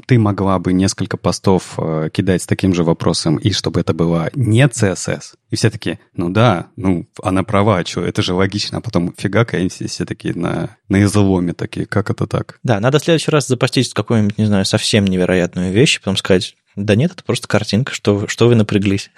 ты 0.07 0.19
могла 0.19 0.59
бы 0.59 0.73
несколько 0.73 1.17
постов 1.17 1.75
э, 1.79 2.11
кидать 2.13 2.43
с 2.43 2.47
таким 2.47 2.75
же 2.75 2.83
вопросом, 2.83 3.37
и 3.37 3.53
чтобы 3.53 3.81
это 3.81 3.95
было 3.95 4.31
не 4.35 4.67
CSS. 4.67 5.35
И 5.55 5.57
все 5.57 5.71
такие, 5.71 6.01
ну 6.17 6.31
да, 6.31 6.67
ну 6.75 7.07
она 7.23 7.45
права, 7.45 7.79
а 7.79 7.87
что, 7.87 8.05
это 8.05 8.23
же 8.23 8.35
логично. 8.35 8.79
А 8.79 8.81
потом 8.81 9.15
фигак, 9.17 9.55
и 9.55 9.69
все, 9.69 9.87
все 9.87 10.05
такие 10.05 10.35
на, 10.35 10.77
на 10.89 11.05
изломе 11.05 11.53
такие, 11.53 11.87
как 11.87 12.11
это 12.11 12.27
так? 12.27 12.59
Да, 12.65 12.81
надо 12.81 12.99
в 12.99 13.05
следующий 13.05 13.31
раз 13.31 13.47
запастись 13.47 13.95
какую-нибудь, 13.95 14.37
не 14.37 14.47
знаю, 14.47 14.65
совсем 14.65 15.05
невероятную 15.05 15.73
вещь, 15.73 16.01
потом 16.01 16.17
сказать, 16.17 16.57
да 16.75 16.97
нет, 16.97 17.13
это 17.13 17.23
просто 17.23 17.47
картинка, 17.47 17.95
что, 17.95 18.27
что 18.27 18.49
вы 18.49 18.57
напряглись. 18.57 19.13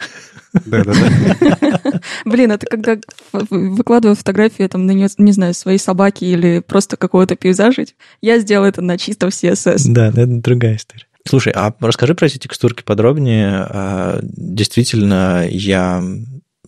Да-да-да. 0.53 2.01
Блин, 2.27 2.53
это 2.53 2.66
когда 2.66 2.99
выкладываю 3.33 4.14
фотографии, 4.14 4.64
там, 4.64 4.85
на 4.85 4.90
нее, 4.90 5.09
не 5.16 5.33
знаю, 5.33 5.55
своей 5.55 5.79
собаки 5.79 6.27
или 6.27 6.61
просто 6.61 6.99
какого-то 6.99 7.35
пейзажа, 7.37 7.87
я 8.20 8.38
сделала 8.40 8.66
это 8.66 8.83
на 8.83 8.99
чистом 8.99 9.31
CSS. 9.31 9.85
Да, 9.87 10.09
это 10.09 10.27
другая 10.27 10.77
история. 10.77 11.07
Слушай, 11.29 11.53
а 11.55 11.75
расскажи 11.81 12.15
про 12.15 12.27
эти 12.27 12.39
текстурки 12.39 12.83
подробнее. 12.83 13.67
А, 13.69 14.21
действительно, 14.23 15.47
я 15.49 16.03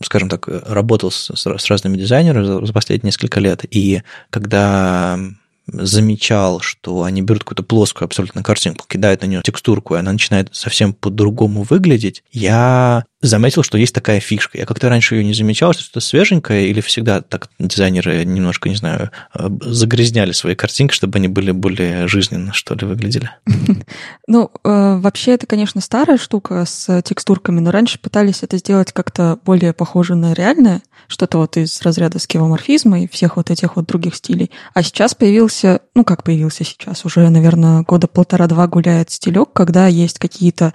скажем 0.02 0.28
так, 0.28 0.48
работал 0.48 1.10
с, 1.10 1.30
с 1.34 1.66
разными 1.66 1.96
дизайнерами 1.96 2.64
за 2.66 2.72
последние 2.72 3.08
несколько 3.08 3.40
лет, 3.40 3.64
и 3.68 4.02
когда 4.30 5.18
замечал, 5.66 6.60
что 6.60 7.02
они 7.02 7.22
берут 7.22 7.44
какую-то 7.44 7.62
плоскую 7.62 8.06
абсолютно 8.06 8.42
картинку, 8.42 8.86
кидают 8.88 9.22
на 9.22 9.26
нее 9.26 9.42
текстурку, 9.42 9.94
и 9.94 9.98
она 9.98 10.12
начинает 10.12 10.54
совсем 10.54 10.94
по-другому 10.94 11.62
выглядеть, 11.62 12.22
я 12.32 13.04
заметил, 13.20 13.62
что 13.62 13.78
есть 13.78 13.94
такая 13.94 14.20
фишка. 14.20 14.58
Я 14.58 14.66
как-то 14.66 14.88
раньше 14.88 15.16
ее 15.16 15.24
не 15.24 15.34
замечал, 15.34 15.72
что 15.72 15.84
это 15.90 16.00
свеженькое, 16.00 16.68
или 16.68 16.80
всегда 16.80 17.20
так 17.20 17.48
дизайнеры 17.58 18.24
немножко, 18.24 18.68
не 18.68 18.76
знаю, 18.76 19.10
э, 19.34 19.48
загрязняли 19.60 20.32
свои 20.32 20.54
картинки, 20.54 20.92
чтобы 20.92 21.18
они 21.18 21.26
были 21.26 21.50
более 21.50 22.06
жизненно, 22.06 22.52
что 22.52 22.74
ли, 22.74 22.86
выглядели? 22.86 23.30
Ну, 24.30 24.50
э, 24.62 24.98
вообще, 24.98 25.32
это, 25.32 25.46
конечно, 25.46 25.80
старая 25.80 26.18
штука 26.18 26.64
с 26.66 27.02
текстурками, 27.02 27.60
но 27.60 27.70
раньше 27.70 27.98
пытались 27.98 28.42
это 28.42 28.58
сделать 28.58 28.92
как-то 28.92 29.38
более 29.42 29.72
похоже 29.72 30.16
на 30.16 30.34
реальное, 30.34 30.82
что-то 31.06 31.38
вот 31.38 31.56
из 31.56 31.80
разряда 31.80 32.18
скевоморфизма 32.18 33.02
и 33.02 33.08
всех 33.08 33.36
вот 33.36 33.50
этих 33.50 33.76
вот 33.76 33.86
других 33.86 34.14
стилей. 34.14 34.50
А 34.74 34.82
сейчас 34.82 35.14
появился, 35.14 35.80
ну, 35.94 36.04
как 36.04 36.24
появился 36.24 36.64
сейчас, 36.64 37.06
уже, 37.06 37.28
наверное, 37.30 37.82
года 37.82 38.06
полтора-два 38.06 38.66
гуляет 38.66 39.10
стилек, 39.10 39.52
когда 39.54 39.86
есть 39.86 40.18
какие-то 40.18 40.74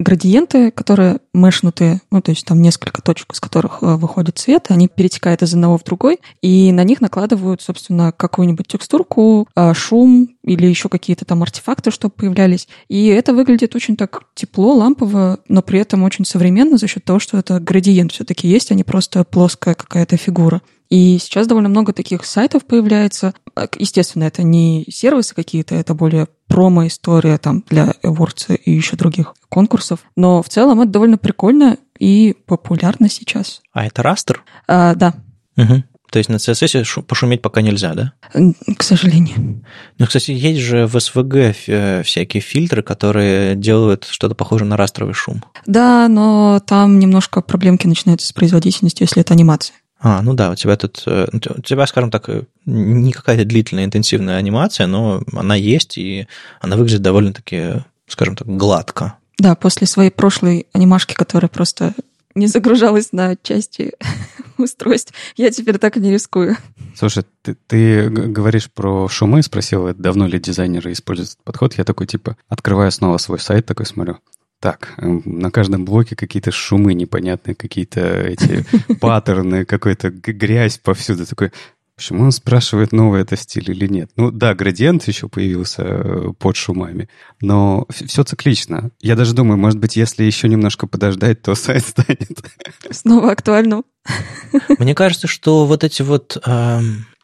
градиенты, 0.00 0.70
которые 0.70 1.20
мешнутые, 1.34 2.00
ну, 2.10 2.20
то 2.22 2.30
есть 2.30 2.44
там 2.46 2.60
несколько 2.62 3.02
точек, 3.02 3.32
из 3.34 3.40
которых 3.40 3.82
э, 3.82 3.96
выходит 3.96 4.38
цвет, 4.38 4.66
они 4.70 4.88
перетекают 4.88 5.42
из 5.42 5.52
одного 5.52 5.76
в 5.76 5.84
другой, 5.84 6.18
и 6.40 6.72
на 6.72 6.84
них 6.84 7.02
накладывают, 7.02 7.60
собственно, 7.60 8.10
какую-нибудь 8.10 8.66
текстурку, 8.66 9.46
э, 9.54 9.74
шум 9.74 10.30
или 10.42 10.66
еще 10.66 10.88
какие-то 10.88 11.26
там 11.26 11.42
артефакты, 11.42 11.90
чтобы 11.90 12.14
появлялись. 12.16 12.66
И 12.88 13.06
это 13.08 13.34
выглядит 13.34 13.76
очень 13.76 13.96
так 13.96 14.22
тепло, 14.34 14.74
лампово, 14.74 15.38
но 15.48 15.60
при 15.62 15.78
этом 15.80 16.02
очень 16.02 16.24
современно 16.24 16.78
за 16.78 16.88
счет 16.88 17.04
того, 17.04 17.18
что 17.18 17.36
это 17.36 17.60
градиент 17.60 18.12
все-таки 18.12 18.48
есть, 18.48 18.70
а 18.70 18.74
не 18.74 18.84
просто 18.84 19.22
плоская 19.24 19.74
какая-то 19.74 20.16
фигура. 20.16 20.62
И 20.90 21.18
сейчас 21.20 21.46
довольно 21.46 21.68
много 21.68 21.92
таких 21.92 22.24
сайтов 22.26 22.66
появляется. 22.66 23.32
Э, 23.56 23.66
естественно, 23.78 24.24
это 24.24 24.42
не 24.42 24.84
сервисы 24.90 25.34
какие-то, 25.34 25.74
это 25.76 25.94
более 25.94 26.28
промо-история 26.48 27.38
там 27.38 27.64
для 27.70 27.94
Awards 28.02 28.56
и 28.56 28.72
еще 28.72 28.96
других 28.96 29.34
конкурсов. 29.48 30.00
Но 30.16 30.42
в 30.42 30.48
целом 30.48 30.80
это 30.80 30.90
довольно 30.90 31.16
прикольно 31.16 31.76
и 31.98 32.36
популярно 32.46 33.08
сейчас. 33.08 33.62
А 33.72 33.86
это 33.86 34.02
растер? 34.02 34.42
А, 34.66 34.94
да. 34.96 35.14
Угу. 35.56 35.84
То 36.10 36.18
есть 36.18 36.28
на 36.28 36.36
CSS 36.36 37.02
пошуметь 37.02 37.40
пока 37.40 37.60
нельзя, 37.62 37.94
да? 37.94 38.12
К 38.76 38.82
сожалению. 38.82 39.64
Ну, 39.98 40.06
кстати, 40.06 40.32
есть 40.32 40.60
же 40.60 40.86
в 40.86 40.96
SVG 40.96 41.56
э, 41.68 42.02
всякие 42.02 42.40
фильтры, 42.40 42.82
которые 42.82 43.54
делают 43.54 44.08
что-то 44.10 44.34
похожее 44.34 44.66
на 44.66 44.76
растровый 44.76 45.14
шум. 45.14 45.44
Да, 45.66 46.08
но 46.08 46.60
там 46.66 46.98
немножко 46.98 47.42
проблемки 47.42 47.86
начинаются 47.86 48.26
с 48.26 48.32
производительностью, 48.32 49.04
если 49.04 49.20
это 49.20 49.34
анимация. 49.34 49.76
А, 50.02 50.22
ну 50.22 50.32
да, 50.32 50.50
у 50.50 50.54
тебя 50.54 50.76
тут, 50.76 51.02
э, 51.06 51.26
у 51.32 51.60
тебя, 51.60 51.86
скажем 51.86 52.10
так, 52.10 52.28
не 52.64 53.12
какая-то 53.12 53.44
длительная 53.44 53.84
интенсивная 53.84 54.36
анимация, 54.36 54.86
но 54.86 55.22
она 55.32 55.54
есть, 55.54 55.98
и 55.98 56.26
она 56.60 56.76
выглядит 56.76 57.02
довольно-таки, 57.02 57.82
скажем 58.06 58.34
так, 58.34 58.48
гладко. 58.48 59.18
Да, 59.38 59.54
после 59.54 59.86
своей 59.86 60.10
прошлой 60.10 60.66
анимашки, 60.72 61.14
которая 61.14 61.50
просто 61.50 61.94
не 62.34 62.46
загружалась 62.46 63.12
на 63.12 63.36
части 63.36 63.92
устройств, 64.58 65.12
я 65.36 65.50
теперь 65.50 65.76
так 65.76 65.98
и 65.98 66.00
не 66.00 66.10
рискую. 66.10 66.56
Слушай, 66.96 67.24
ты, 67.42 67.56
ты 67.66 68.08
говоришь 68.08 68.70
про 68.70 69.06
шумы, 69.08 69.42
спросил, 69.42 69.94
давно 69.94 70.26
ли 70.26 70.38
дизайнеры 70.38 70.92
используют 70.92 71.30
этот 71.30 71.44
подход. 71.44 71.74
Я 71.78 71.84
такой, 71.84 72.06
типа, 72.06 72.36
открываю 72.48 72.90
снова 72.90 73.18
свой 73.18 73.38
сайт, 73.38 73.66
такой 73.66 73.86
смотрю, 73.86 74.18
так, 74.60 74.94
эм, 74.98 75.22
на 75.24 75.50
каждом 75.50 75.84
блоке 75.84 76.14
какие-то 76.14 76.52
шумы 76.52 76.94
непонятные, 76.94 77.54
какие-то 77.54 78.00
эти 78.00 78.64
паттерны, 79.00 79.64
какой-то 79.64 80.10
грязь 80.10 80.78
повсюду. 80.78 81.26
Такой, 81.26 81.50
почему 81.96 82.24
он 82.24 82.32
спрашивает, 82.32 82.92
новый 82.92 83.22
это 83.22 83.36
стиль 83.36 83.70
или 83.70 83.86
нет? 83.86 84.10
Ну 84.16 84.30
да, 84.30 84.54
градиент 84.54 85.08
еще 85.08 85.28
появился 85.28 85.82
э, 85.82 86.32
под 86.38 86.56
шумами, 86.56 87.08
но 87.40 87.86
все 87.90 88.22
циклично. 88.22 88.90
Я 89.00 89.16
даже 89.16 89.34
думаю, 89.34 89.56
может 89.56 89.78
быть, 89.78 89.96
если 89.96 90.24
еще 90.24 90.46
немножко 90.48 90.86
подождать, 90.86 91.40
то 91.40 91.54
сайт 91.54 91.86
станет. 91.86 92.38
Снова 92.90 93.32
актуально. 93.32 93.82
Мне 94.78 94.94
кажется, 94.94 95.26
что 95.26 95.64
вот 95.64 95.84
эти 95.84 96.02
вот 96.02 96.36
э, 96.44 96.80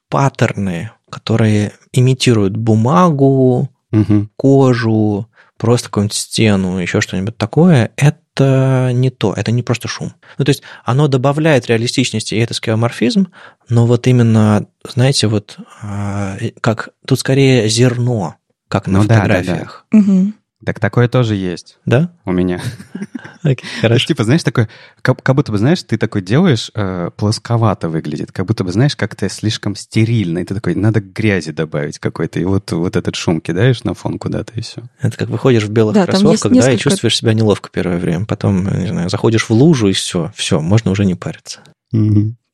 паттерны, 0.09 0.91
которые 1.11 1.73
имитируют 1.93 2.57
бумагу, 2.57 3.71
угу. 3.93 4.29
кожу, 4.37 5.29
просто 5.57 5.89
какую-нибудь 5.89 6.17
стену, 6.17 6.79
еще 6.79 7.01
что-нибудь 7.01 7.37
такое, 7.37 7.91
это 7.97 8.91
не 8.93 9.11
то, 9.11 9.33
это 9.35 9.51
не 9.51 9.63
просто 9.63 9.89
шум. 9.89 10.13
Ну, 10.39 10.45
то 10.45 10.51
есть 10.51 10.63
оно 10.85 11.09
добавляет 11.09 11.67
реалистичности, 11.67 12.35
и 12.35 12.39
это 12.39 12.55
скеоморфизм, 12.55 13.29
но 13.69 13.87
вот 13.87 14.07
именно, 14.07 14.67
знаете, 14.87 15.27
вот 15.27 15.57
а, 15.83 16.37
как 16.61 16.91
тут 17.07 17.21
скорее 17.21 17.69
зерно, 17.69 18.37
как 18.69 18.87
на 18.87 18.99
ну, 18.99 19.03
фотографиях. 19.03 19.87
Да, 19.91 19.99
да, 19.99 20.05
да. 20.07 20.13
Угу. 20.13 20.33
Так 20.65 20.81
такое 20.81 21.09
тоже 21.09 21.35
есть. 21.37 21.79
Да? 21.87 22.11
У 22.25 22.33
меня. 22.33 22.61
Okay, 23.47 23.65
хорошо. 23.81 24.07
Типа, 24.07 24.25
знаешь, 24.25 24.43
такой, 24.43 24.69
как, 25.03 25.23
как 25.23 25.37
будто 25.37 25.53
бы, 25.53 25.59
знаешь, 25.59 25.83
ты 25.83 25.97
такой 25.97 26.23
делаешь, 26.23 26.71
э, 26.75 27.11
плосковато 27.17 27.89
выглядит, 27.89 28.33
как 28.33 28.47
будто 28.47 28.65
бы, 28.65 28.73
знаешь, 28.73 28.97
как-то 28.97 29.29
слишком 29.29 29.77
стерильно, 29.77 30.41
и 30.41 30.45
ты 30.45 30.55
такой, 30.55 30.75
надо 30.75 31.01
грязи 31.01 31.53
добавить 31.53 31.99
какой-то, 31.99 32.41
и 32.41 32.45
вот, 32.45 32.73
вот 32.73 32.97
этот 32.97 33.15
шум 33.15 33.41
кидаешь 33.41 33.85
на 33.85 33.95
фон 33.95 34.19
куда-то, 34.19 34.53
и 34.55 34.61
все. 34.61 34.83
Это 35.01 35.17
как 35.17 35.29
выходишь 35.29 35.65
в 35.65 35.71
белых 35.71 35.95
да, 35.95 36.07
кроссовках, 36.07 36.53
да, 36.53 36.73
и 36.73 36.79
чувствуешь 36.79 37.17
себя 37.17 37.33
неловко 37.33 37.71
первое 37.73 37.99
время, 37.99 38.27
потом, 38.27 38.67
не 38.67 38.89
знаю, 38.89 39.09
заходишь 39.09 39.49
в 39.49 39.51
лужу, 39.51 39.89
и 39.89 39.93
все, 39.93 40.33
все, 40.35 40.61
можно 40.61 40.91
уже 40.91 41.05
не 41.05 41.15
париться. 41.15 41.61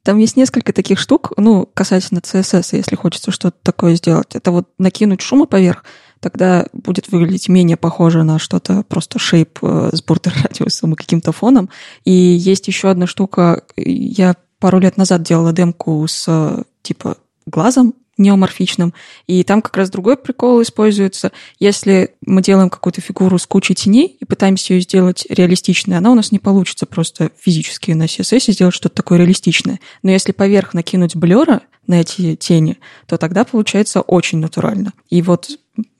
Там 0.04 0.18
есть 0.18 0.36
несколько 0.36 0.72
таких 0.72 0.98
штук, 0.98 1.32
ну, 1.36 1.68
касательно 1.72 2.18
CSS, 2.18 2.76
если 2.76 2.96
хочется 2.96 3.30
что-то 3.30 3.56
такое 3.62 3.94
сделать. 3.94 4.34
Это 4.34 4.50
вот 4.50 4.68
накинуть 4.78 5.20
шума 5.20 5.46
поверх, 5.46 5.84
тогда 6.22 6.66
будет 6.72 7.10
выглядеть 7.10 7.48
менее 7.48 7.76
похоже 7.76 8.22
на 8.22 8.38
что-то 8.38 8.84
просто 8.88 9.18
шейп 9.18 9.58
э, 9.60 9.90
с 9.92 10.02
бордер 10.02 10.32
радиусом 10.42 10.94
и 10.94 10.96
каким-то 10.96 11.32
фоном. 11.32 11.68
И 12.04 12.12
есть 12.12 12.68
еще 12.68 12.88
одна 12.88 13.06
штука. 13.06 13.64
Я 13.76 14.36
пару 14.58 14.78
лет 14.78 14.96
назад 14.96 15.22
делала 15.22 15.52
демку 15.52 16.06
с 16.08 16.64
типа 16.82 17.18
глазом 17.44 17.94
неоморфичным. 18.18 18.94
И 19.26 19.42
там 19.42 19.62
как 19.62 19.76
раз 19.76 19.90
другой 19.90 20.16
прикол 20.16 20.62
используется. 20.62 21.32
Если 21.58 22.14
мы 22.24 22.42
делаем 22.42 22.70
какую-то 22.70 23.00
фигуру 23.00 23.38
с 23.38 23.46
кучей 23.46 23.74
теней 23.74 24.16
и 24.20 24.24
пытаемся 24.24 24.74
ее 24.74 24.82
сделать 24.82 25.26
реалистичной, 25.28 25.96
она 25.96 26.12
у 26.12 26.14
нас 26.14 26.30
не 26.30 26.38
получится 26.38 26.86
просто 26.86 27.30
физически 27.40 27.90
на 27.92 28.04
CSS 28.04 28.52
сделать 28.52 28.74
что-то 28.74 28.94
такое 28.94 29.18
реалистичное. 29.18 29.80
Но 30.02 30.10
если 30.10 30.32
поверх 30.32 30.74
накинуть 30.74 31.16
блера 31.16 31.62
на 31.86 32.00
эти 32.00 32.36
тени, 32.36 32.78
то 33.06 33.18
тогда 33.18 33.44
получается 33.44 34.02
очень 34.02 34.38
натурально. 34.38 34.92
И 35.10 35.22
вот 35.22 35.48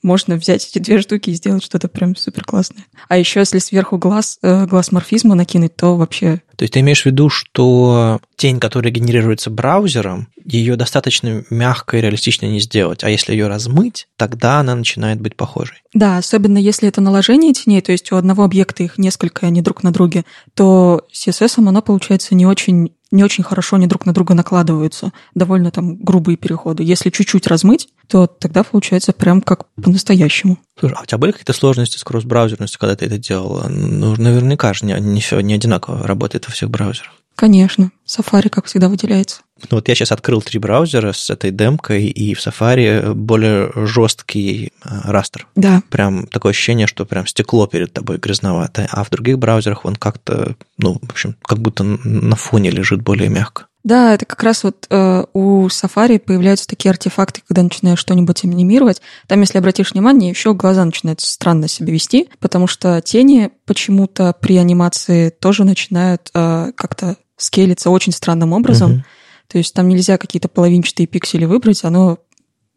можно 0.03 0.37
взять 0.37 0.69
эти 0.69 0.79
две 0.79 1.01
штуки 1.01 1.31
и 1.31 1.35
сделать 1.35 1.63
что-то 1.63 1.89
прям 1.89 2.17
супер 2.17 2.45
классное. 2.45 2.85
А 3.09 3.17
еще 3.17 3.41
если 3.41 3.59
сверху 3.59 3.99
глаз, 3.99 4.39
э, 4.43 4.67
глаз 4.67 4.93
морфизма 4.93 5.35
накинуть, 5.35 5.77
то 5.77 5.97
вообще... 5.97 6.43
То 6.57 6.65
есть 6.65 6.75
ты 6.75 6.81
имеешь 6.81 7.03
в 7.03 7.07
виду, 7.07 7.29
что 7.29 8.21
тень, 8.37 8.61
которая 8.61 8.93
генерируется 8.93 9.51
браузером, 9.51 10.29
ее 10.45 10.77
достаточно 10.77 11.45
мягко 11.51 11.97
и 11.97 12.01
реалистично 12.01 12.47
не 12.47 12.61
сделать, 12.61 13.05
а 13.05 13.11
если 13.11 13.33
ее 13.33 13.47
размыть, 13.47 14.09
тогда 14.17 14.61
она 14.61 14.75
начинает 14.75 15.21
быть 15.21 15.37
похожей. 15.37 15.77
Да, 15.95 16.19
особенно 16.19 16.59
если 16.59 16.89
это 16.89 17.01
наложение 17.01 17.53
теней, 17.53 17.81
то 17.81 17.93
есть 17.93 18.11
у 18.13 18.17
одного 18.17 18.45
объекта 18.45 18.83
их 18.83 18.99
несколько, 18.99 19.47
они 19.47 19.63
друг 19.63 19.83
на 19.83 19.93
друге, 19.93 20.25
то 20.55 21.07
CSS 21.13 21.55
оно 21.59 21.83
получается 21.83 22.35
не 22.35 22.47
очень 22.47 22.93
не 23.13 23.23
очень 23.23 23.45
хорошо 23.45 23.77
они 23.77 23.87
друг 23.87 24.07
на 24.07 24.13
друга 24.13 24.35
накладываются. 24.35 25.13
Довольно 25.35 25.71
там 25.71 25.97
грубые 25.97 26.37
переходы. 26.37 26.83
Если 26.83 27.11
чуть-чуть 27.11 27.47
размыть, 27.47 27.89
то 28.09 28.27
тогда 28.27 28.65
получается 28.65 29.13
прям 29.13 29.41
как 29.41 29.67
по-настоящему. 29.81 30.59
Слушай, 30.79 30.97
а 30.99 31.03
у 31.03 31.07
тебя 31.07 31.19
были 31.19 31.31
какие-то 31.31 31.53
сложности 31.53 31.99
с 31.99 32.05
кросс-браузерностью, 32.05 32.81
когда 32.81 32.97
ты 32.97 33.07
это 33.07 33.19
делала? 33.19 33.69
Ну, 33.69 34.17
наверняка 34.17 34.73
же 34.73 34.87
не, 34.87 34.99
не 34.99 35.21
все 35.21 35.41
не 35.41 35.55
одинаково 35.55 36.07
работает 36.07 36.47
во 36.47 36.53
всех 36.53 36.71
браузерах. 36.71 37.13
Конечно. 37.37 37.91
Safari, 38.07 38.49
как 38.49 38.67
всегда, 38.67 38.89
выделяется. 38.89 39.43
Ну, 39.71 39.77
вот 39.77 39.89
я 39.89 39.95
сейчас 39.95 40.13
открыл 40.13 40.43
три 40.43 40.59
браузера 40.59 41.13
с 41.13 41.31
этой 41.31 41.51
демкой, 41.51 42.07
и 42.07 42.35
в 42.35 42.45
Safari 42.45 43.15
более 43.15 43.71
жесткий 43.75 44.73
э, 44.85 44.89
растр. 45.05 45.47
Да. 45.55 45.83
Прям 45.89 46.27
такое 46.27 46.51
ощущение, 46.51 46.87
что 46.87 47.07
прям 47.07 47.27
стекло 47.27 47.67
перед 47.67 47.93
тобой 47.93 48.19
грязноватое. 48.19 48.89
А 48.91 49.05
в 49.05 49.11
других 49.11 49.39
браузерах 49.39 49.85
он 49.85 49.97
как-то, 49.97 50.57
ну, 50.79 50.99
в 51.01 51.11
общем, 51.11 51.37
как 51.43 51.59
будто 51.59 51.85
на 51.85 52.37
фоне 52.37 52.71
лежит 52.71 53.03
более 53.03 53.29
мягко. 53.29 53.67
Да, 53.85 54.15
это 54.15 54.27
как 54.27 54.43
раз 54.43 54.63
вот 54.63 54.87
э, 54.91 55.25
у 55.33 55.67
Safari 55.67 56.21
появляются 56.21 56.69
такие 56.69 56.91
артефакты, 56.91 57.43
когда 57.47 57.63
начинаешь 57.63 57.99
что-нибудь 57.99 58.45
анимировать. 58.45 59.03
Там, 59.27 59.41
если 59.41 59.59
обратишь 59.59 59.93
внимание, 59.93 60.31
еще 60.31 60.55
глаза 60.55 60.85
начинают 60.85 61.21
странно 61.21 61.67
себя 61.67 61.93
вести, 61.93 62.29
потому 62.39 62.69
что 62.69 63.01
тени 63.01 63.51
почему-то 63.67 64.35
при 64.41 64.57
анимации 64.57 65.31
тоже 65.31 65.65
начинают 65.65 66.31
э, 66.35 66.71
как-то 66.77 67.17
скейлится 67.37 67.91
очень 67.91 68.13
странным 68.13 68.53
образом. 68.53 68.93
Угу. 68.93 69.05
То 69.49 69.59
есть 69.59 69.75
там 69.75 69.89
нельзя 69.89 70.17
какие-то 70.17 70.49
половинчатые 70.49 71.07
пиксели 71.07 71.45
выбрать, 71.45 71.85
оно 71.85 72.19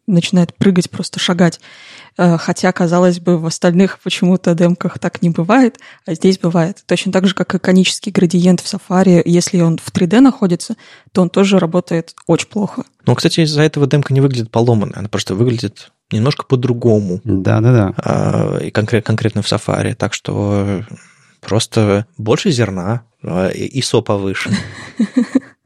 начинает 0.06 0.54
прыгать, 0.54 0.90
просто 0.90 1.18
шагать. 1.18 1.60
Э, 2.18 2.36
хотя, 2.38 2.72
казалось 2.72 3.20
бы, 3.20 3.38
в 3.38 3.46
остальных 3.46 3.98
почему-то 4.00 4.54
демках 4.54 4.98
так 4.98 5.22
не 5.22 5.30
бывает, 5.30 5.78
а 6.06 6.14
здесь 6.14 6.38
бывает. 6.38 6.82
Точно 6.86 7.12
так 7.12 7.26
же, 7.26 7.34
как 7.34 7.54
и 7.54 7.58
конический 7.58 8.12
градиент 8.12 8.60
в 8.60 8.72
Safari, 8.72 9.22
если 9.24 9.60
он 9.60 9.78
в 9.78 9.92
3D 9.92 10.20
находится, 10.20 10.76
то 11.12 11.22
он 11.22 11.30
тоже 11.30 11.58
работает 11.58 12.14
очень 12.26 12.48
плохо. 12.48 12.84
Ну, 13.06 13.14
кстати, 13.14 13.40
из-за 13.40 13.62
этого 13.62 13.86
демка 13.86 14.14
не 14.14 14.20
выглядит 14.20 14.50
поломанной, 14.50 14.94
она 14.96 15.08
просто 15.08 15.34
выглядит 15.34 15.92
немножко 16.10 16.44
по-другому. 16.44 17.20
Да-да-да. 17.24 17.94
А, 17.98 18.58
и 18.58 18.70
конкрет, 18.70 19.04
конкретно 19.04 19.42
в 19.42 19.50
Safari. 19.50 19.94
Так 19.94 20.14
что 20.14 20.84
просто 21.40 22.06
больше 22.16 22.50
зерна, 22.50 23.02
а, 23.22 23.48
и 23.48 23.80
ИСО 23.80 24.02
повыше. 24.02 24.50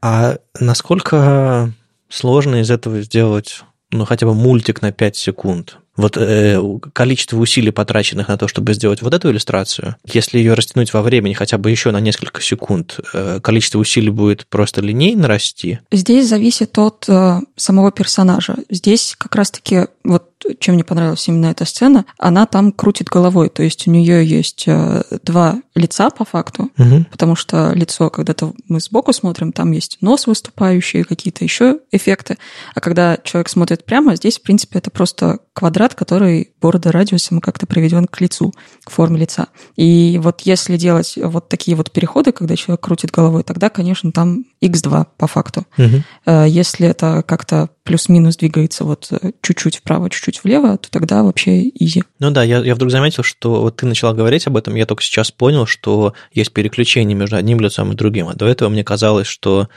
А 0.03 0.39
насколько 0.59 1.71
сложно 2.09 2.61
из 2.61 2.71
этого 2.71 3.03
сделать 3.03 3.61
ну, 3.91 4.05
хотя 4.05 4.25
бы 4.25 4.33
мультик 4.33 4.81
на 4.81 4.91
5 4.91 5.15
секунд? 5.15 5.77
вот 5.97 6.17
э, 6.17 6.59
количество 6.93 7.37
усилий, 7.37 7.71
потраченных 7.71 8.27
на 8.27 8.37
то, 8.37 8.47
чтобы 8.47 8.73
сделать 8.73 9.01
вот 9.01 9.13
эту 9.13 9.29
иллюстрацию, 9.29 9.95
если 10.05 10.37
ее 10.37 10.53
растянуть 10.53 10.93
во 10.93 11.01
времени 11.01 11.33
хотя 11.33 11.57
бы 11.57 11.69
еще 11.69 11.91
на 11.91 11.99
несколько 11.99 12.41
секунд, 12.41 12.99
э, 13.13 13.39
количество 13.41 13.79
усилий 13.79 14.09
будет 14.09 14.47
просто 14.47 14.81
линейно 14.81 15.27
расти? 15.27 15.79
Здесь 15.91 16.27
зависит 16.27 16.77
от 16.77 17.05
э, 17.07 17.39
самого 17.55 17.91
персонажа. 17.91 18.55
Здесь 18.69 19.15
как 19.17 19.35
раз-таки 19.35 19.87
вот 20.03 20.30
чем 20.59 20.75
мне 20.75 20.83
понравилась 20.83 21.27
именно 21.27 21.47
эта 21.47 21.65
сцена, 21.65 22.05
она 22.17 22.45
там 22.45 22.71
крутит 22.71 23.09
головой, 23.09 23.49
то 23.49 23.63
есть 23.63 23.87
у 23.87 23.91
нее 23.91 24.25
есть 24.25 24.63
э, 24.67 25.03
два 25.23 25.61
лица 25.75 26.09
по 26.09 26.25
факту, 26.25 26.69
угу. 26.77 27.05
потому 27.11 27.35
что 27.35 27.71
лицо, 27.73 28.09
когда-то 28.09 28.53
мы 28.67 28.79
сбоку 28.79 29.13
смотрим, 29.13 29.51
там 29.51 29.71
есть 29.71 29.97
нос 30.01 30.27
выступающий, 30.27 31.03
какие-то 31.03 31.43
еще 31.43 31.79
эффекты, 31.91 32.37
а 32.75 32.79
когда 32.79 33.17
человек 33.23 33.49
смотрит 33.49 33.85
прямо, 33.85 34.15
здесь, 34.15 34.39
в 34.39 34.41
принципе, 34.41 34.79
это 34.79 34.91
просто 34.91 35.39
квадрат, 35.53 35.95
который 35.95 36.53
борода 36.61 36.91
радиусом 36.91 37.41
как-то 37.41 37.65
приведен 37.65 38.05
к 38.05 38.19
лицу, 38.21 38.53
к 38.83 38.91
форме 38.91 39.19
лица. 39.19 39.47
И 39.75 40.19
вот 40.21 40.41
если 40.41 40.77
делать 40.77 41.17
вот 41.21 41.49
такие 41.49 41.75
вот 41.75 41.91
переходы, 41.91 42.31
когда 42.31 42.55
человек 42.55 42.81
крутит 42.81 43.11
головой, 43.11 43.43
тогда, 43.43 43.69
конечно, 43.69 44.11
там 44.11 44.45
x2 44.61 45.07
по 45.17 45.27
факту. 45.27 45.65
Угу. 45.77 46.35
Если 46.47 46.87
это 46.87 47.23
как-то 47.27 47.69
плюс-минус 47.83 48.37
двигается 48.37 48.83
вот 48.83 49.07
э, 49.11 49.31
чуть-чуть 49.41 49.77
вправо, 49.77 50.09
чуть-чуть 50.09 50.43
влево, 50.43 50.77
то 50.77 50.89
тогда 50.91 51.23
вообще 51.23 51.69
изи. 51.69 52.03
Ну 52.19 52.31
да, 52.31 52.43
я, 52.43 52.59
я 52.59 52.75
вдруг 52.75 52.91
заметил, 52.91 53.23
что 53.23 53.61
вот 53.61 53.77
ты 53.77 53.85
начала 53.85 54.13
говорить 54.13 54.47
об 54.47 54.57
этом, 54.57 54.75
я 54.75 54.85
только 54.85 55.03
сейчас 55.03 55.31
понял, 55.31 55.65
что 55.65 56.13
есть 56.31 56.53
переключение 56.53 57.15
между 57.15 57.35
одним 57.35 57.59
лицом 57.59 57.91
и 57.91 57.95
другим. 57.95 58.27
А 58.27 58.33
до 58.33 58.47
этого 58.47 58.69
мне 58.69 58.83
казалось, 58.83 59.27
что 59.27 59.69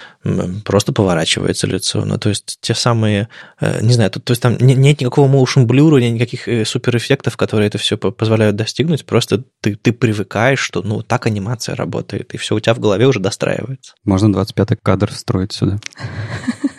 просто 0.64 0.92
поворачивается 0.92 1.66
лицо. 1.66 2.04
Ну, 2.04 2.18
то 2.18 2.28
есть 2.28 2.58
те 2.60 2.74
самые, 2.74 3.28
э, 3.60 3.82
не 3.82 3.92
знаю, 3.92 4.10
то, 4.10 4.20
то 4.20 4.32
есть 4.32 4.42
там 4.42 4.56
нет 4.58 5.00
никакого 5.00 5.28
motion 5.28 5.66
blur, 5.66 6.00
нет 6.00 6.14
никаких 6.14 6.48
э, 6.48 6.64
суперэффектов, 6.64 7.36
которые 7.36 7.68
это 7.68 7.78
все 7.78 7.96
позволяют 7.96 8.56
достигнуть, 8.56 9.04
просто 9.04 9.44
ты, 9.60 9.76
ты 9.76 9.92
привыкаешь, 9.92 10.60
что 10.60 10.82
ну 10.82 11.02
так 11.02 11.26
анимация 11.26 11.74
работает, 11.74 12.34
и 12.34 12.38
все 12.38 12.54
у 12.54 12.60
тебя 12.60 12.74
в 12.74 12.80
голове 12.80 13.06
уже 13.06 13.20
достраивается. 13.20 13.94
Можно 14.04 14.36
25-й 14.36 14.76
кадр 14.82 15.10
встроить 15.10 15.52
сюда. 15.52 15.78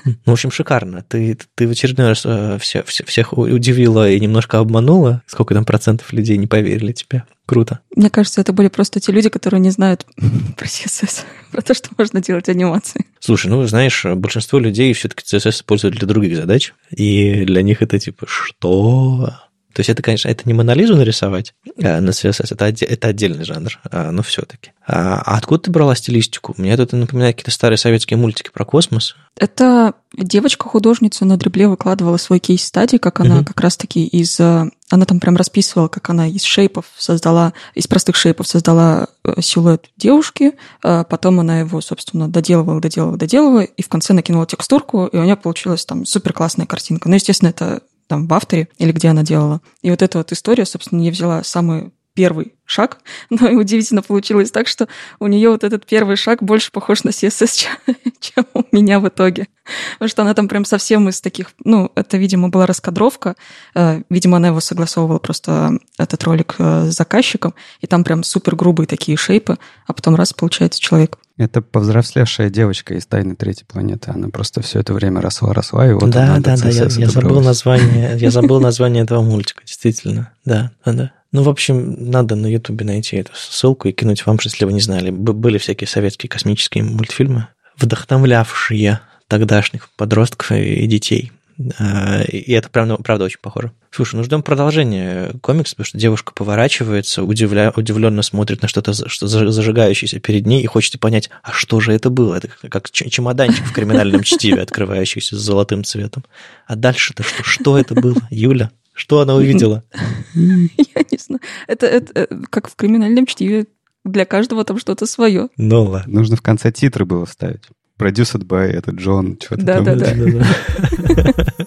Ну, 0.06 0.14
в 0.26 0.32
общем, 0.34 0.52
шикарно. 0.52 1.04
Ты, 1.08 1.15
ты 1.56 1.68
в 1.68 1.72
очередной 1.72 2.10
раз 2.10 2.24
э, 2.26 2.58
все, 2.60 2.84
все, 2.84 3.04
всех 3.06 3.38
удивила 3.38 4.10
и 4.10 4.20
немножко 4.20 4.60
обманула. 4.60 5.22
Сколько 5.28 5.54
там 5.54 5.66
процентов 5.66 6.12
людей 6.14 6.38
не 6.38 6.48
поверили 6.48 6.92
тебе? 6.92 7.24
Круто. 7.46 7.80
Мне 7.96 8.10
кажется, 8.10 8.42
это 8.42 8.54
были 8.54 8.70
просто 8.70 9.00
те 9.00 9.12
люди, 9.12 9.30
которые 9.30 9.60
не 9.60 9.70
знают 9.70 10.06
про 10.58 10.66
CSS, 10.66 11.26
про 11.52 11.62
то, 11.62 11.74
что 11.74 11.90
можно 11.98 12.22
делать 12.22 12.50
анимации. 12.50 13.06
Слушай, 13.20 13.48
ну, 13.48 13.66
знаешь, 13.68 14.04
большинство 14.06 14.60
людей 14.60 14.94
все-таки 14.94 15.24
CSS 15.24 15.52
используют 15.52 15.96
для 15.96 16.08
других 16.08 16.36
задач, 16.36 16.74
и 16.90 17.46
для 17.46 17.62
них 17.62 17.82
это 17.82 18.00
типа, 18.00 18.26
что? 18.28 19.36
То 19.76 19.82
есть 19.82 19.90
это, 19.90 20.02
конечно, 20.02 20.30
это 20.30 20.44
не 20.46 20.54
Монолизу 20.54 20.96
нарисовать 20.96 21.54
а 21.84 22.00
на 22.00 22.12
CSS, 22.12 22.48
это, 22.52 22.66
это 22.66 23.08
отдельный 23.10 23.44
жанр, 23.44 23.78
а, 23.92 24.10
но 24.12 24.24
все-таки. 24.24 24.72
А, 24.88 25.22
а 25.26 25.38
откуда 25.38 25.64
ты 25.64 25.72
брала 25.72 25.96
стилистику? 25.96 26.56
Мне 26.56 26.72
это 26.72 26.96
напоминает 26.96 27.36
какие-то 27.36 27.52
старые 27.52 27.78
советские 27.78 28.16
мультики 28.16 28.52
про 28.54 28.64
космос. 28.64 29.18
Это 29.38 29.96
девочка-художница 30.18 31.26
на 31.26 31.36
дребле 31.36 31.68
выкладывала 31.68 32.16
свой 32.16 32.40
кейс-стадий, 32.40 33.00
как 33.00 33.20
она 33.20 33.40
угу. 33.40 33.46
как 33.48 33.60
раз-таки 33.60 34.06
из... 34.08 34.40
Э, 34.40 34.70
она 34.90 35.06
там 35.06 35.20
прям 35.20 35.36
расписывала, 35.36 35.90
как 35.90 36.10
она 36.10 36.26
из 36.26 36.44
шейпов 36.44 36.86
создала, 36.98 37.52
из 37.74 37.86
простых 37.86 38.16
шейпов 38.16 38.48
создала 38.48 39.10
силуэт 39.42 39.90
девушки, 39.98 40.54
потом 40.82 41.42
она 41.42 41.60
его, 41.60 41.82
собственно, 41.82 42.30
доделывала, 42.30 42.80
доделывала, 42.80 43.18
доделывала, 43.18 43.62
и 43.64 43.82
в 43.82 43.90
конце 43.90 44.14
накинула 44.14 44.46
текстурку, 44.46 45.08
и 45.08 45.18
у 45.18 45.24
нее 45.24 45.36
получилась 45.36 45.84
там 45.86 46.06
супер 46.06 46.32
классная 46.32 46.68
картинка. 46.68 47.10
Ну, 47.10 47.16
естественно, 47.16 47.50
это 47.50 47.82
там 48.08 48.28
в 48.28 48.34
авторе 48.34 48.68
или 48.78 48.92
где 48.92 49.10
она 49.10 49.24
делала. 49.24 49.62
И 49.82 49.90
вот 49.90 50.02
эта 50.02 50.18
вот 50.20 50.32
история, 50.32 50.66
собственно, 50.66 51.02
я 51.02 51.12
взяла 51.12 51.44
самый 51.44 51.92
первый 52.16 52.54
шаг, 52.66 52.98
но 53.30 53.48
и 53.48 53.56
удивительно 53.56 54.02
получилось 54.02 54.50
так, 54.50 54.68
что 54.68 54.88
у 55.20 55.28
нее 55.28 55.52
вот 55.52 55.64
этот 55.64 55.86
первый 55.86 56.16
шаг 56.16 56.42
больше 56.42 56.72
похож 56.72 57.04
на 57.04 57.10
CSS, 57.10 57.68
чем, 58.20 58.46
у 58.54 58.64
меня 58.72 59.00
в 59.00 59.08
итоге. 59.08 59.48
Потому 59.94 60.10
что 60.10 60.22
она 60.24 60.34
там 60.34 60.48
прям 60.48 60.66
совсем 60.66 61.08
из 61.10 61.22
таких, 61.22 61.48
ну, 61.64 61.92
это, 61.96 62.18
видимо, 62.18 62.50
была 62.50 62.66
раскадровка, 62.66 63.36
э, 63.76 64.02
видимо, 64.10 64.38
она 64.38 64.48
его 64.48 64.60
согласовывала 64.60 65.20
просто 65.20 65.78
этот 65.98 66.24
ролик 66.24 66.56
э, 66.58 66.86
с 66.86 66.96
заказчиком, 66.96 67.54
и 67.82 67.88
там 67.88 68.04
прям 68.04 68.24
супер 68.24 68.56
грубые 68.56 68.88
такие 68.88 69.18
шейпы, 69.18 69.58
а 69.86 69.94
потом 69.94 70.16
раз 70.16 70.34
получается 70.34 70.80
человек. 70.80 71.18
Это 71.38 71.62
повзрослевшая 71.62 72.50
девочка 72.50 72.94
из 72.94 73.06
«Тайны 73.06 73.36
третьей 73.36 73.66
планеты». 73.66 74.12
Она 74.12 74.30
просто 74.30 74.62
все 74.62 74.80
это 74.80 74.94
время 74.94 75.20
росла, 75.20 75.54
росла, 75.54 75.86
и 75.86 75.94
вот 75.94 76.10
да, 76.10 76.24
она 76.24 76.40
да, 76.40 76.56
да, 76.56 76.70
я, 76.70 76.86
я 76.86 77.10
забыл 77.10 77.42
название, 77.42 78.18
я 78.18 78.32
забыл 78.32 78.60
название 78.62 79.04
этого 79.04 79.22
мультика, 79.22 79.62
действительно. 79.66 80.32
Да, 80.46 80.72
да, 80.86 80.94
да. 80.94 81.12
Ну, 81.36 81.44
в 81.44 81.50
общем, 81.50 81.98
надо 82.00 82.36
на 82.36 82.48
Ютубе 82.48 82.86
найти 82.86 83.18
эту 83.18 83.34
ссылку 83.36 83.90
и 83.90 83.92
кинуть 83.92 84.26
вам, 84.26 84.40
если 84.42 84.64
вы 84.64 84.72
не 84.72 84.80
знали. 84.80 85.10
Были 85.10 85.58
всякие 85.58 85.86
советские 85.86 86.30
космические 86.30 86.86
мультфильмы, 86.86 87.50
вдохновлявшие 87.76 89.02
тогдашних 89.28 89.90
подростков 89.98 90.54
и 90.54 90.88
детей. 90.88 91.34
И 91.58 92.54
это, 92.54 92.70
правда, 92.70 92.96
правда 92.96 93.26
очень 93.26 93.40
похоже. 93.42 93.74
Слушай, 93.92 94.16
ну 94.16 94.24
ждем 94.24 94.44
продолжения 94.44 95.34
комикса, 95.42 95.76
потому 95.76 95.88
что 95.88 95.98
девушка 95.98 96.32
поворачивается, 96.34 97.24
удивля... 97.24 97.74
удивленно 97.76 98.22
смотрит 98.22 98.62
на 98.62 98.70
что-то, 98.70 98.94
что 98.94 99.28
зажигающееся 99.28 100.22
перед 100.22 100.46
ней, 100.46 100.64
и 100.64 100.68
хочет 100.68 100.98
понять, 101.02 101.30
а 101.44 101.52
что 101.52 101.82
же 101.82 101.92
это 101.92 102.10
было? 102.10 102.36
Это 102.36 102.48
как 102.70 102.90
чемоданчик 102.92 103.66
в 103.66 103.74
криминальном 103.74 104.24
чтиве, 104.24 104.62
открывающийся 104.62 105.36
с 105.36 105.40
золотым 105.40 105.84
цветом. 105.84 106.24
А 106.66 106.78
дальше-то 106.78 107.24
что? 107.24 107.44
Что 107.44 107.78
это 107.78 107.94
было, 107.94 108.22
Юля? 108.30 108.72
Что 108.96 109.20
она 109.20 109.36
увидела? 109.36 109.84
Я 110.34 111.04
не 111.12 111.18
знаю. 111.18 111.42
Это, 111.68 111.86
это 111.86 112.12
э, 112.22 112.28
как 112.50 112.70
в 112.70 112.76
криминальном 112.76 113.26
чтиве. 113.26 113.68
Для 114.06 114.26
каждого 114.26 114.64
там 114.64 114.80
что-то 114.80 115.06
свое. 115.06 115.50
Ну 115.58 115.84
ладно. 115.84 116.14
Нужно 116.14 116.38
в 116.38 116.42
конце 116.42 116.72
титры 116.72 117.06
было 117.06 117.26
вставить. 117.26 117.64
Продюсер 117.98 118.42
by 118.42 118.68
это 118.68 118.92
Джон, 118.92 119.38
что-то 119.42 119.64
да, 119.64 119.84
там. 119.84 119.98
Да, 119.98 120.14
да, 120.14 121.56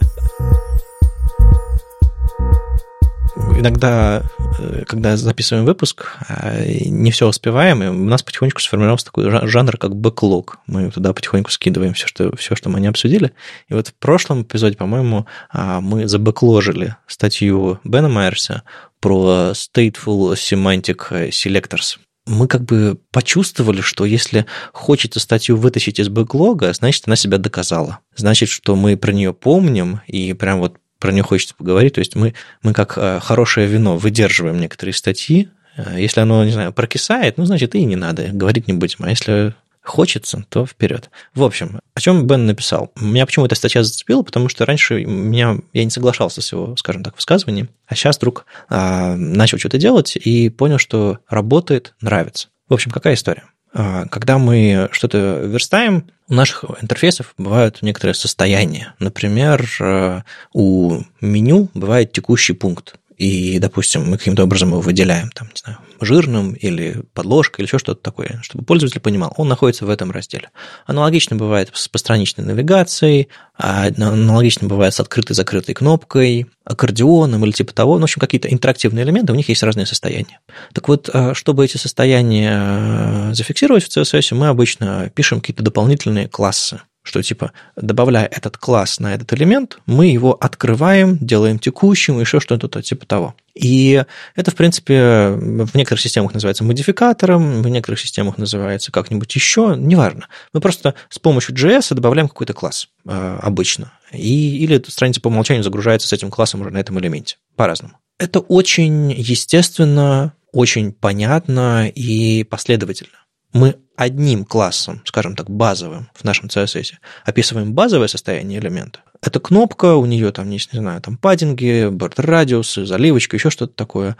Иногда, 3.58 4.22
э, 4.60 4.84
когда 4.86 5.16
записываем 5.16 5.66
выпуск, 5.66 6.16
э, 6.28 6.84
не 6.84 7.10
все 7.10 7.26
успеваем, 7.26 7.82
и 7.82 7.88
у 7.88 8.04
нас 8.04 8.22
потихонечку 8.22 8.60
сформировался 8.60 9.06
такой 9.06 9.48
жанр, 9.48 9.76
как 9.76 9.96
бэклог. 9.96 10.58
Мы 10.68 10.92
туда 10.92 11.12
потихоньку 11.12 11.50
скидываем 11.50 11.92
все, 11.92 12.06
что, 12.06 12.36
все, 12.36 12.54
что 12.54 12.68
мы 12.68 12.78
не 12.80 12.86
обсудили. 12.86 13.32
И 13.68 13.74
вот 13.74 13.88
в 13.88 13.94
прошлом 13.94 14.42
эпизоде, 14.42 14.76
по-моему, 14.76 15.26
а, 15.50 15.80
мы 15.80 16.06
забэкложили 16.06 16.94
статью 17.08 17.80
Бена 17.82 18.08
Майерса 18.08 18.62
про 19.00 19.50
Stateful 19.54 20.34
Semantic 20.34 21.30
Selectors 21.30 21.98
мы 22.28 22.46
как 22.46 22.64
бы 22.64 23.00
почувствовали, 23.10 23.80
что 23.80 24.04
если 24.04 24.44
хочется 24.74 25.18
статью 25.18 25.56
вытащить 25.56 25.98
из 25.98 26.10
бэклога, 26.10 26.74
значит, 26.74 27.04
она 27.06 27.16
себя 27.16 27.38
доказала. 27.38 28.00
Значит, 28.16 28.50
что 28.50 28.76
мы 28.76 28.98
про 28.98 29.12
нее 29.12 29.32
помним, 29.32 30.02
и 30.06 30.34
прям 30.34 30.58
вот 30.58 30.76
про 30.98 31.12
нее 31.12 31.22
хочется 31.22 31.54
поговорить. 31.54 31.94
То 31.94 32.00
есть 32.00 32.16
мы, 32.16 32.34
мы 32.62 32.72
как 32.72 32.94
э, 32.96 33.20
хорошее 33.20 33.66
вино 33.66 33.96
выдерживаем 33.96 34.58
некоторые 34.58 34.94
статьи. 34.94 35.48
Э, 35.76 35.96
если 35.98 36.20
оно, 36.20 36.44
не 36.44 36.50
знаю, 36.50 36.72
прокисает, 36.72 37.38
ну, 37.38 37.44
значит, 37.44 37.74
и 37.74 37.84
не 37.84 37.96
надо, 37.96 38.28
говорить 38.32 38.68
не 38.68 38.74
будем. 38.74 39.04
А 39.04 39.10
если 39.10 39.54
хочется, 39.88 40.44
то 40.48 40.66
вперед. 40.66 41.10
В 41.34 41.42
общем, 41.42 41.80
о 41.94 42.00
чем 42.00 42.26
Бен 42.26 42.46
написал? 42.46 42.92
Меня 42.96 43.26
почему 43.26 43.46
эта 43.46 43.54
статья 43.54 43.82
зацепила, 43.82 44.22
потому 44.22 44.48
что 44.48 44.66
раньше 44.66 45.04
меня, 45.04 45.56
я 45.72 45.84
не 45.84 45.90
соглашался 45.90 46.42
с 46.42 46.52
его, 46.52 46.76
скажем 46.76 47.02
так, 47.02 47.16
высказыванием, 47.16 47.70
а 47.86 47.94
сейчас 47.94 48.18
вдруг 48.18 48.44
а, 48.68 49.16
начал 49.16 49.58
что-то 49.58 49.78
делать 49.78 50.16
и 50.16 50.50
понял, 50.50 50.78
что 50.78 51.18
работает, 51.28 51.94
нравится. 52.00 52.48
В 52.68 52.74
общем, 52.74 52.90
какая 52.90 53.14
история? 53.14 53.44
А, 53.72 54.06
когда 54.06 54.38
мы 54.38 54.88
что-то 54.92 55.40
верстаем, 55.44 56.10
у 56.28 56.34
наших 56.34 56.64
интерфейсов 56.82 57.34
бывают 57.38 57.82
некоторые 57.82 58.14
состояния. 58.14 58.94
Например, 58.98 59.68
а, 59.80 60.24
у 60.52 61.00
меню 61.20 61.68
бывает 61.74 62.12
текущий 62.12 62.52
пункт 62.52 62.97
и, 63.18 63.58
допустим, 63.58 64.08
мы 64.08 64.16
каким-то 64.16 64.44
образом 64.44 64.70
его 64.70 64.80
выделяем, 64.80 65.30
там, 65.30 65.48
не 65.48 65.58
знаю, 65.60 65.78
жирным 66.00 66.52
или 66.52 67.02
подложкой, 67.14 67.62
или 67.62 67.68
еще 67.68 67.78
что-то 67.78 68.00
такое, 68.00 68.38
чтобы 68.42 68.64
пользователь 68.64 69.00
понимал, 69.00 69.34
он 69.36 69.48
находится 69.48 69.84
в 69.84 69.90
этом 69.90 70.12
разделе. 70.12 70.50
Аналогично 70.86 71.34
бывает 71.34 71.70
с 71.74 71.88
постраничной 71.88 72.44
навигацией, 72.44 73.28
а 73.58 73.88
аналогично 73.88 74.68
бывает 74.68 74.94
с 74.94 75.00
открытой 75.00 75.34
закрытой 75.34 75.74
кнопкой, 75.74 76.46
аккордеоном 76.64 77.44
или 77.44 77.50
типа 77.50 77.74
того. 77.74 77.94
Ну, 77.94 78.02
в 78.02 78.04
общем, 78.04 78.20
какие-то 78.20 78.48
интерактивные 78.52 79.04
элементы, 79.04 79.32
у 79.32 79.36
них 79.36 79.48
есть 79.48 79.64
разные 79.64 79.86
состояния. 79.86 80.38
Так 80.72 80.86
вот, 80.86 81.10
а, 81.12 81.34
чтобы 81.34 81.64
эти 81.64 81.76
состояния 81.76 82.52
а, 82.54 83.30
зафиксировать 83.34 83.82
в 83.82 83.88
CSS, 83.88 84.36
мы 84.36 84.46
обычно 84.46 85.10
пишем 85.12 85.40
какие-то 85.40 85.64
дополнительные 85.64 86.28
классы 86.28 86.82
что 87.02 87.22
типа, 87.22 87.52
добавляя 87.76 88.26
этот 88.26 88.56
класс 88.56 89.00
на 89.00 89.14
этот 89.14 89.32
элемент, 89.32 89.78
мы 89.86 90.06
его 90.06 90.34
открываем, 90.34 91.16
делаем 91.18 91.58
текущим, 91.58 92.20
еще 92.20 92.40
что-то 92.40 92.82
типа 92.82 93.06
того. 93.06 93.34
И 93.54 94.04
это, 94.36 94.50
в 94.50 94.54
принципе, 94.54 95.30
в 95.30 95.74
некоторых 95.74 96.00
системах 96.00 96.34
называется 96.34 96.64
модификатором, 96.64 97.62
в 97.62 97.68
некоторых 97.68 97.98
системах 97.98 98.38
называется 98.38 98.92
как-нибудь 98.92 99.34
еще, 99.34 99.74
неважно. 99.76 100.28
Мы 100.52 100.60
просто 100.60 100.94
с 101.08 101.18
помощью 101.18 101.54
JS 101.54 101.94
добавляем 101.94 102.28
какой-то 102.28 102.52
класс 102.52 102.88
э, 103.06 103.38
обычно. 103.42 103.92
И, 104.12 104.58
или 104.58 104.82
страница 104.86 105.20
по 105.20 105.28
умолчанию 105.28 105.64
загружается 105.64 106.08
с 106.08 106.12
этим 106.12 106.30
классом 106.30 106.60
уже 106.60 106.70
на 106.70 106.78
этом 106.78 106.98
элементе. 107.00 107.36
По-разному. 107.56 107.98
Это 108.18 108.40
очень 108.40 109.12
естественно, 109.12 110.34
очень 110.52 110.92
понятно 110.92 111.88
и 111.88 112.44
последовательно 112.44 113.18
мы 113.52 113.76
одним 113.98 114.44
классом, 114.44 115.02
скажем 115.04 115.34
так, 115.34 115.50
базовым 115.50 116.08
в 116.14 116.22
нашем 116.22 116.46
CSS 116.46 116.92
описываем 117.24 117.74
базовое 117.74 118.06
состояние 118.06 118.60
элемента. 118.60 119.00
Это 119.20 119.40
кнопка, 119.40 119.96
у 119.96 120.06
нее 120.06 120.30
там 120.30 120.48
не 120.48 120.60
знаю, 120.70 121.00
там 121.00 121.16
паддинги, 121.16 121.88
бордер 121.90 122.24
радиусы, 122.24 122.86
заливочка, 122.86 123.36
еще 123.36 123.50
что-то 123.50 123.74
такое. 123.74 124.16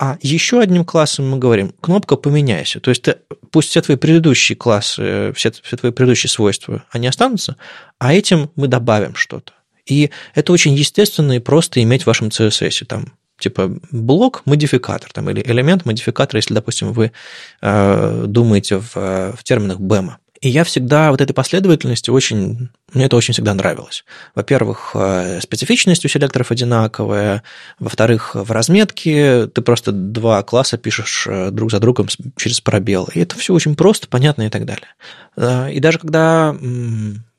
А 0.00 0.18
еще 0.20 0.60
одним 0.60 0.84
классом 0.84 1.30
мы 1.30 1.38
говорим, 1.38 1.72
кнопка 1.80 2.16
«поменяйся». 2.16 2.80
То 2.80 2.88
есть 2.88 3.02
ты, 3.02 3.18
пусть 3.52 3.68
все 3.68 3.80
твои 3.82 3.96
предыдущие 3.96 4.56
классы, 4.56 5.32
все, 5.36 5.52
все 5.52 5.76
твои 5.76 5.92
предыдущие 5.92 6.28
свойства, 6.28 6.82
они 6.90 7.06
останутся, 7.06 7.56
а 8.00 8.12
этим 8.12 8.50
мы 8.56 8.66
добавим 8.66 9.14
что-то. 9.14 9.52
И 9.86 10.10
это 10.34 10.52
очень 10.52 10.74
естественно 10.74 11.32
и 11.32 11.38
просто 11.38 11.80
иметь 11.82 12.02
в 12.02 12.06
вашем 12.08 12.28
CSS. 12.28 12.86
Там 12.86 13.12
типа 13.40 13.76
блок-модификатор 13.90 15.12
там, 15.12 15.28
или 15.30 15.42
элемент-модификатор, 15.44 16.36
если, 16.36 16.54
допустим, 16.54 16.92
вы 16.92 17.12
э, 17.60 18.24
думаете 18.26 18.76
в, 18.78 18.94
в 18.94 19.42
терминах 19.42 19.78
BEM. 19.78 20.12
И 20.40 20.48
я 20.48 20.64
всегда 20.64 21.10
вот 21.10 21.20
этой 21.20 21.34
последовательности 21.34 22.08
очень, 22.08 22.70
мне 22.94 23.04
это 23.04 23.16
очень 23.16 23.34
всегда 23.34 23.52
нравилось. 23.52 24.04
Во-первых, 24.34 24.92
э, 24.94 25.38
специфичность 25.42 26.04
у 26.06 26.08
селекторов 26.08 26.50
одинаковая. 26.50 27.42
Во-вторых, 27.78 28.34
в 28.34 28.50
разметке 28.50 29.48
ты 29.48 29.60
просто 29.60 29.92
два 29.92 30.42
класса 30.42 30.78
пишешь 30.78 31.26
э, 31.28 31.50
друг 31.50 31.70
за 31.70 31.78
другом 31.78 32.08
через 32.36 32.62
пробел. 32.62 33.10
И 33.14 33.20
это 33.20 33.36
все 33.36 33.52
очень 33.52 33.76
просто, 33.76 34.08
понятно 34.08 34.44
и 34.44 34.48
так 34.48 34.64
далее. 34.64 34.88
Э, 35.36 35.70
и 35.70 35.78
даже 35.78 35.98
когда 35.98 36.56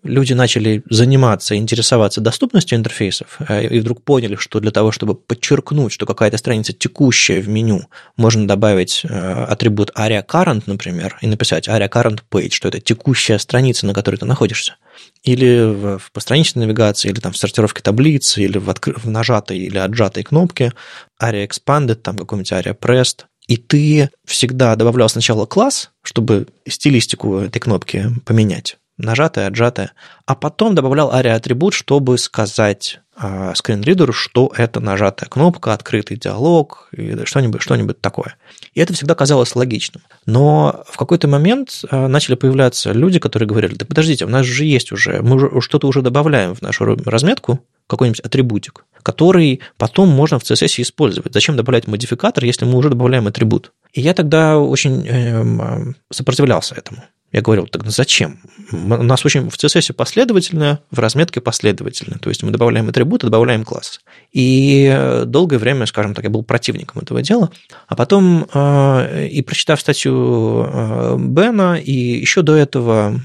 люди 0.04 0.34
начали 0.34 0.84
заниматься, 0.90 1.56
интересоваться 1.56 2.22
доступностью 2.22 2.78
интерфейсов, 2.78 3.38
э, 3.48 3.68
и 3.68 3.80
вдруг 3.80 4.04
поняли, 4.04 4.36
что 4.36 4.60
для 4.60 4.72
того, 4.72 4.92
чтобы 4.92 5.16
подчеркнуть, 5.16 5.92
что 5.92 6.06
какая-то 6.06 6.38
страница 6.38 6.74
текущая 6.74 7.42
в 7.42 7.50
меню, 7.50 7.84
можно 8.18 8.48
добавить 8.48 9.02
э, 9.04 9.08
атрибут 9.10 9.92
aria 9.98 10.26
current, 10.26 10.64
например, 10.66 11.18
и 11.22 11.28
написать 11.28 11.68
aria 11.68 11.90
current 11.90 12.22
page, 12.30 12.52
что 12.52 12.68
это 12.68 12.80
текущая 12.80 13.40
страница, 13.40 13.86
на 13.86 13.94
которой 13.94 14.18
ты 14.18 14.26
находишься. 14.26 14.76
Или 15.24 15.98
в 15.98 16.12
постраничной 16.12 16.66
навигации, 16.66 17.10
или 17.10 17.20
там 17.20 17.32
в 17.32 17.38
сортировке 17.38 17.82
таблицы, 17.82 18.44
или 18.44 18.58
в, 18.58 18.70
откры... 18.70 18.94
в 18.96 19.10
нажатой 19.10 19.58
или 19.60 19.78
отжатой 19.78 20.24
кнопке. 20.24 20.74
Aria 21.22 21.48
expanded, 21.48 21.96
там 21.96 22.18
какой-нибудь 22.18 22.52
aria 22.52 22.78
pressed, 22.78 23.26
и 23.48 23.58
ты 23.58 24.10
всегда 24.26 24.76
добавлял 24.76 25.10
сначала 25.10 25.46
класс, 25.46 25.92
чтобы 26.04 26.48
стилистику 26.68 27.40
этой 27.40 27.60
кнопки 27.60 28.06
поменять, 28.26 28.78
нажатое, 28.98 29.48
отжатое, 29.48 29.92
а 30.26 30.36
потом 30.36 30.76
добавлял 30.76 31.12
ARIA-атрибут, 31.12 31.74
чтобы 31.74 32.18
сказать 32.18 33.00
э, 33.20 33.54
скринридеру, 33.56 34.14
что 34.14 34.52
это 34.56 34.80
нажатая 34.80 35.30
кнопка, 35.30 35.74
открытый 35.74 36.18
диалог 36.18 36.90
или 36.92 37.26
что-нибудь, 37.26 37.62
что-нибудь 37.62 38.02
такое. 38.02 38.36
И 38.74 38.80
это 38.80 38.94
всегда 38.94 39.16
казалось 39.16 39.56
логичным. 39.56 40.04
Но 40.26 40.84
в 40.88 40.98
какой-то 40.98 41.28
момент 41.28 41.84
э, 41.90 42.08
начали 42.08 42.36
появляться 42.36 42.92
люди, 42.92 43.20
которые 43.20 43.48
говорили, 43.48 43.76
да 43.76 43.86
подождите, 43.86 44.26
у 44.26 44.30
нас 44.30 44.46
же 44.46 44.66
есть 44.66 44.92
уже, 44.92 45.22
мы 45.22 45.36
уже, 45.36 45.62
что-то 45.62 45.88
уже 45.88 46.02
добавляем 46.02 46.56
в 46.56 46.62
нашу 46.62 46.96
разметку, 47.06 47.60
какой-нибудь 47.92 48.22
атрибутик, 48.22 48.86
который 49.04 49.60
потом 49.78 50.08
можно 50.08 50.40
в 50.40 50.44
CSS 50.44 50.82
использовать. 50.82 51.34
Зачем 51.34 51.58
добавлять 51.58 51.88
модификатор, 51.88 52.46
если 52.46 52.64
мы 52.64 52.78
уже 52.78 52.90
добавляем 52.90 53.28
атрибут? 53.28 53.74
И 53.92 54.00
я 54.00 54.14
тогда 54.14 54.58
очень 54.58 55.06
э, 55.06 55.94
сопротивлялся 56.10 56.76
этому. 56.76 57.04
Я 57.32 57.42
говорил, 57.42 57.66
так 57.68 57.90
зачем? 57.90 58.40
У 58.72 59.04
нас 59.04 59.26
очень 59.26 59.50
в 59.50 59.56
CSS 59.56 59.94
последовательно, 59.94 60.82
в 60.92 61.00
разметке 61.00 61.40
последовательно. 61.40 62.20
То 62.20 62.30
есть 62.30 62.44
мы 62.44 62.52
добавляем 62.52 62.90
атрибуты, 62.90 63.28
добавляем 63.28 63.64
класс. 63.64 64.02
И 64.34 65.24
долгое 65.26 65.58
время, 65.58 65.86
скажем 65.86 66.14
так, 66.14 66.26
я 66.26 66.30
был 66.30 66.44
противником 66.44 67.02
этого 67.02 67.22
дела. 67.22 67.50
А 67.88 67.96
потом, 67.96 68.48
э, 68.54 69.28
и 69.28 69.42
прочитав 69.44 69.80
статью 69.80 70.66
э, 70.68 71.18
Бена, 71.20 71.80
и 71.80 71.92
еще 71.92 72.42
до 72.42 72.54
этого, 72.56 73.18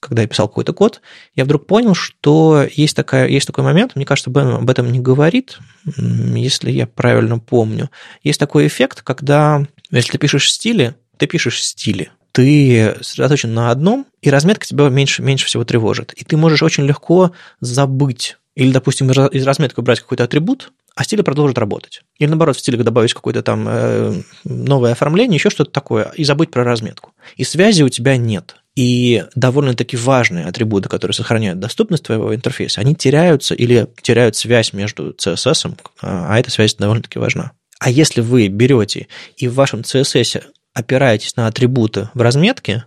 когда 0.00 0.22
я 0.22 0.28
писал 0.28 0.48
какой-то 0.48 0.72
код, 0.72 1.00
я 1.36 1.44
вдруг 1.44 1.66
понял, 1.66 1.94
что 1.94 2.66
есть, 2.74 2.96
такая, 2.96 3.28
есть 3.28 3.46
такой 3.46 3.62
момент, 3.62 3.94
мне 3.94 4.04
кажется, 4.04 4.30
Бен 4.30 4.48
об 4.48 4.70
этом 4.70 4.90
не 4.90 4.98
говорит, 4.98 5.58
если 5.96 6.72
я 6.72 6.88
правильно 6.88 7.38
помню. 7.38 7.90
Есть 8.24 8.40
такой 8.40 8.66
эффект, 8.66 9.02
когда, 9.02 9.64
если 9.90 10.12
ты 10.12 10.18
пишешь 10.18 10.50
стили, 10.50 10.96
ты 11.16 11.26
пишешь 11.26 11.62
стили, 11.62 12.10
ты 12.32 12.96
сосредоточен 13.00 13.52
на 13.54 13.70
одном, 13.70 14.06
и 14.22 14.30
разметка 14.30 14.66
тебя 14.66 14.88
меньше, 14.88 15.22
меньше 15.22 15.46
всего 15.46 15.64
тревожит. 15.64 16.12
И 16.14 16.24
ты 16.24 16.36
можешь 16.36 16.62
очень 16.62 16.84
легко 16.84 17.32
забыть 17.60 18.36
или, 18.58 18.72
допустим, 18.72 19.08
из 19.08 19.46
разметки 19.46 19.78
убрать 19.78 20.00
какой-то 20.00 20.24
атрибут, 20.24 20.72
а 20.96 21.04
стиль 21.04 21.22
продолжит 21.22 21.58
работать. 21.58 22.02
Или, 22.18 22.28
наоборот, 22.28 22.56
в 22.56 22.58
стиле 22.58 22.82
добавить 22.82 23.14
какое-то 23.14 23.40
там 23.40 23.66
э, 23.68 24.20
новое 24.42 24.90
оформление, 24.90 25.36
еще 25.36 25.48
что-то 25.48 25.70
такое, 25.70 26.10
и 26.16 26.24
забыть 26.24 26.50
про 26.50 26.64
разметку. 26.64 27.12
И 27.36 27.44
связи 27.44 27.84
у 27.84 27.88
тебя 27.88 28.16
нет. 28.16 28.56
И 28.74 29.24
довольно-таки 29.36 29.96
важные 29.96 30.46
атрибуты, 30.46 30.88
которые 30.88 31.14
сохраняют 31.14 31.60
доступность 31.60 32.02
твоего 32.02 32.34
интерфейса, 32.34 32.80
они 32.80 32.96
теряются 32.96 33.54
или 33.54 33.86
теряют 34.02 34.34
связь 34.34 34.72
между 34.72 35.12
CSS, 35.12 35.78
а 36.00 36.36
эта 36.36 36.50
связь 36.50 36.74
довольно-таки 36.74 37.20
важна. 37.20 37.52
А 37.78 37.90
если 37.90 38.20
вы 38.20 38.48
берете 38.48 39.06
и 39.36 39.46
в 39.46 39.54
вашем 39.54 39.82
CSS 39.82 40.42
опираетесь 40.78 41.34
на 41.36 41.48
атрибуты 41.48 42.08
в 42.14 42.20
разметке, 42.22 42.84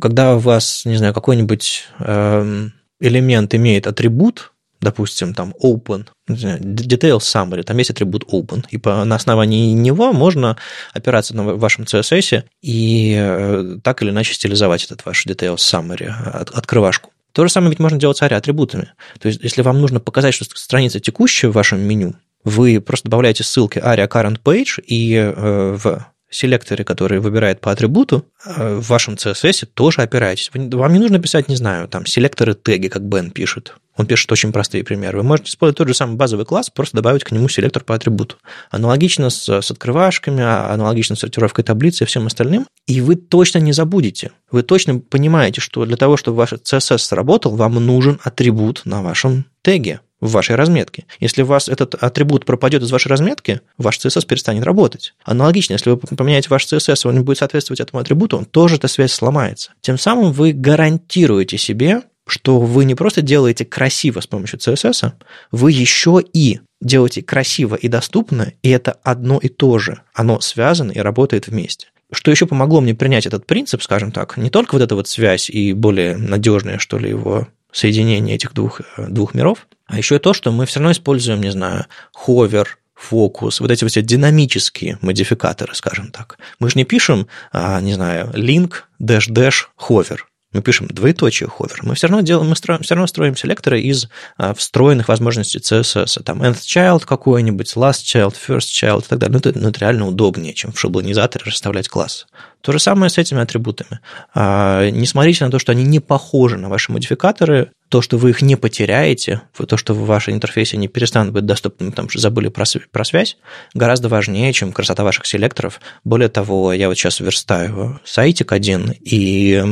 когда 0.00 0.36
у 0.36 0.38
вас, 0.38 0.84
не 0.86 0.96
знаю, 0.96 1.12
какой-нибудь 1.12 1.84
эм, 1.98 2.72
элемент 2.98 3.54
имеет 3.54 3.86
атрибут, 3.86 4.52
допустим, 4.80 5.34
там 5.34 5.52
open, 5.62 6.06
detail 6.28 7.18
summary, 7.18 7.62
там 7.62 7.76
есть 7.76 7.90
атрибут 7.90 8.24
open, 8.32 8.64
и 8.70 8.78
по, 8.78 9.04
на 9.04 9.16
основании 9.16 9.72
него 9.72 10.12
можно 10.14 10.56
опираться 10.94 11.36
на 11.36 11.44
вашем 11.44 11.84
CSS 11.84 12.44
и 12.62 13.14
э, 13.18 13.78
так 13.82 14.02
или 14.02 14.10
иначе 14.10 14.32
стилизовать 14.32 14.84
этот 14.84 15.04
ваш 15.04 15.26
detail 15.26 15.56
summary, 15.56 16.08
от, 16.08 16.50
открывашку. 16.50 17.10
То 17.32 17.46
же 17.46 17.52
самое 17.52 17.70
ведь 17.70 17.80
можно 17.80 17.98
делать 17.98 18.16
с 18.16 18.22
ARIA-атрибутами. 18.22 18.92
То 19.20 19.28
есть, 19.28 19.42
если 19.42 19.60
вам 19.60 19.78
нужно 19.78 20.00
показать, 20.00 20.32
что 20.32 20.46
страница 20.54 21.00
текущая 21.00 21.48
в 21.48 21.52
вашем 21.52 21.80
меню, 21.80 22.14
вы 22.44 22.80
просто 22.80 23.10
добавляете 23.10 23.44
ссылки 23.44 23.78
ARIA 23.78 24.08
current 24.08 24.40
page, 24.42 24.80
и 24.86 25.14
э, 25.16 25.76
в 25.76 26.06
селекторе, 26.36 26.84
который 26.84 27.18
выбирает 27.20 27.60
по 27.60 27.72
атрибуту, 27.72 28.26
э, 28.44 28.76
в 28.76 28.88
вашем 28.88 29.14
CSS 29.14 29.66
тоже 29.66 30.02
опираетесь. 30.02 30.50
Вам 30.54 30.92
не 30.92 30.98
нужно 30.98 31.18
писать, 31.18 31.48
не 31.48 31.56
знаю, 31.56 31.88
там, 31.88 32.06
селекторы 32.06 32.54
теги, 32.54 32.88
как 32.88 33.02
Бен 33.02 33.30
пишет. 33.30 33.74
Он 33.96 34.06
пишет 34.06 34.30
очень 34.30 34.52
простые 34.52 34.84
примеры. 34.84 35.18
Вы 35.18 35.24
можете 35.24 35.50
использовать 35.50 35.78
тот 35.78 35.88
же 35.88 35.94
самый 35.94 36.16
базовый 36.16 36.44
класс, 36.44 36.70
просто 36.70 36.96
добавить 36.96 37.24
к 37.24 37.32
нему 37.32 37.48
селектор 37.48 37.82
по 37.82 37.94
атрибуту. 37.94 38.36
Аналогично 38.70 39.30
с, 39.30 39.48
с 39.48 39.70
открывашками, 39.70 40.42
а, 40.42 40.72
аналогично 40.72 41.16
с 41.16 41.20
сортировкой 41.20 41.64
таблицы 41.64 42.04
и 42.04 42.06
всем 42.06 42.26
остальным. 42.26 42.66
И 42.86 43.00
вы 43.00 43.16
точно 43.16 43.58
не 43.58 43.72
забудете. 43.72 44.32
Вы 44.50 44.62
точно 44.62 44.98
понимаете, 44.98 45.60
что 45.60 45.84
для 45.84 45.96
того, 45.96 46.16
чтобы 46.16 46.38
ваш 46.38 46.52
CSS 46.52 46.98
сработал, 46.98 47.56
вам 47.56 47.74
нужен 47.74 48.20
атрибут 48.22 48.82
на 48.84 49.02
вашем 49.02 49.46
теге 49.62 50.00
в 50.20 50.30
вашей 50.30 50.56
разметке. 50.56 51.04
Если 51.20 51.42
у 51.42 51.46
вас 51.46 51.68
этот 51.68 51.94
атрибут 51.94 52.44
пропадет 52.44 52.82
из 52.82 52.90
вашей 52.90 53.08
разметки, 53.08 53.60
ваш 53.76 53.98
CSS 53.98 54.26
перестанет 54.26 54.64
работать. 54.64 55.14
Аналогично, 55.24 55.74
если 55.74 55.90
вы 55.90 55.98
поменяете 55.98 56.48
ваш 56.48 56.66
CSS, 56.66 57.08
он 57.08 57.14
не 57.16 57.20
будет 57.20 57.38
соответствовать 57.38 57.80
этому 57.80 58.00
атрибуту, 58.00 58.38
он 58.38 58.44
тоже 58.44 58.76
эта 58.76 58.88
связь 58.88 59.12
сломается. 59.12 59.72
Тем 59.80 59.98
самым 59.98 60.32
вы 60.32 60.52
гарантируете 60.52 61.58
себе, 61.58 62.02
что 62.26 62.58
вы 62.60 62.84
не 62.84 62.94
просто 62.94 63.22
делаете 63.22 63.64
красиво 63.64 64.20
с 64.20 64.26
помощью 64.26 64.58
CSS, 64.58 65.12
вы 65.52 65.72
еще 65.72 66.22
и 66.32 66.60
делаете 66.80 67.22
красиво 67.22 67.76
и 67.76 67.88
доступно, 67.88 68.52
и 68.62 68.70
это 68.70 68.96
одно 69.02 69.38
и 69.38 69.48
то 69.48 69.78
же. 69.78 70.02
Оно 70.12 70.40
связано 70.40 70.92
и 70.92 70.98
работает 70.98 71.46
вместе. 71.46 71.88
Что 72.12 72.30
еще 72.30 72.46
помогло 72.46 72.80
мне 72.80 72.94
принять 72.94 73.26
этот 73.26 73.46
принцип, 73.46 73.82
скажем 73.82 74.12
так, 74.12 74.36
не 74.36 74.50
только 74.50 74.74
вот 74.74 74.82
эта 74.82 74.94
вот 74.94 75.08
связь 75.08 75.50
и 75.50 75.72
более 75.72 76.16
надежное, 76.16 76.78
что 76.78 76.98
ли, 76.98 77.08
его 77.08 77.48
соединение 77.72 78.36
этих 78.36 78.54
двух, 78.54 78.80
э, 78.80 79.08
двух 79.08 79.34
миров, 79.34 79.66
а 79.86 79.98
еще 79.98 80.16
и 80.16 80.20
то, 80.20 80.32
что 80.32 80.52
мы 80.52 80.66
все 80.66 80.80
равно 80.80 80.92
используем, 80.92 81.40
не 81.40 81.50
знаю, 81.50 81.86
ховер, 82.12 82.78
фокус, 82.94 83.60
вот 83.60 83.70
эти 83.70 83.84
вот 83.84 83.90
все 83.90 84.02
динамические 84.02 84.98
модификаторы, 85.02 85.74
скажем 85.74 86.10
так. 86.10 86.38
Мы 86.58 86.70
же 86.70 86.78
не 86.78 86.84
пишем, 86.84 87.26
а, 87.52 87.80
не 87.80 87.94
знаю, 87.94 88.30
link, 88.34 88.84
dash, 89.00 89.28
dash, 89.28 89.66
hover 89.88 90.18
мы 90.52 90.62
пишем 90.62 90.86
двоеточие 90.88 91.48
hover, 91.48 91.78
мы 91.82 91.94
все 91.94 92.06
равно 92.06 92.22
делаем, 92.22 92.48
мы 92.48 92.56
строим, 92.56 92.82
все 92.82 92.94
равно 92.94 93.06
строим 93.06 93.36
селекторы 93.36 93.80
из 93.80 94.08
а, 94.36 94.54
встроенных 94.54 95.08
возможностей 95.08 95.58
CSS. 95.58 96.22
Там 96.22 96.42
nth 96.42 96.60
child 96.60 97.04
какой-нибудь, 97.04 97.72
last 97.76 98.04
child, 98.04 98.34
first 98.34 98.70
child 98.70 99.04
и 99.04 99.08
так 99.08 99.18
далее. 99.18 99.32
Ну, 99.32 99.38
это, 99.38 99.58
ну, 99.58 99.68
это 99.68 99.80
реально 99.80 100.08
удобнее, 100.08 100.54
чем 100.54 100.72
в 100.72 100.78
шаблонизаторе 100.78 101.44
расставлять 101.46 101.88
класс. 101.88 102.26
То 102.60 102.72
же 102.72 102.78
самое 102.78 103.10
с 103.10 103.18
этими 103.18 103.42
атрибутами. 103.42 104.00
А, 104.34 104.88
не 104.90 105.06
смотрите 105.06 105.44
на 105.44 105.50
то, 105.50 105.58
что 105.58 105.72
они 105.72 105.84
не 105.84 106.00
похожи 106.00 106.56
на 106.56 106.68
ваши 106.68 106.90
модификаторы, 106.90 107.70
то, 107.88 108.02
что 108.02 108.16
вы 108.16 108.30
их 108.30 108.42
не 108.42 108.56
потеряете, 108.56 109.42
то, 109.68 109.76
что 109.76 109.94
в 109.94 110.06
вашем 110.06 110.34
интерфейсе 110.34 110.76
не 110.76 110.88
перестанут 110.88 111.32
быть 111.32 111.46
доступны, 111.46 111.90
потому 111.90 112.08
что 112.08 112.18
забыли 112.18 112.48
про, 112.48 112.64
про 112.90 113.04
связь, 113.04 113.36
гораздо 113.74 114.08
важнее, 114.08 114.52
чем 114.52 114.72
красота 114.72 115.04
ваших 115.04 115.26
селекторов. 115.26 115.80
Более 116.02 116.28
того, 116.28 116.72
я 116.72 116.88
вот 116.88 116.94
сейчас 116.94 117.20
верстаю 117.20 118.00
сайтик 118.04 118.52
один, 118.52 118.92
и 119.00 119.62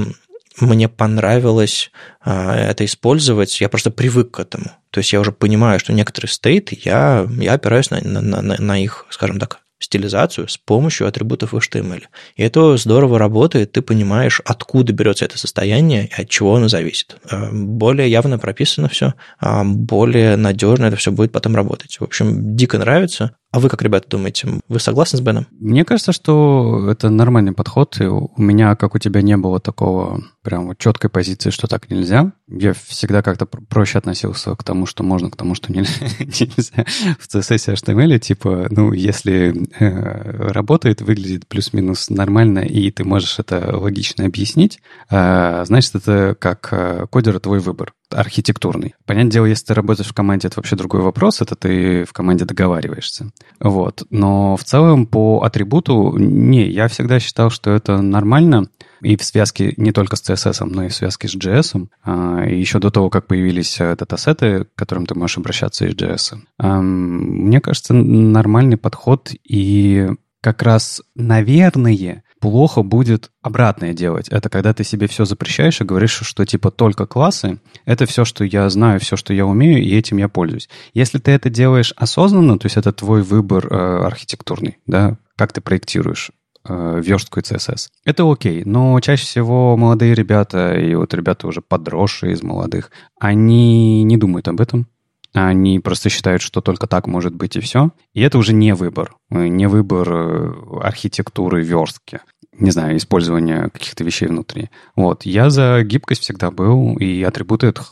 мне 0.60 0.88
понравилось 0.88 1.90
а, 2.20 2.54
это 2.54 2.84
использовать, 2.84 3.60
я 3.60 3.68
просто 3.68 3.90
привык 3.90 4.32
к 4.32 4.40
этому. 4.40 4.70
То 4.90 4.98
есть 4.98 5.12
я 5.12 5.20
уже 5.20 5.32
понимаю, 5.32 5.80
что 5.80 5.92
некоторые 5.92 6.30
стейты, 6.30 6.78
я, 6.84 7.26
я 7.40 7.54
опираюсь 7.54 7.90
на, 7.90 8.00
на, 8.00 8.20
на, 8.20 8.56
на 8.58 8.82
их, 8.82 9.06
скажем 9.10 9.38
так, 9.38 9.60
стилизацию 9.84 10.48
с 10.48 10.56
помощью 10.56 11.06
атрибутов 11.06 11.54
HTML. 11.54 12.04
И 12.36 12.42
это 12.42 12.76
здорово 12.76 13.18
работает, 13.18 13.72
ты 13.72 13.82
понимаешь, 13.82 14.40
откуда 14.44 14.92
берется 14.92 15.24
это 15.24 15.38
состояние 15.38 16.06
и 16.06 16.22
от 16.22 16.28
чего 16.28 16.56
оно 16.56 16.68
зависит. 16.68 17.16
А, 17.30 17.50
более 17.52 18.10
явно 18.10 18.38
прописано 18.38 18.88
все, 18.88 19.14
а, 19.38 19.64
более 19.64 20.36
надежно 20.36 20.86
это 20.86 20.96
все 20.96 21.12
будет 21.12 21.32
потом 21.32 21.54
работать. 21.54 21.98
В 22.00 22.04
общем, 22.04 22.56
дико 22.56 22.78
нравится. 22.78 23.36
А 23.54 23.60
вы 23.60 23.68
как, 23.68 23.82
ребята, 23.82 24.08
думаете, 24.08 24.48
вы 24.68 24.80
согласны 24.80 25.16
с 25.16 25.20
Беном? 25.20 25.46
Мне 25.52 25.84
кажется, 25.84 26.10
что 26.10 26.90
это 26.90 27.08
нормальный 27.08 27.52
подход. 27.52 28.00
И 28.00 28.04
у 28.04 28.32
меня, 28.36 28.74
как 28.74 28.96
у 28.96 28.98
тебя, 28.98 29.22
не 29.22 29.36
было 29.36 29.60
такого 29.60 30.24
прям 30.42 30.66
вот 30.66 30.78
четкой 30.78 31.08
позиции, 31.08 31.50
что 31.50 31.68
так 31.68 31.88
нельзя. 31.88 32.32
Я 32.48 32.72
всегда 32.72 33.22
как-то 33.22 33.46
проще 33.46 33.98
относился 33.98 34.56
к 34.56 34.64
тому, 34.64 34.86
что 34.86 35.04
можно, 35.04 35.30
к 35.30 35.36
тому, 35.36 35.54
что 35.54 35.72
нельзя. 35.72 35.92
В 37.20 37.32
CSS 37.32 37.74
HTML, 37.74 38.18
типа, 38.18 38.66
ну, 38.70 38.92
если 38.92 39.68
э, 39.78 40.50
работает, 40.50 41.00
выглядит 41.00 41.46
плюс-минус 41.46 42.10
нормально, 42.10 42.58
и 42.58 42.90
ты 42.90 43.04
можешь 43.04 43.38
это 43.38 43.76
логично 43.78 44.26
объяснить, 44.26 44.80
э, 45.10 45.64
значит, 45.64 45.94
это 45.94 46.36
как 46.36 46.70
э, 46.72 47.06
кодера 47.08 47.38
твой 47.38 47.60
выбор 47.60 47.92
архитектурный. 48.14 48.94
Понятное 49.06 49.32
дело, 49.32 49.46
если 49.46 49.66
ты 49.66 49.74
работаешь 49.74 50.08
в 50.08 50.14
команде, 50.14 50.48
это 50.48 50.56
вообще 50.56 50.76
другой 50.76 51.02
вопрос, 51.02 51.40
это 51.40 51.56
ты 51.56 52.04
в 52.04 52.12
команде 52.12 52.44
договариваешься. 52.44 53.30
Вот. 53.60 54.06
Но 54.10 54.56
в 54.56 54.64
целом 54.64 55.06
по 55.06 55.42
атрибуту, 55.42 56.16
не, 56.16 56.68
я 56.68 56.88
всегда 56.88 57.18
считал, 57.20 57.50
что 57.50 57.70
это 57.70 58.00
нормально, 58.00 58.68
и 59.00 59.16
в 59.16 59.24
связке 59.24 59.74
не 59.76 59.92
только 59.92 60.16
с 60.16 60.22
CSS, 60.22 60.64
но 60.64 60.84
и 60.84 60.88
в 60.88 60.94
связке 60.94 61.28
с 61.28 61.36
JS. 61.36 61.88
А, 62.04 62.44
и 62.44 62.58
еще 62.58 62.78
до 62.78 62.90
того, 62.90 63.10
как 63.10 63.26
появились 63.26 63.78
э, 63.80 63.94
датасеты, 63.96 64.64
к 64.64 64.74
которым 64.74 65.06
ты 65.06 65.14
можешь 65.14 65.36
обращаться 65.36 65.86
из 65.86 65.94
JS. 65.94 66.38
Мне 66.58 67.60
кажется, 67.60 67.92
нормальный 67.92 68.78
подход, 68.78 69.30
и 69.44 70.08
как 70.40 70.62
раз, 70.62 71.02
наверное, 71.14 72.23
плохо 72.44 72.82
будет 72.82 73.30
обратное 73.40 73.94
делать. 73.94 74.28
Это 74.28 74.50
когда 74.50 74.74
ты 74.74 74.84
себе 74.84 75.06
все 75.06 75.24
запрещаешь 75.24 75.80
и 75.80 75.84
говоришь, 75.84 76.20
что 76.22 76.44
типа 76.44 76.70
только 76.70 77.06
классы— 77.06 77.58
это 77.86 78.04
все, 78.04 78.26
что 78.26 78.44
я 78.44 78.68
знаю, 78.68 79.00
все, 79.00 79.16
что 79.16 79.32
я 79.32 79.46
умею, 79.46 79.82
и 79.82 79.96
этим 79.96 80.18
я 80.18 80.28
пользуюсь. 80.28 80.68
Если 80.92 81.16
ты 81.16 81.30
это 81.30 81.48
делаешь 81.48 81.94
осознанно, 81.96 82.58
то 82.58 82.66
есть 82.66 82.76
это 82.76 82.92
твой 82.92 83.22
выбор 83.22 83.66
э, 83.66 84.04
архитектурный, 84.04 84.76
да, 84.86 85.16
как 85.36 85.54
ты 85.54 85.62
проектируешь 85.62 86.32
э, 86.68 87.00
верстку 87.02 87.40
и 87.40 87.42
CSS. 87.42 87.88
Это 88.04 88.30
окей, 88.30 88.62
но 88.66 89.00
чаще 89.00 89.24
всего 89.24 89.78
молодые 89.78 90.14
ребята, 90.14 90.74
и 90.74 90.94
вот 90.94 91.14
ребята 91.14 91.46
уже 91.46 91.62
подросшие 91.62 92.34
из 92.34 92.42
молодых, 92.42 92.90
они 93.18 94.02
не 94.02 94.18
думают 94.18 94.48
об 94.48 94.60
этом, 94.60 94.86
они 95.34 95.80
просто 95.80 96.10
считают, 96.10 96.42
что 96.42 96.60
только 96.60 96.86
так 96.86 97.08
может 97.08 97.34
быть 97.34 97.56
и 97.56 97.60
все. 97.60 97.90
И 98.12 98.22
это 98.22 98.38
уже 98.38 98.52
не 98.52 98.72
выбор. 98.72 99.16
Не 99.30 99.66
выбор 99.66 100.08
э, 100.08 100.52
архитектуры 100.80 101.64
верстки 101.64 102.20
не 102.58 102.70
знаю, 102.70 102.96
использования 102.96 103.70
каких-то 103.72 104.04
вещей 104.04 104.28
внутри. 104.28 104.70
Вот. 104.96 105.24
Я 105.26 105.50
за 105.50 105.82
гибкость 105.82 106.22
всегда 106.22 106.50
был, 106.50 106.96
и 106.96 107.22
атрибуты— 107.22 107.66
это 107.68 107.84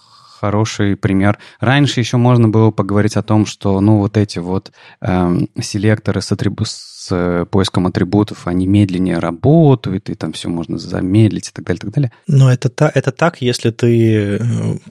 хороший 0.43 0.97
пример. 0.97 1.39
Раньше 1.61 2.01
еще 2.01 2.17
можно 2.17 2.49
было 2.49 2.73
поговорить 2.73 3.17
о 3.17 3.23
том, 3.23 3.47
что, 3.47 3.81
ну, 3.81 3.99
вот 3.99 4.17
эти 4.17 4.41
вот 4.41 4.73
эм, 5.01 5.49
селекторы 5.61 6.21
с, 6.21 6.33
атрибу... 6.33 6.65
с 6.65 7.09
э, 7.13 7.47
поиском 7.49 7.87
атрибутов, 7.87 8.49
они 8.49 8.67
медленнее 8.67 9.21
работают, 9.21 10.11
и 10.11 10.15
там 10.17 10.33
все 10.33 10.49
можно 10.49 10.79
замедлить 10.79 11.49
и 11.49 11.53
так 11.53 11.65
далее, 11.65 11.79
и 11.79 11.83
так 11.83 11.95
далее. 11.95 12.13
Но 12.27 12.53
это, 12.53 12.71
та, 12.71 12.91
это 12.93 13.13
так, 13.13 13.41
если 13.41 13.71
ты 13.71 14.39
э, 14.39 14.39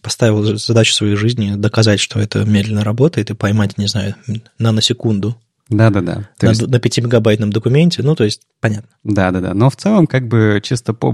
поставил 0.02 0.42
задачу 0.58 0.94
своей 0.94 1.16
жизни 1.16 1.56
доказать, 1.56 2.00
что 2.00 2.22
это 2.22 2.46
медленно 2.46 2.86
работает, 2.86 3.30
и 3.30 3.34
поймать, 3.34 3.78
не 3.78 3.88
знаю, 3.88 4.16
наносекунду 4.58 5.36
да-да-да. 5.72 6.30
На, 6.42 6.50
есть... 6.50 6.68
на 6.68 6.76
5-мегабайтном 6.76 7.50
документе, 7.50 8.04
ну, 8.04 8.14
то 8.14 8.26
есть, 8.26 8.42
понятно. 8.60 8.90
Да-да-да, 9.04 9.54
но 9.54 9.70
в 9.70 9.76
целом, 9.78 10.06
как 10.06 10.28
бы, 10.28 10.60
чисто 10.62 10.94
по 10.94 11.14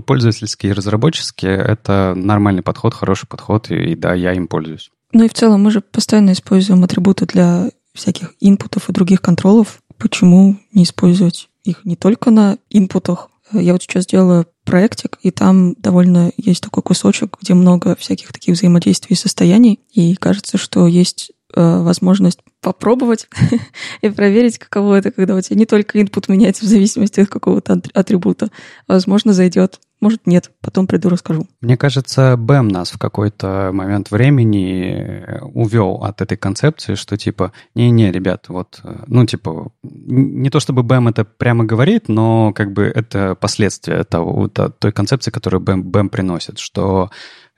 пользовательский 0.00 0.70
и 0.70 0.72
разработческий, 0.72 1.48
это 1.48 2.14
нормальный 2.16 2.62
подход, 2.62 2.94
хороший 2.94 3.26
подход, 3.26 3.70
и, 3.70 3.92
и 3.92 3.94
да, 3.96 4.14
я 4.14 4.32
им 4.32 4.46
пользуюсь. 4.46 4.90
Ну 5.12 5.24
и 5.24 5.28
в 5.28 5.34
целом 5.34 5.62
мы 5.62 5.70
же 5.70 5.80
постоянно 5.80 6.32
используем 6.32 6.84
атрибуты 6.84 7.26
для 7.26 7.70
всяких 7.94 8.34
инпутов 8.40 8.88
и 8.88 8.92
других 8.92 9.20
контролов. 9.20 9.82
Почему 9.98 10.56
не 10.72 10.84
использовать 10.84 11.48
их 11.64 11.84
не 11.84 11.96
только 11.96 12.30
на 12.30 12.58
инпутах? 12.70 13.30
Я 13.52 13.72
вот 13.72 13.82
сейчас 13.82 14.06
делаю 14.06 14.46
проектик, 14.64 15.18
и 15.22 15.30
там 15.30 15.74
довольно 15.74 16.32
есть 16.36 16.62
такой 16.62 16.82
кусочек, 16.82 17.38
где 17.40 17.54
много 17.54 17.94
всяких 17.96 18.32
таких 18.32 18.56
взаимодействий 18.56 19.14
и 19.14 19.18
состояний, 19.18 19.80
и 19.92 20.14
кажется, 20.16 20.58
что 20.58 20.86
есть 20.86 21.30
Э, 21.58 21.80
возможность 21.80 22.40
попробовать 22.60 23.28
и 24.02 24.10
проверить, 24.10 24.58
каково 24.58 24.96
это, 24.96 25.10
когда 25.10 25.34
у 25.34 25.40
тебя 25.40 25.56
не 25.56 25.64
только 25.64 25.98
input 25.98 26.26
меняется 26.28 26.66
в 26.66 26.68
зависимости 26.68 27.20
от 27.20 27.30
какого-то 27.30 27.80
атрибута. 27.94 28.50
Возможно, 28.86 29.32
зайдет. 29.32 29.80
может, 30.02 30.26
нет. 30.26 30.50
Потом 30.60 30.86
приду, 30.86 31.08
расскажу. 31.08 31.46
Мне 31.62 31.78
кажется, 31.78 32.36
Бэм 32.36 32.68
нас 32.68 32.90
в 32.90 32.98
какой-то 32.98 33.70
момент 33.72 34.10
времени 34.10 35.24
увел 35.54 36.04
от 36.04 36.20
этой 36.20 36.36
концепции, 36.36 36.94
что 36.94 37.16
типа, 37.16 37.52
не-не, 37.74 38.12
ребят, 38.12 38.50
вот, 38.50 38.82
ну, 39.06 39.24
типа, 39.24 39.72
не 39.82 40.50
то 40.50 40.60
чтобы 40.60 40.82
Бэм 40.82 41.08
это 41.08 41.24
прямо 41.24 41.64
говорит, 41.64 42.08
но 42.08 42.52
как 42.52 42.74
бы 42.74 42.82
это 42.82 43.34
последствия 43.34 44.04
того, 44.04 44.46
той 44.48 44.92
концепции, 44.92 45.30
которую 45.30 45.62
Бэм, 45.62 45.84
Бэм 45.84 46.10
приносит, 46.10 46.58
что 46.58 47.08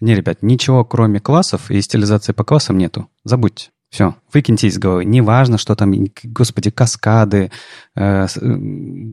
не, 0.00 0.14
ребят, 0.14 0.38
ничего 0.42 0.84
кроме 0.84 1.18
классов 1.18 1.72
и 1.72 1.80
стилизации 1.80 2.30
по 2.32 2.44
классам 2.44 2.78
нету. 2.78 3.10
Забудьте. 3.24 3.70
Все, 3.90 4.14
выкиньте 4.34 4.66
из 4.66 4.78
головы. 4.78 5.06
Неважно, 5.06 5.56
что 5.56 5.74
там, 5.74 5.94
господи, 6.22 6.70
каскады, 6.70 7.50
э, 7.96 8.26
э, 8.26 8.56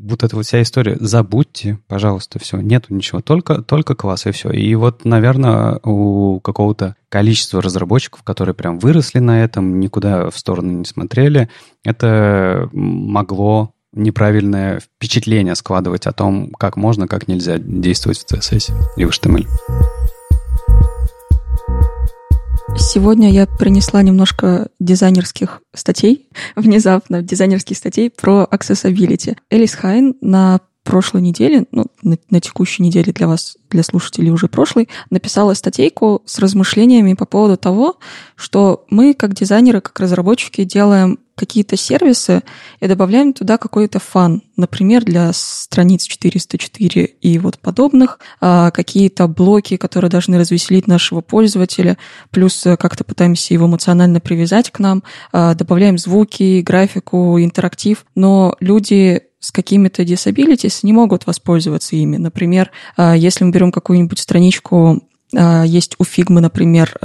вот 0.04 0.24
эта 0.24 0.36
вот 0.36 0.46
вся 0.46 0.62
история. 0.62 0.98
Забудьте, 1.00 1.80
пожалуйста, 1.88 2.40
все. 2.40 2.58
Нету 2.58 2.94
ничего, 2.94 3.22
только, 3.22 3.62
только 3.62 3.96
класс 3.96 4.26
и 4.26 4.32
все. 4.32 4.50
И 4.50 4.76
вот, 4.76 5.06
наверное, 5.06 5.80
у 5.84 6.42
какого-то 6.42 6.98
количества 7.08 7.62
разработчиков, 7.62 8.24
которые 8.24 8.54
прям 8.54 8.78
выросли 8.78 9.20
на 9.20 9.44
этом, 9.44 9.80
никуда 9.80 10.30
в 10.30 10.38
сторону 10.38 10.74
не 10.74 10.86
смотрели, 10.86 11.50
это 11.86 12.70
могло 12.74 13.72
неправильное 13.94 14.82
впечатление 14.82 15.56
складывать 15.56 16.06
о 16.06 16.12
том, 16.12 16.52
как 16.52 16.76
можно, 16.76 17.08
как 17.08 17.30
нельзя 17.30 17.58
действовать 17.58 18.20
в 18.20 18.34
CSS 18.34 18.74
и 18.98 19.06
в 19.06 19.10
HTML. 19.10 19.48
Сегодня 22.78 23.32
я 23.32 23.46
принесла 23.48 24.04
немножко 24.04 24.70
дизайнерских 24.80 25.62
статей, 25.74 26.28
внезапно 26.56 27.22
дизайнерских 27.22 27.78
статей 27.78 28.10
про 28.10 28.48
accessibility. 28.52 29.38
Элис 29.50 29.76
Хайн 29.76 30.16
на 30.22 30.60
прошлой 30.84 31.22
неделе, 31.22 31.66
ну, 31.72 31.88
на, 32.04 32.18
на 32.30 32.40
текущей 32.40 32.84
неделе 32.84 33.12
для 33.12 33.28
вас, 33.28 33.58
для 33.70 33.84
слушателей 33.84 34.30
уже 34.30 34.48
прошлой, 34.48 34.88
написала 35.10 35.54
статейку 35.54 36.22
с 36.26 36.40
размышлениями 36.40 37.14
по 37.14 37.26
поводу 37.26 37.58
того, 37.58 37.98
что 38.36 38.86
мы, 38.90 39.14
как 39.14 39.34
дизайнеры, 39.34 39.82
как 39.82 40.00
разработчики, 40.00 40.64
делаем 40.64 41.20
какие-то 41.36 41.78
сервисы 41.78 42.44
и 42.80 42.88
добавляем 42.88 43.34
туда 43.34 43.58
какой-то 43.58 44.00
фан. 44.00 44.42
Например, 44.56 45.04
для 45.04 45.32
страниц 45.34 46.06
404 46.06 47.04
и 47.04 47.40
вот 47.40 47.60
подобных, 47.60 48.20
а, 48.40 48.72
какие-то 48.72 49.28
блоки, 49.28 49.78
которые 49.78 50.10
должны 50.10 50.38
развеселить 50.40 50.88
нашего 50.88 51.22
пользователя, 51.22 51.98
плюс 52.32 52.66
э, 52.66 52.78
как-то 52.78 53.04
пытаемся 53.04 53.54
его 53.54 53.66
эмоционально 53.68 54.20
привязать 54.20 54.72
к 54.72 54.80
нам, 54.80 55.04
а, 55.32 55.54
добавляем 55.56 55.98
звуки, 55.98 56.62
графику, 56.62 57.40
интерактив, 57.40 58.06
но 58.16 58.56
люди 58.60 59.24
с 59.46 59.52
какими-то 59.52 60.04
disabilities 60.04 60.80
не 60.84 60.94
могут 60.94 61.28
воспользоваться 61.28 61.96
ими. 61.96 62.18
Например, 62.18 62.72
а, 62.98 63.16
если 63.16 63.44
мы 63.44 63.52
берем 63.52 63.72
какую-нибудь 63.72 64.20
страничку 64.20 65.02
есть 65.34 65.96
у 65.98 66.04
Figma, 66.04 66.40
например, 66.40 66.98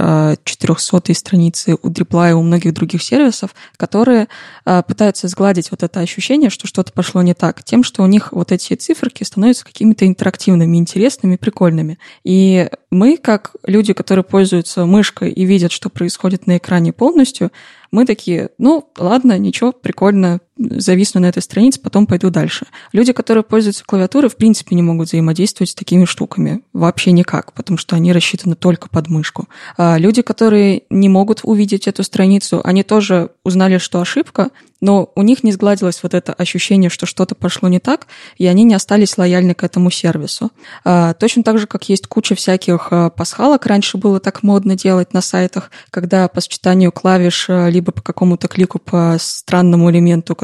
400 0.43 0.97
а, 0.97 1.13
страницы, 1.13 1.75
у 1.81 1.89
Driply, 1.89 2.33
у 2.33 2.41
многих 2.41 2.73
других 2.73 3.03
сервисов, 3.03 3.55
которые 3.77 4.27
пытаются 4.63 5.27
сгладить 5.27 5.71
вот 5.71 5.83
это 5.83 5.99
ощущение, 5.99 6.49
что 6.49 6.67
что-то 6.67 6.93
пошло 6.93 7.21
не 7.21 7.33
так, 7.33 7.63
тем, 7.63 7.83
что 7.83 8.03
у 8.03 8.07
них 8.07 8.31
вот 8.31 8.51
эти 8.51 8.75
циферки 8.75 9.23
становятся 9.23 9.65
какими-то 9.65 10.07
интерактивными, 10.07 10.77
интересными, 10.77 11.35
прикольными. 11.35 11.97
И 12.23 12.69
мы, 12.91 13.17
как 13.17 13.55
люди, 13.65 13.93
которые 13.93 14.23
пользуются 14.23 14.85
мышкой 14.85 15.31
и 15.31 15.45
видят, 15.45 15.71
что 15.71 15.89
происходит 15.89 16.47
на 16.47 16.57
экране 16.57 16.93
полностью, 16.93 17.51
мы 17.91 18.05
такие, 18.05 18.49
ну, 18.57 18.89
ладно, 18.97 19.37
ничего, 19.37 19.73
прикольно, 19.73 20.39
зависну 20.69 21.21
на 21.21 21.27
этой 21.27 21.41
странице, 21.41 21.79
потом 21.79 22.05
пойду 22.05 22.29
дальше. 22.29 22.65
Люди, 22.91 23.13
которые 23.13 23.43
пользуются 23.43 23.83
клавиатурой, 23.85 24.29
в 24.29 24.35
принципе 24.35 24.75
не 24.75 24.81
могут 24.81 25.07
взаимодействовать 25.07 25.69
с 25.69 25.75
такими 25.75 26.05
штуками. 26.05 26.61
Вообще 26.73 27.11
никак, 27.11 27.53
потому 27.53 27.77
что 27.77 27.95
они 27.95 28.13
рассчитаны 28.13 28.55
только 28.55 28.89
под 28.89 29.09
мышку. 29.09 29.47
А 29.77 29.97
люди, 29.97 30.21
которые 30.21 30.83
не 30.89 31.09
могут 31.09 31.41
увидеть 31.43 31.87
эту 31.87 32.03
страницу, 32.03 32.61
они 32.63 32.83
тоже 32.83 33.31
узнали, 33.43 33.77
что 33.77 34.01
ошибка, 34.01 34.49
но 34.81 35.11
у 35.15 35.21
них 35.21 35.43
не 35.43 35.51
сгладилось 35.51 36.01
вот 36.01 36.15
это 36.15 36.33
ощущение, 36.33 36.89
что 36.89 37.05
что-то 37.05 37.35
пошло 37.35 37.69
не 37.69 37.79
так, 37.79 38.07
и 38.37 38.47
они 38.47 38.63
не 38.63 38.73
остались 38.73 39.17
лояльны 39.17 39.53
к 39.53 39.63
этому 39.63 39.91
сервису. 39.91 40.51
А, 40.83 41.13
точно 41.13 41.43
так 41.43 41.59
же, 41.59 41.67
как 41.67 41.87
есть 41.87 42.07
куча 42.07 42.33
всяких 42.33 42.87
а, 42.89 43.11
пасхалок, 43.11 43.67
раньше 43.67 43.97
было 43.97 44.19
так 44.19 44.41
модно 44.41 44.75
делать 44.75 45.13
на 45.13 45.21
сайтах, 45.21 45.69
когда 45.91 46.27
по 46.27 46.41
сочетанию 46.41 46.91
клавиш 46.91 47.45
а, 47.47 47.69
либо 47.69 47.91
по 47.91 48.01
какому-то 48.01 48.47
клику 48.47 48.79
по 48.79 49.17
странному 49.19 49.91
элементу, 49.91 50.35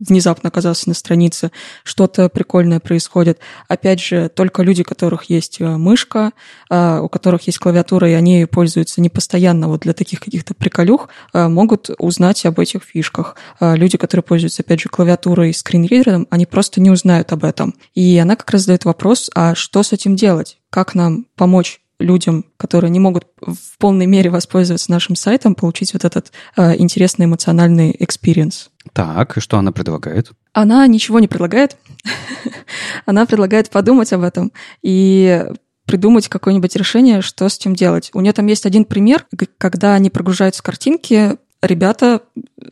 внезапно 0.00 0.48
оказался 0.48 0.88
на 0.88 0.94
странице, 0.94 1.52
что-то 1.84 2.28
прикольное 2.28 2.80
происходит. 2.80 3.38
Опять 3.68 4.00
же, 4.00 4.28
только 4.28 4.62
люди, 4.62 4.82
у 4.82 4.84
которых 4.84 5.24
есть 5.24 5.60
э, 5.60 5.76
мышка, 5.76 6.32
э, 6.70 7.00
у 7.00 7.08
которых 7.08 7.42
есть 7.42 7.58
клавиатура, 7.58 8.08
и 8.08 8.14
они 8.14 8.46
пользуются 8.46 9.00
не 9.00 9.10
постоянно 9.10 9.68
вот 9.68 9.80
для 9.80 9.92
таких 9.92 10.20
каких-то 10.20 10.54
приколюх, 10.54 11.08
э, 11.32 11.48
могут 11.48 11.90
узнать 11.98 12.44
об 12.46 12.58
этих 12.58 12.82
фишках. 12.82 13.36
Люди, 13.60 13.98
которые 13.98 14.24
пользуются, 14.24 14.62
опять 14.62 14.80
же, 14.80 14.88
клавиатурой 14.88 15.50
и 15.50 15.52
скринридером, 15.52 16.26
они 16.30 16.46
просто 16.46 16.80
не 16.80 16.90
узнают 16.90 17.32
об 17.32 17.44
этом. 17.44 17.74
И 17.94 18.18
она 18.18 18.36
как 18.36 18.50
раз 18.50 18.62
задает 18.62 18.84
вопрос, 18.84 19.30
а 19.34 19.54
что 19.54 19.82
с 19.82 19.92
этим 19.92 20.16
делать? 20.16 20.58
Как 20.70 20.94
нам 20.94 21.26
помочь 21.36 21.80
людям, 22.00 22.44
которые 22.56 22.90
не 22.90 22.98
могут 22.98 23.26
в 23.40 23.78
полной 23.78 24.06
мере 24.06 24.30
воспользоваться 24.30 24.90
нашим 24.90 25.16
сайтом, 25.16 25.54
получить 25.54 25.92
вот 25.92 26.04
этот 26.04 26.32
э, 26.56 26.76
интересный 26.78 27.26
эмоциональный 27.26 27.94
experience. 27.98 28.70
Так, 28.92 29.36
и 29.36 29.40
что 29.40 29.58
она 29.58 29.72
предлагает? 29.72 30.32
Она 30.52 30.86
ничего 30.86 31.20
не 31.20 31.28
предлагает. 31.28 31.76
она 33.06 33.26
предлагает 33.26 33.70
подумать 33.70 34.12
об 34.12 34.22
этом 34.22 34.52
и 34.82 35.44
придумать 35.84 36.28
какое-нибудь 36.28 36.76
решение, 36.76 37.20
что 37.20 37.48
с 37.48 37.56
этим 37.56 37.74
делать. 37.74 38.10
У 38.14 38.20
нее 38.20 38.32
там 38.32 38.46
есть 38.46 38.64
один 38.64 38.84
пример, 38.84 39.26
когда 39.58 39.94
они 39.94 40.08
прогружаются 40.08 40.62
картинки, 40.62 41.36
ребята 41.62 42.22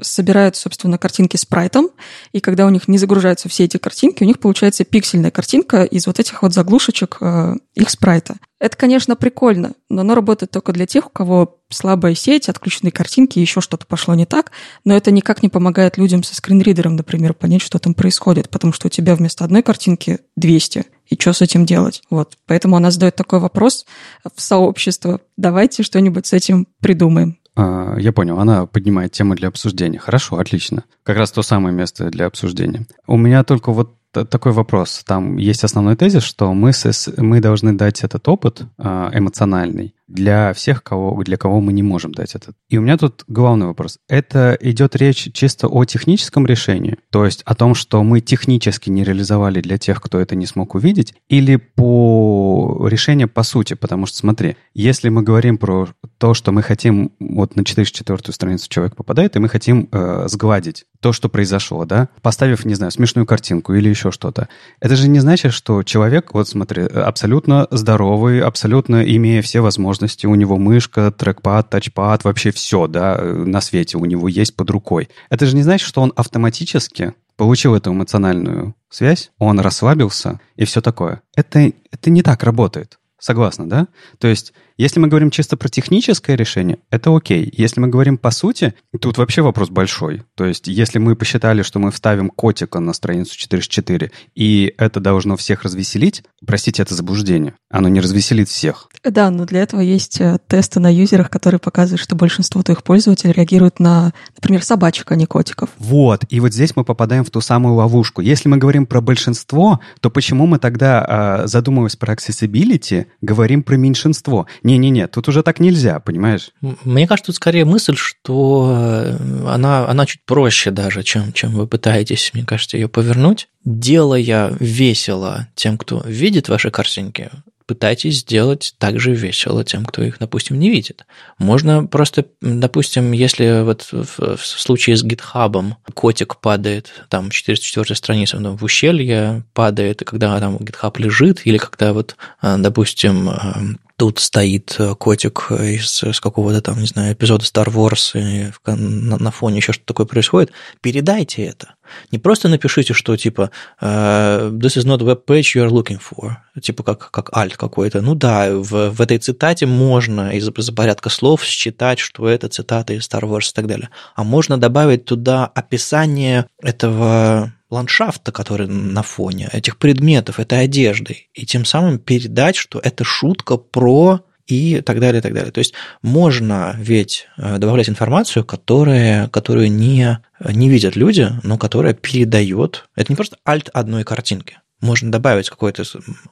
собирают, 0.01 0.57
собственно, 0.57 0.99
картинки 0.99 1.37
спрайтом, 1.37 1.91
и 2.33 2.41
когда 2.41 2.67
у 2.67 2.71
них 2.71 2.89
не 2.89 2.99
загружаются 2.99 3.49
все 3.49 3.65
эти 3.65 3.77
картинки, 3.77 4.23
у 4.23 4.27
них 4.27 4.39
получается 4.39 4.85
пиксельная 4.85 5.31
картинка 5.31 5.85
из 5.85 6.07
вот 6.07 6.19
этих 6.19 6.43
вот 6.43 6.53
заглушечек 6.53 7.19
э, 7.21 7.57
их 7.75 7.91
спрайта. 7.91 8.37
Это, 8.61 8.77
конечно, 8.77 9.15
прикольно, 9.15 9.73
но 9.89 10.01
оно 10.01 10.15
работает 10.15 10.51
только 10.51 10.73
для 10.73 10.87
тех, 10.87 11.07
у 11.07 11.11
кого 11.11 11.61
слабая 11.71 12.15
сеть, 12.15 12.49
отключенные 12.49 12.93
картинки, 12.93 13.39
еще 13.39 13.61
что-то 13.61 13.87
пошло 13.87 14.15
не 14.15 14.27
так, 14.27 14.51
но 14.85 14.97
это 14.97 15.11
никак 15.11 15.43
не 15.43 15.49
помогает 15.49 15.97
людям 15.97 16.23
со 16.23 16.35
скринридером, 16.35 16.97
например, 16.97 17.35
понять, 17.35 17.63
что 17.63 17.79
там 17.79 17.95
происходит, 17.95 18.49
потому 18.49 18.73
что 18.73 18.89
у 18.89 18.91
тебя 18.91 19.15
вместо 19.15 19.45
одной 19.45 19.63
картинки 19.63 20.21
200, 20.37 20.87
и 21.07 21.15
что 21.19 21.33
с 21.33 21.41
этим 21.41 21.65
делать? 21.65 22.03
Вот. 22.11 22.37
Поэтому 22.47 22.77
она 22.77 22.91
задает 22.91 23.17
такой 23.17 23.39
вопрос 23.39 23.87
в 24.35 24.41
сообщество. 24.41 25.21
Давайте 25.37 25.83
что-нибудь 25.83 26.27
с 26.27 26.33
этим 26.33 26.67
придумаем. 26.81 27.39
А, 27.59 27.97
я 27.99 28.13
понял, 28.13 28.39
она 28.39 28.67
поднимает 28.67 29.11
тему 29.13 29.35
для 29.35 29.49
обсуждения. 29.49 29.99
Хорошо, 29.99 30.39
отлично. 30.39 30.85
Как 31.03 31.17
раз 31.17 31.33
то 31.33 31.43
самое 31.43 31.75
место 31.75 32.09
для 32.09 32.27
обсуждения. 32.27 32.87
У 33.09 33.17
меня 33.17 33.43
только 33.43 33.73
вот 33.73 33.95
такой 34.13 34.53
вопрос. 34.53 35.03
Там 35.05 35.37
есть 35.37 35.65
основной 35.65 35.97
тезис, 35.97 36.23
что 36.23 36.55
мы, 36.55 36.71
мы 37.17 37.41
должны 37.41 37.73
дать 37.73 38.05
этот 38.05 38.29
опыт 38.29 38.63
а, 38.79 39.11
эмоциональный 39.13 39.95
для 40.09 40.53
всех, 40.55 40.83
кого, 40.83 41.23
для 41.23 41.37
кого 41.37 41.61
мы 41.61 41.73
не 41.73 41.83
можем 41.83 42.13
дать 42.13 42.35
этот. 42.35 42.57
И 42.69 42.79
у 42.79 42.81
меня 42.81 42.97
тут 42.97 43.25
главный 43.29 43.67
вопрос. 43.67 43.99
Это 44.09 44.57
идет 44.61 44.97
речь 44.97 45.31
чисто 45.33 45.69
о 45.69 45.85
техническом 45.85 46.47
решении, 46.47 46.97
то 47.11 47.25
есть 47.25 47.43
о 47.45 47.55
том, 47.55 47.75
что 47.75 48.03
мы 48.03 48.21
технически 48.21 48.91
не 48.91 49.05
реализовали 49.05 49.61
для 49.61 49.79
тех, 49.79 50.01
кто 50.01 50.19
это 50.19 50.35
не 50.35 50.47
смог 50.47 50.75
увидеть, 50.75 51.15
или 51.29 51.57
по 51.57 52.87
решению 52.89 53.29
по 53.29 53.43
сути, 53.43 53.75
потому 53.75 54.07
что 54.07 54.17
смотри, 54.17 54.57
если 54.75 55.11
мы 55.11 55.23
говорим 55.23 55.59
про 55.59 55.89
то, 56.19 56.35
что 56.35 56.53
мы 56.53 56.63
хотим, 56.63 57.13
вот 57.21 57.55
на 57.55 57.65
404 57.65 58.33
страницу 58.33 58.69
человек 58.69 58.97
попадает, 58.97 59.37
и 59.37 59.39
мы 59.39 59.49
хотим 59.49 59.89
э, 59.93 60.25
сгладить 60.29 60.87
то, 61.01 61.13
что 61.13 61.29
произошло, 61.29 61.85
да, 61.85 62.09
поставив, 62.23 62.65
не 62.65 62.75
знаю, 62.75 62.91
смешную 62.91 63.27
картинку 63.27 63.75
или 63.75 63.89
еще 63.89 64.11
что-то. 64.11 64.49
Это 64.81 64.97
же 64.97 65.09
не 65.09 65.21
значит, 65.21 65.53
что 65.53 65.83
человек, 65.83 66.35
вот 66.35 66.49
смотри, 66.49 66.83
абсолютно 66.83 67.69
здоровый, 67.71 68.41
абсолютно 68.41 69.03
имея 69.03 69.43
все 69.43 69.61
возможности, 69.61 69.98
у 70.27 70.35
него 70.35 70.57
мышка, 70.57 71.11
трекпад, 71.11 71.71
тачпад, 71.71 72.25
вообще 72.25 72.51
все, 72.51 72.87
да, 72.87 73.19
на 73.23 73.61
свете 73.61 73.99
у 73.99 74.05
него 74.05 74.29
есть 74.29 74.57
под 74.57 74.71
рукой. 74.71 75.09
Это 75.31 75.47
же 75.47 75.57
не 75.57 75.63
значит, 75.63 75.87
что 75.87 76.01
он 76.01 76.13
автоматически 76.17 77.15
получил 77.37 77.75
эту 77.75 77.93
эмоциональную 77.93 78.75
связь, 78.91 79.31
он 79.39 79.61
расслабился 79.61 80.41
и 80.57 80.65
все 80.65 80.81
такое. 80.81 81.23
Это, 81.37 81.73
это 81.91 82.11
не 82.11 82.23
так 82.23 82.43
работает. 82.43 82.99
Согласна, 83.19 83.69
да? 83.69 83.89
То 84.19 84.29
есть 84.29 84.53
Если 84.79 85.01
мы 85.01 85.09
говорим 85.09 85.33
чисто 85.33 85.57
про 85.57 85.69
техническое 85.69 86.37
решение, 86.37 86.79
это 86.89 87.15
окей. 87.15 87.53
Если 87.53 87.81
мы 87.81 87.89
говорим 87.89 88.17
по 88.17 88.31
сути, 88.31 88.75
тут 89.01 89.19
вообще 89.19 89.43
вопрос 89.43 89.71
большой. 89.71 90.23
То 90.37 90.45
есть, 90.45 90.69
если 90.69 91.01
мы 91.01 91.17
посчитали, 91.17 91.63
что 91.63 91.81
мы 91.81 91.91
вставим 91.91 92.31
котика 92.31 92.79
на 92.79 92.93
страницу 92.93 93.37
404, 93.37 94.13
и 94.37 94.73
это 94.79 95.01
должно 95.01 95.37
всех 95.37 95.65
развеселить, 95.65 96.23
простите, 96.47 96.83
это 96.83 96.95
заблуждение. 96.95 97.55
Оно 97.71 97.89
не 97.89 97.99
развеселит 97.99 98.49
всех. 98.49 98.89
Да, 99.03 99.31
но 99.31 99.47
для 99.47 99.63
этого 99.63 99.81
есть 99.81 100.21
э, 100.21 100.39
тесты 100.47 100.79
на 100.79 100.95
юзерах, 100.95 101.29
которые 101.29 101.59
показывают, 101.59 102.01
что 102.01 102.15
большинство 102.15 102.63
твоих 102.63 102.85
пользователей 102.85 103.33
реагируют 103.33 103.81
на, 103.81 104.13
например, 104.37 104.63
собачек, 104.63 105.11
а 105.11 105.17
не 105.17 105.27
котиков. 105.27 105.71
Вот, 105.79 106.25
и 106.29 106.39
вот 106.39 106.53
здесь 106.55 106.77
мы 106.77 106.85
попадаем 106.85 107.25
в 107.25 107.31
ту 107.31 107.41
самую 107.41 107.75
ловушку. 107.75 108.21
Если 108.21 108.49
мы 108.49 108.59
говорим 108.59 108.87
про 108.87 109.01
большинство, 109.01 109.81
то 110.01 110.09
почему 110.09 110.47
мы 110.47 110.61
тогда, 110.61 111.43
э, 111.43 111.47
задумываясь 111.49 111.97
про 111.97 112.15
accessibility, 112.15 113.07
говорим 113.21 113.65
про 113.65 113.77
меньшинство? 113.77 114.47
Не-не-не, 114.69 115.09
тут 115.09 115.29
уже 115.29 115.43
так 115.43 115.61
нельзя, 115.61 115.99
понимаешь? 115.99 116.51
Мне 116.61 117.09
кажется, 117.09 117.29
тут 117.29 117.37
скорее 117.37 117.65
мысль, 117.65 117.97
что 117.97 118.75
э, 118.77 119.49
она, 119.49 119.89
она 119.89 120.05
чуть 120.05 120.23
проще 120.27 120.71
даже, 120.71 121.03
чем, 121.03 121.33
чем 121.33 121.53
вы 121.53 121.67
пытаетесь, 121.67 122.33
мне 122.35 122.45
кажется, 122.45 122.77
ее 122.77 122.87
повернуть. 122.87 123.49
Делая 123.65 124.55
весело 124.61 125.49
тем, 125.55 125.79
кто 125.79 126.03
видит 126.05 126.51
ваши 126.51 126.71
картинки, 126.71 127.31
пытайтесь 127.67 128.21
сделать 128.21 128.75
так 128.79 129.01
же 129.01 129.15
весело 129.15 129.65
тем, 129.65 129.87
кто 129.87 130.03
их, 130.03 130.19
допустим, 130.19 130.59
не 130.59 130.69
видит. 130.69 131.07
Можно 131.39 131.87
просто, 131.87 132.27
допустим, 132.43 133.13
если 133.13 133.63
вот 133.63 133.89
в, 133.91 134.37
в 134.37 134.47
случае 134.47 134.97
с 134.97 135.05
GitHub 135.05 135.75
котик 135.95 136.37
падает, 136.37 136.91
там 137.09 137.31
404 137.31 137.95
страница 137.95 138.39
ну, 138.39 138.55
в 138.55 138.63
ущелье 138.65 139.45
падает, 139.55 140.03
когда 140.05 140.39
там 140.41 140.57
GitHub 140.57 140.95
лежит, 140.99 141.47
или 141.47 141.57
когда 141.57 141.95
вот, 141.95 142.17
а, 142.41 142.59
допустим, 142.59 143.29
а, 143.31 143.61
тут 143.99 144.21
стоит 144.21 144.77
э, 144.79 144.95
котик 144.95 145.51
из, 145.51 146.05
из 146.05 146.21
какого-то 146.21 146.63
там, 146.63 146.79
не 146.81 146.87
знаю, 146.87 147.15
эпизода 147.15 147.45
Star 147.45 147.67
Wars, 147.67 148.13
и 148.15 148.53
на, 148.65 149.19
на 149.19 149.31
фоне 149.33 149.57
еще 149.57 149.73
что-то 149.73 149.89
такое 149.89 150.07
происходит, 150.07 150.53
передайте 150.81 151.45
это. 151.45 151.75
Не 152.13 152.19
просто 152.19 152.49
напишите, 152.49 152.95
что 152.95 153.17
типа 153.17 153.51
uh, 153.83 154.53
this 154.53 154.77
is 154.77 154.87
not 154.87 155.01
web 155.01 155.25
page 155.27 155.57
you 155.57 155.67
are 155.67 155.71
looking 155.71 156.01
for, 156.01 156.37
типа 156.61 156.85
как, 156.85 157.11
как 157.11 157.31
alt 157.31 157.57
какой-то. 157.57 158.01
Ну 158.01 158.15
да, 158.15 158.55
в, 158.55 158.91
в 158.91 159.01
этой 159.01 159.19
цитате 159.19 159.67
можно 159.67 160.31
из, 160.31 160.49
из 160.49 160.71
порядка 160.71 161.09
слов 161.09 161.45
считать, 161.45 161.99
что 161.99 162.29
это 162.29 162.49
цитата 162.49 162.93
из 162.93 163.09
Star 163.09 163.23
Wars 163.23 163.51
и 163.51 163.53
так 163.53 163.67
далее. 163.67 163.89
А 164.15 164.23
можно 164.23 164.59
добавить 164.59 165.07
туда 165.07 165.47
описание 165.47 166.47
этого 166.63 167.53
ландшафта, 167.71 168.33
который 168.33 168.67
на 168.67 169.03
фоне, 169.03 169.49
этих 169.53 169.77
предметов, 169.79 170.41
этой 170.41 170.63
одежды, 170.63 171.29
и 171.35 171.47
тем 171.47 171.65
самым 171.65 171.99
передать, 171.99 172.57
что 172.57 172.79
это 172.79 173.05
шутка 173.05 173.57
про 173.57 174.21
и 174.47 174.81
так 174.81 174.99
далее, 174.99 175.21
и 175.21 175.23
так 175.23 175.35
далее. 175.35 175.53
То 175.53 175.59
есть 175.59 175.75
можно 176.03 176.75
ведь 176.79 177.29
э, 177.37 177.59
добавлять 177.59 177.91
информацию, 177.91 178.45
которая, 178.45 179.29
которую 179.29 179.71
не, 179.71 180.19
не 180.43 180.71
видят 180.71 180.97
люди, 180.97 181.29
но 181.43 181.59
которая 181.59 181.93
передает. 181.93 182.89
Это 182.97 183.13
не 183.13 183.17
просто 183.17 183.37
альт 183.47 183.69
одной 183.75 184.05
картинки 184.05 184.59
можно 184.81 185.11
добавить 185.11 185.51
какой-то 185.51 185.85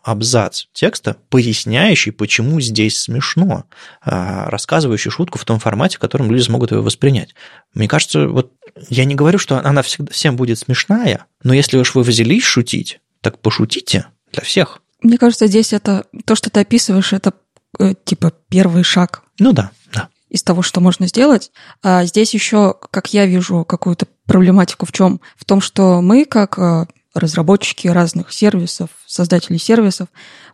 абзац 0.02 0.64
текста, 0.72 1.16
поясняющий, 1.30 2.12
почему 2.12 2.60
здесь 2.60 2.98
смешно, 2.98 3.64
а, 4.02 4.48
рассказывающий 4.50 5.10
шутку 5.10 5.38
в 5.38 5.44
том 5.44 5.58
формате, 5.58 5.96
в 5.96 6.00
котором 6.00 6.30
люди 6.30 6.42
смогут 6.42 6.70
ее 6.70 6.80
воспринять. 6.80 7.34
Мне 7.74 7.88
кажется, 7.88 8.28
вот 8.28 8.52
я 8.88 9.04
не 9.04 9.14
говорю, 9.14 9.38
что 9.38 9.58
она 9.64 9.82
всегда, 9.82 10.12
всем 10.12 10.36
будет 10.36 10.58
смешная, 10.58 11.26
но 11.42 11.54
если 11.54 11.76
уж 11.76 11.94
вы 11.94 12.02
взялись 12.02 12.44
шутить, 12.44 13.00
так 13.20 13.38
пошутите 13.40 14.06
для 14.32 14.42
всех. 14.42 14.80
Мне 15.02 15.18
кажется, 15.18 15.46
здесь 15.46 15.72
это 15.72 16.06
то, 16.24 16.34
что 16.34 16.50
ты 16.50 16.60
описываешь, 16.60 17.12
это 17.12 17.32
э, 17.78 17.94
типа 18.04 18.32
первый 18.48 18.82
шаг. 18.82 19.22
Ну 19.38 19.52
да, 19.52 19.70
да. 19.92 20.08
Из 20.28 20.42
того, 20.42 20.62
что 20.62 20.80
можно 20.80 21.06
сделать. 21.06 21.50
А 21.82 22.04
здесь 22.04 22.34
еще, 22.34 22.74
как 22.90 23.12
я 23.12 23.26
вижу 23.26 23.64
какую-то 23.64 24.06
проблематику 24.26 24.86
в 24.86 24.92
чем? 24.92 25.20
В 25.36 25.44
том, 25.44 25.60
что 25.60 26.00
мы, 26.00 26.24
как 26.24 26.58
э, 26.58 26.86
разработчики 27.16 27.88
разных 27.88 28.32
сервисов, 28.32 28.90
создатели 29.06 29.56
сервисов, 29.56 30.08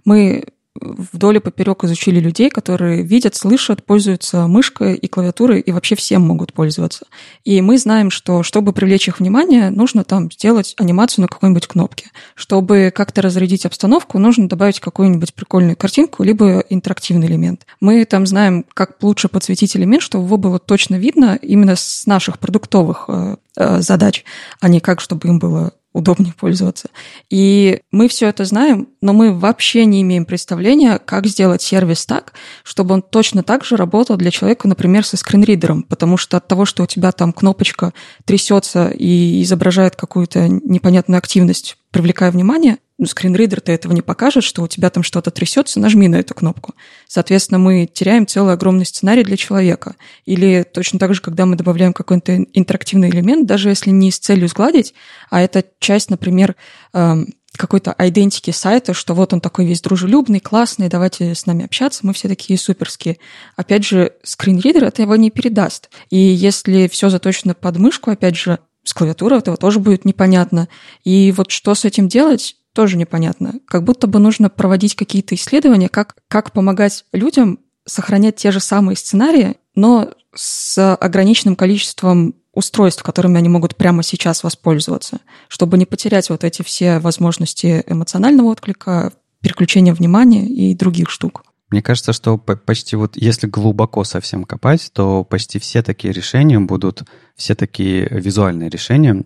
мы 0.04 0.44
вдоль 0.80 1.36
и 1.36 1.40
поперек 1.40 1.84
изучили 1.84 2.18
людей, 2.18 2.48
которые 2.48 3.02
видят, 3.02 3.34
слышат, 3.34 3.84
пользуются 3.84 4.46
мышкой 4.46 4.94
и 4.94 5.06
клавиатурой 5.06 5.60
и 5.60 5.70
вообще 5.70 5.94
всем 5.94 6.22
могут 6.22 6.52
пользоваться. 6.52 7.06
И 7.44 7.60
мы 7.60 7.78
знаем, 7.78 8.10
что 8.10 8.42
чтобы 8.42 8.72
привлечь 8.72 9.08
их 9.08 9.20
внимание, 9.20 9.70
нужно 9.70 10.04
там 10.04 10.30
сделать 10.30 10.74
анимацию 10.78 11.22
на 11.22 11.28
какой-нибудь 11.28 11.66
кнопке. 11.66 12.10
Чтобы 12.34 12.92
как-то 12.94 13.22
разрядить 13.22 13.66
обстановку, 13.66 14.18
нужно 14.18 14.48
добавить 14.48 14.80
какую-нибудь 14.80 15.34
прикольную 15.34 15.76
картинку, 15.76 16.22
либо 16.22 16.64
интерактивный 16.68 17.26
элемент. 17.26 17.66
Мы 17.80 18.04
там 18.04 18.26
знаем, 18.26 18.64
как 18.72 19.02
лучше 19.02 19.28
подсветить 19.28 19.76
элемент, 19.76 20.02
чтобы 20.02 20.24
его 20.24 20.36
было 20.36 20.58
точно 20.58 20.96
видно 20.96 21.38
именно 21.40 21.76
с 21.76 22.06
наших 22.06 22.38
продуктовых 22.38 23.04
э, 23.08 23.36
э, 23.56 23.80
задач, 23.80 24.24
а 24.60 24.68
не 24.68 24.80
как, 24.80 25.00
чтобы 25.00 25.28
им 25.28 25.38
было 25.38 25.72
удобнее 25.92 26.34
пользоваться. 26.38 26.88
И 27.30 27.80
мы 27.90 28.08
все 28.08 28.28
это 28.28 28.44
знаем, 28.44 28.88
но 29.00 29.12
мы 29.12 29.34
вообще 29.34 29.84
не 29.84 30.02
имеем 30.02 30.24
представления, 30.24 30.98
как 30.98 31.26
сделать 31.26 31.62
сервис 31.62 32.06
так, 32.06 32.32
чтобы 32.64 32.94
он 32.94 33.02
точно 33.02 33.42
так 33.42 33.64
же 33.64 33.76
работал 33.76 34.16
для 34.16 34.30
человека, 34.30 34.68
например, 34.68 35.04
со 35.04 35.16
скринридером, 35.16 35.82
потому 35.82 36.16
что 36.16 36.36
от 36.36 36.48
того, 36.48 36.64
что 36.64 36.82
у 36.82 36.86
тебя 36.86 37.12
там 37.12 37.32
кнопочка 37.32 37.92
трясется 38.24 38.88
и 38.88 39.42
изображает 39.42 39.96
какую-то 39.96 40.48
непонятную 40.48 41.18
активность, 41.18 41.76
привлекая 41.90 42.30
внимание, 42.30 42.78
ну, 43.02 43.08
скринридер-то 43.08 43.72
этого 43.72 43.92
не 43.92 44.00
покажет, 44.00 44.44
что 44.44 44.62
у 44.62 44.68
тебя 44.68 44.88
там 44.88 45.02
что-то 45.02 45.32
трясется, 45.32 45.80
нажми 45.80 46.06
на 46.06 46.20
эту 46.20 46.34
кнопку. 46.34 46.76
Соответственно, 47.08 47.58
мы 47.58 47.90
теряем 47.92 48.28
целый 48.28 48.54
огромный 48.54 48.86
сценарий 48.86 49.24
для 49.24 49.36
человека. 49.36 49.96
Или 50.24 50.62
точно 50.62 51.00
так 51.00 51.12
же, 51.12 51.20
когда 51.20 51.44
мы 51.44 51.56
добавляем 51.56 51.94
какой-то 51.94 52.44
интерактивный 52.52 53.10
элемент, 53.10 53.44
даже 53.44 53.70
если 53.70 53.90
не 53.90 54.12
с 54.12 54.20
целью 54.20 54.46
сгладить, 54.46 54.94
а 55.30 55.42
это 55.42 55.64
часть, 55.80 56.10
например, 56.10 56.54
эм, 56.92 57.34
какой-то 57.56 57.92
идентики 57.98 58.52
сайта, 58.52 58.94
что 58.94 59.14
вот 59.14 59.32
он 59.32 59.40
такой 59.40 59.66
весь 59.66 59.80
дружелюбный, 59.80 60.38
классный, 60.38 60.88
давайте 60.88 61.34
с 61.34 61.44
нами 61.44 61.64
общаться, 61.64 62.06
мы 62.06 62.12
все 62.12 62.28
такие 62.28 62.56
суперские. 62.56 63.18
Опять 63.56 63.84
же, 63.84 64.12
скринридер 64.22 64.84
это 64.84 65.02
его 65.02 65.16
не 65.16 65.32
передаст. 65.32 65.90
И 66.10 66.18
если 66.18 66.86
все 66.86 67.08
заточено 67.08 67.54
под 67.54 67.78
мышку, 67.78 68.12
опять 68.12 68.36
же, 68.36 68.60
с 68.84 68.94
клавиатурой 68.94 69.40
этого 69.40 69.56
тоже 69.56 69.80
будет 69.80 70.04
непонятно. 70.04 70.68
И 71.02 71.32
вот 71.32 71.50
что 71.50 71.74
с 71.74 71.84
этим 71.84 72.06
делать, 72.06 72.56
тоже 72.72 72.96
непонятно. 72.96 73.54
Как 73.66 73.84
будто 73.84 74.06
бы 74.06 74.18
нужно 74.18 74.50
проводить 74.50 74.94
какие-то 74.94 75.34
исследования, 75.34 75.88
как, 75.88 76.16
как 76.28 76.52
помогать 76.52 77.04
людям 77.12 77.58
сохранять 77.84 78.36
те 78.36 78.50
же 78.50 78.60
самые 78.60 78.96
сценарии, 78.96 79.56
но 79.74 80.10
с 80.34 80.94
ограниченным 80.96 81.56
количеством 81.56 82.34
устройств, 82.52 83.02
которыми 83.02 83.38
они 83.38 83.48
могут 83.48 83.76
прямо 83.76 84.02
сейчас 84.02 84.44
воспользоваться, 84.44 85.20
чтобы 85.48 85.78
не 85.78 85.86
потерять 85.86 86.30
вот 86.30 86.44
эти 86.44 86.62
все 86.62 86.98
возможности 86.98 87.82
эмоционального 87.86 88.48
отклика, 88.48 89.12
переключения 89.40 89.94
внимания 89.94 90.46
и 90.46 90.74
других 90.74 91.10
штук. 91.10 91.44
Мне 91.70 91.80
кажется, 91.82 92.12
что 92.12 92.36
почти 92.36 92.96
вот 92.96 93.16
если 93.16 93.46
глубоко 93.46 94.04
совсем 94.04 94.44
копать, 94.44 94.90
то 94.92 95.24
почти 95.24 95.58
все 95.58 95.82
такие 95.82 96.12
решения 96.12 96.60
будут, 96.60 97.02
все 97.34 97.54
такие 97.54 98.06
визуальные 98.10 98.68
решения 98.68 99.24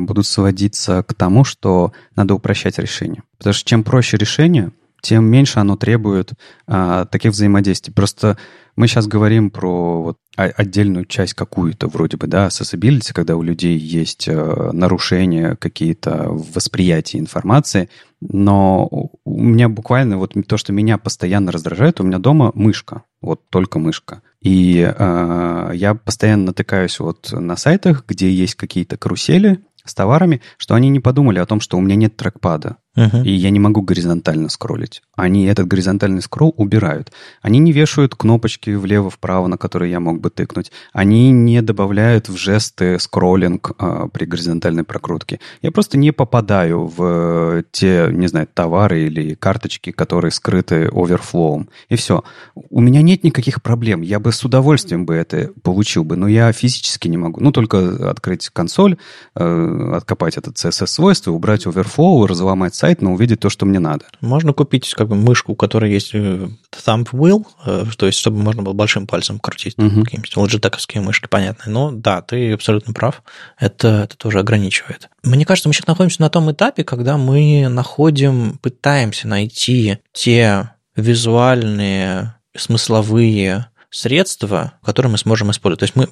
будут 0.00 0.26
сводиться 0.26 1.02
к 1.02 1.14
тому, 1.14 1.44
что 1.44 1.92
надо 2.14 2.34
упрощать 2.34 2.78
решение. 2.78 3.22
Потому 3.38 3.54
что 3.54 3.68
чем 3.68 3.84
проще 3.84 4.16
решение, 4.16 4.70
тем 5.00 5.24
меньше 5.24 5.60
оно 5.60 5.76
требует 5.76 6.32
а, 6.66 7.04
таких 7.06 7.32
взаимодействий. 7.32 7.92
Просто 7.92 8.36
мы 8.78 8.86
сейчас 8.86 9.08
говорим 9.08 9.50
про 9.50 10.02
вот 10.02 10.18
отдельную 10.36 11.04
часть 11.04 11.34
какую-то 11.34 11.88
вроде 11.88 12.16
бы, 12.16 12.28
да, 12.28 12.46
accessibility, 12.46 13.12
когда 13.12 13.34
у 13.34 13.42
людей 13.42 13.76
есть 13.76 14.28
э, 14.28 14.70
нарушения 14.72 15.56
какие-то 15.56 16.28
в 16.30 16.54
восприятии 16.54 17.18
информации, 17.18 17.88
но 18.20 18.86
у 18.86 19.42
меня 19.42 19.68
буквально 19.68 20.16
вот 20.16 20.34
то, 20.46 20.56
что 20.56 20.72
меня 20.72 20.96
постоянно 20.96 21.50
раздражает, 21.50 22.00
у 22.00 22.04
меня 22.04 22.18
дома 22.18 22.52
мышка, 22.54 23.02
вот 23.20 23.48
только 23.50 23.80
мышка. 23.80 24.22
И 24.40 24.78
э, 24.96 25.70
я 25.74 25.94
постоянно 25.96 26.46
натыкаюсь 26.46 27.00
вот 27.00 27.32
на 27.32 27.56
сайтах, 27.56 28.04
где 28.06 28.30
есть 28.30 28.54
какие-то 28.54 28.96
карусели 28.96 29.60
с 29.84 29.94
товарами, 29.94 30.40
что 30.56 30.74
они 30.74 30.88
не 30.88 31.00
подумали 31.00 31.40
о 31.40 31.46
том, 31.46 31.60
что 31.60 31.76
у 31.78 31.80
меня 31.80 31.96
нет 31.96 32.16
трекпада. 32.16 32.76
И 33.24 33.30
я 33.32 33.50
не 33.50 33.60
могу 33.60 33.82
горизонтально 33.82 34.48
скроллить. 34.48 35.02
Они 35.14 35.46
этот 35.46 35.66
горизонтальный 35.66 36.22
скролл 36.22 36.54
убирают. 36.56 37.12
Они 37.42 37.58
не 37.58 37.72
вешают 37.72 38.14
кнопочки 38.14 38.70
влево-вправо, 38.70 39.46
на 39.46 39.56
которые 39.56 39.90
я 39.90 40.00
мог 40.00 40.20
бы 40.20 40.30
тыкнуть. 40.30 40.72
Они 40.92 41.30
не 41.30 41.62
добавляют 41.62 42.28
в 42.28 42.36
жесты 42.36 42.98
скроллинг 42.98 43.72
э, 43.78 44.08
при 44.12 44.24
горизонтальной 44.24 44.84
прокрутке. 44.84 45.40
Я 45.62 45.70
просто 45.70 45.98
не 45.98 46.12
попадаю 46.12 46.86
в 46.86 47.64
те, 47.70 48.08
не 48.10 48.26
знаю, 48.26 48.48
товары 48.52 49.02
или 49.02 49.34
карточки, 49.34 49.92
которые 49.92 50.30
скрыты 50.30 50.88
оверфлоум. 50.92 51.68
И 51.88 51.96
все. 51.96 52.24
У 52.70 52.80
меня 52.80 53.02
нет 53.02 53.24
никаких 53.24 53.62
проблем. 53.62 54.02
Я 54.02 54.18
бы 54.18 54.32
с 54.32 54.44
удовольствием 54.44 55.06
бы 55.06 55.14
это 55.14 55.52
получил 55.62 56.04
бы, 56.04 56.16
но 56.16 56.28
я 56.28 56.52
физически 56.52 57.08
не 57.08 57.16
могу. 57.16 57.40
Ну, 57.40 57.52
только 57.52 58.10
открыть 58.10 58.48
консоль, 58.48 58.96
э, 59.34 59.92
откопать 59.94 60.36
этот 60.36 60.56
CSS-свойство, 60.56 61.32
убрать 61.32 61.66
оверфлоу, 61.66 62.26
разломать 62.26 62.74
сайт, 62.74 62.87
сайт, 62.88 63.02
но 63.02 63.12
увидеть 63.12 63.40
то, 63.40 63.50
что 63.50 63.66
мне 63.66 63.78
надо. 63.78 64.06
Можно 64.20 64.52
купить 64.52 64.94
как 64.94 65.08
бы 65.08 65.16
мышку, 65.16 65.52
у 65.52 65.56
которой 65.56 65.92
есть 65.92 66.14
э, 66.14 66.48
thumb 66.72 67.06
wheel, 67.12 67.44
э, 67.66 67.84
то 67.96 68.06
есть 68.06 68.18
чтобы 68.18 68.38
можно 68.38 68.62
было 68.62 68.72
большим 68.72 69.06
пальцем 69.06 69.38
крутить 69.38 69.74
угу. 69.76 70.04
какие-нибудь 70.04 70.36
лоджитековские 70.36 71.02
мышки, 71.02 71.26
понятные. 71.26 71.72
Но 71.72 71.90
да, 71.90 72.22
ты 72.22 72.52
абсолютно 72.52 72.94
прав, 72.94 73.22
это, 73.58 74.04
это 74.04 74.16
тоже 74.16 74.38
ограничивает. 74.38 75.10
Мне 75.22 75.44
кажется, 75.44 75.68
мы 75.68 75.74
сейчас 75.74 75.86
находимся 75.86 76.22
на 76.22 76.30
том 76.30 76.50
этапе, 76.50 76.82
когда 76.82 77.18
мы 77.18 77.68
находим, 77.68 78.58
пытаемся 78.62 79.28
найти 79.28 79.98
те 80.12 80.70
визуальные, 80.96 82.34
смысловые 82.56 83.66
средства, 83.90 84.72
которые 84.82 85.12
мы 85.12 85.18
сможем 85.18 85.50
использовать. 85.50 85.80
То 85.80 85.84
есть 85.84 85.96
мы 85.96 86.08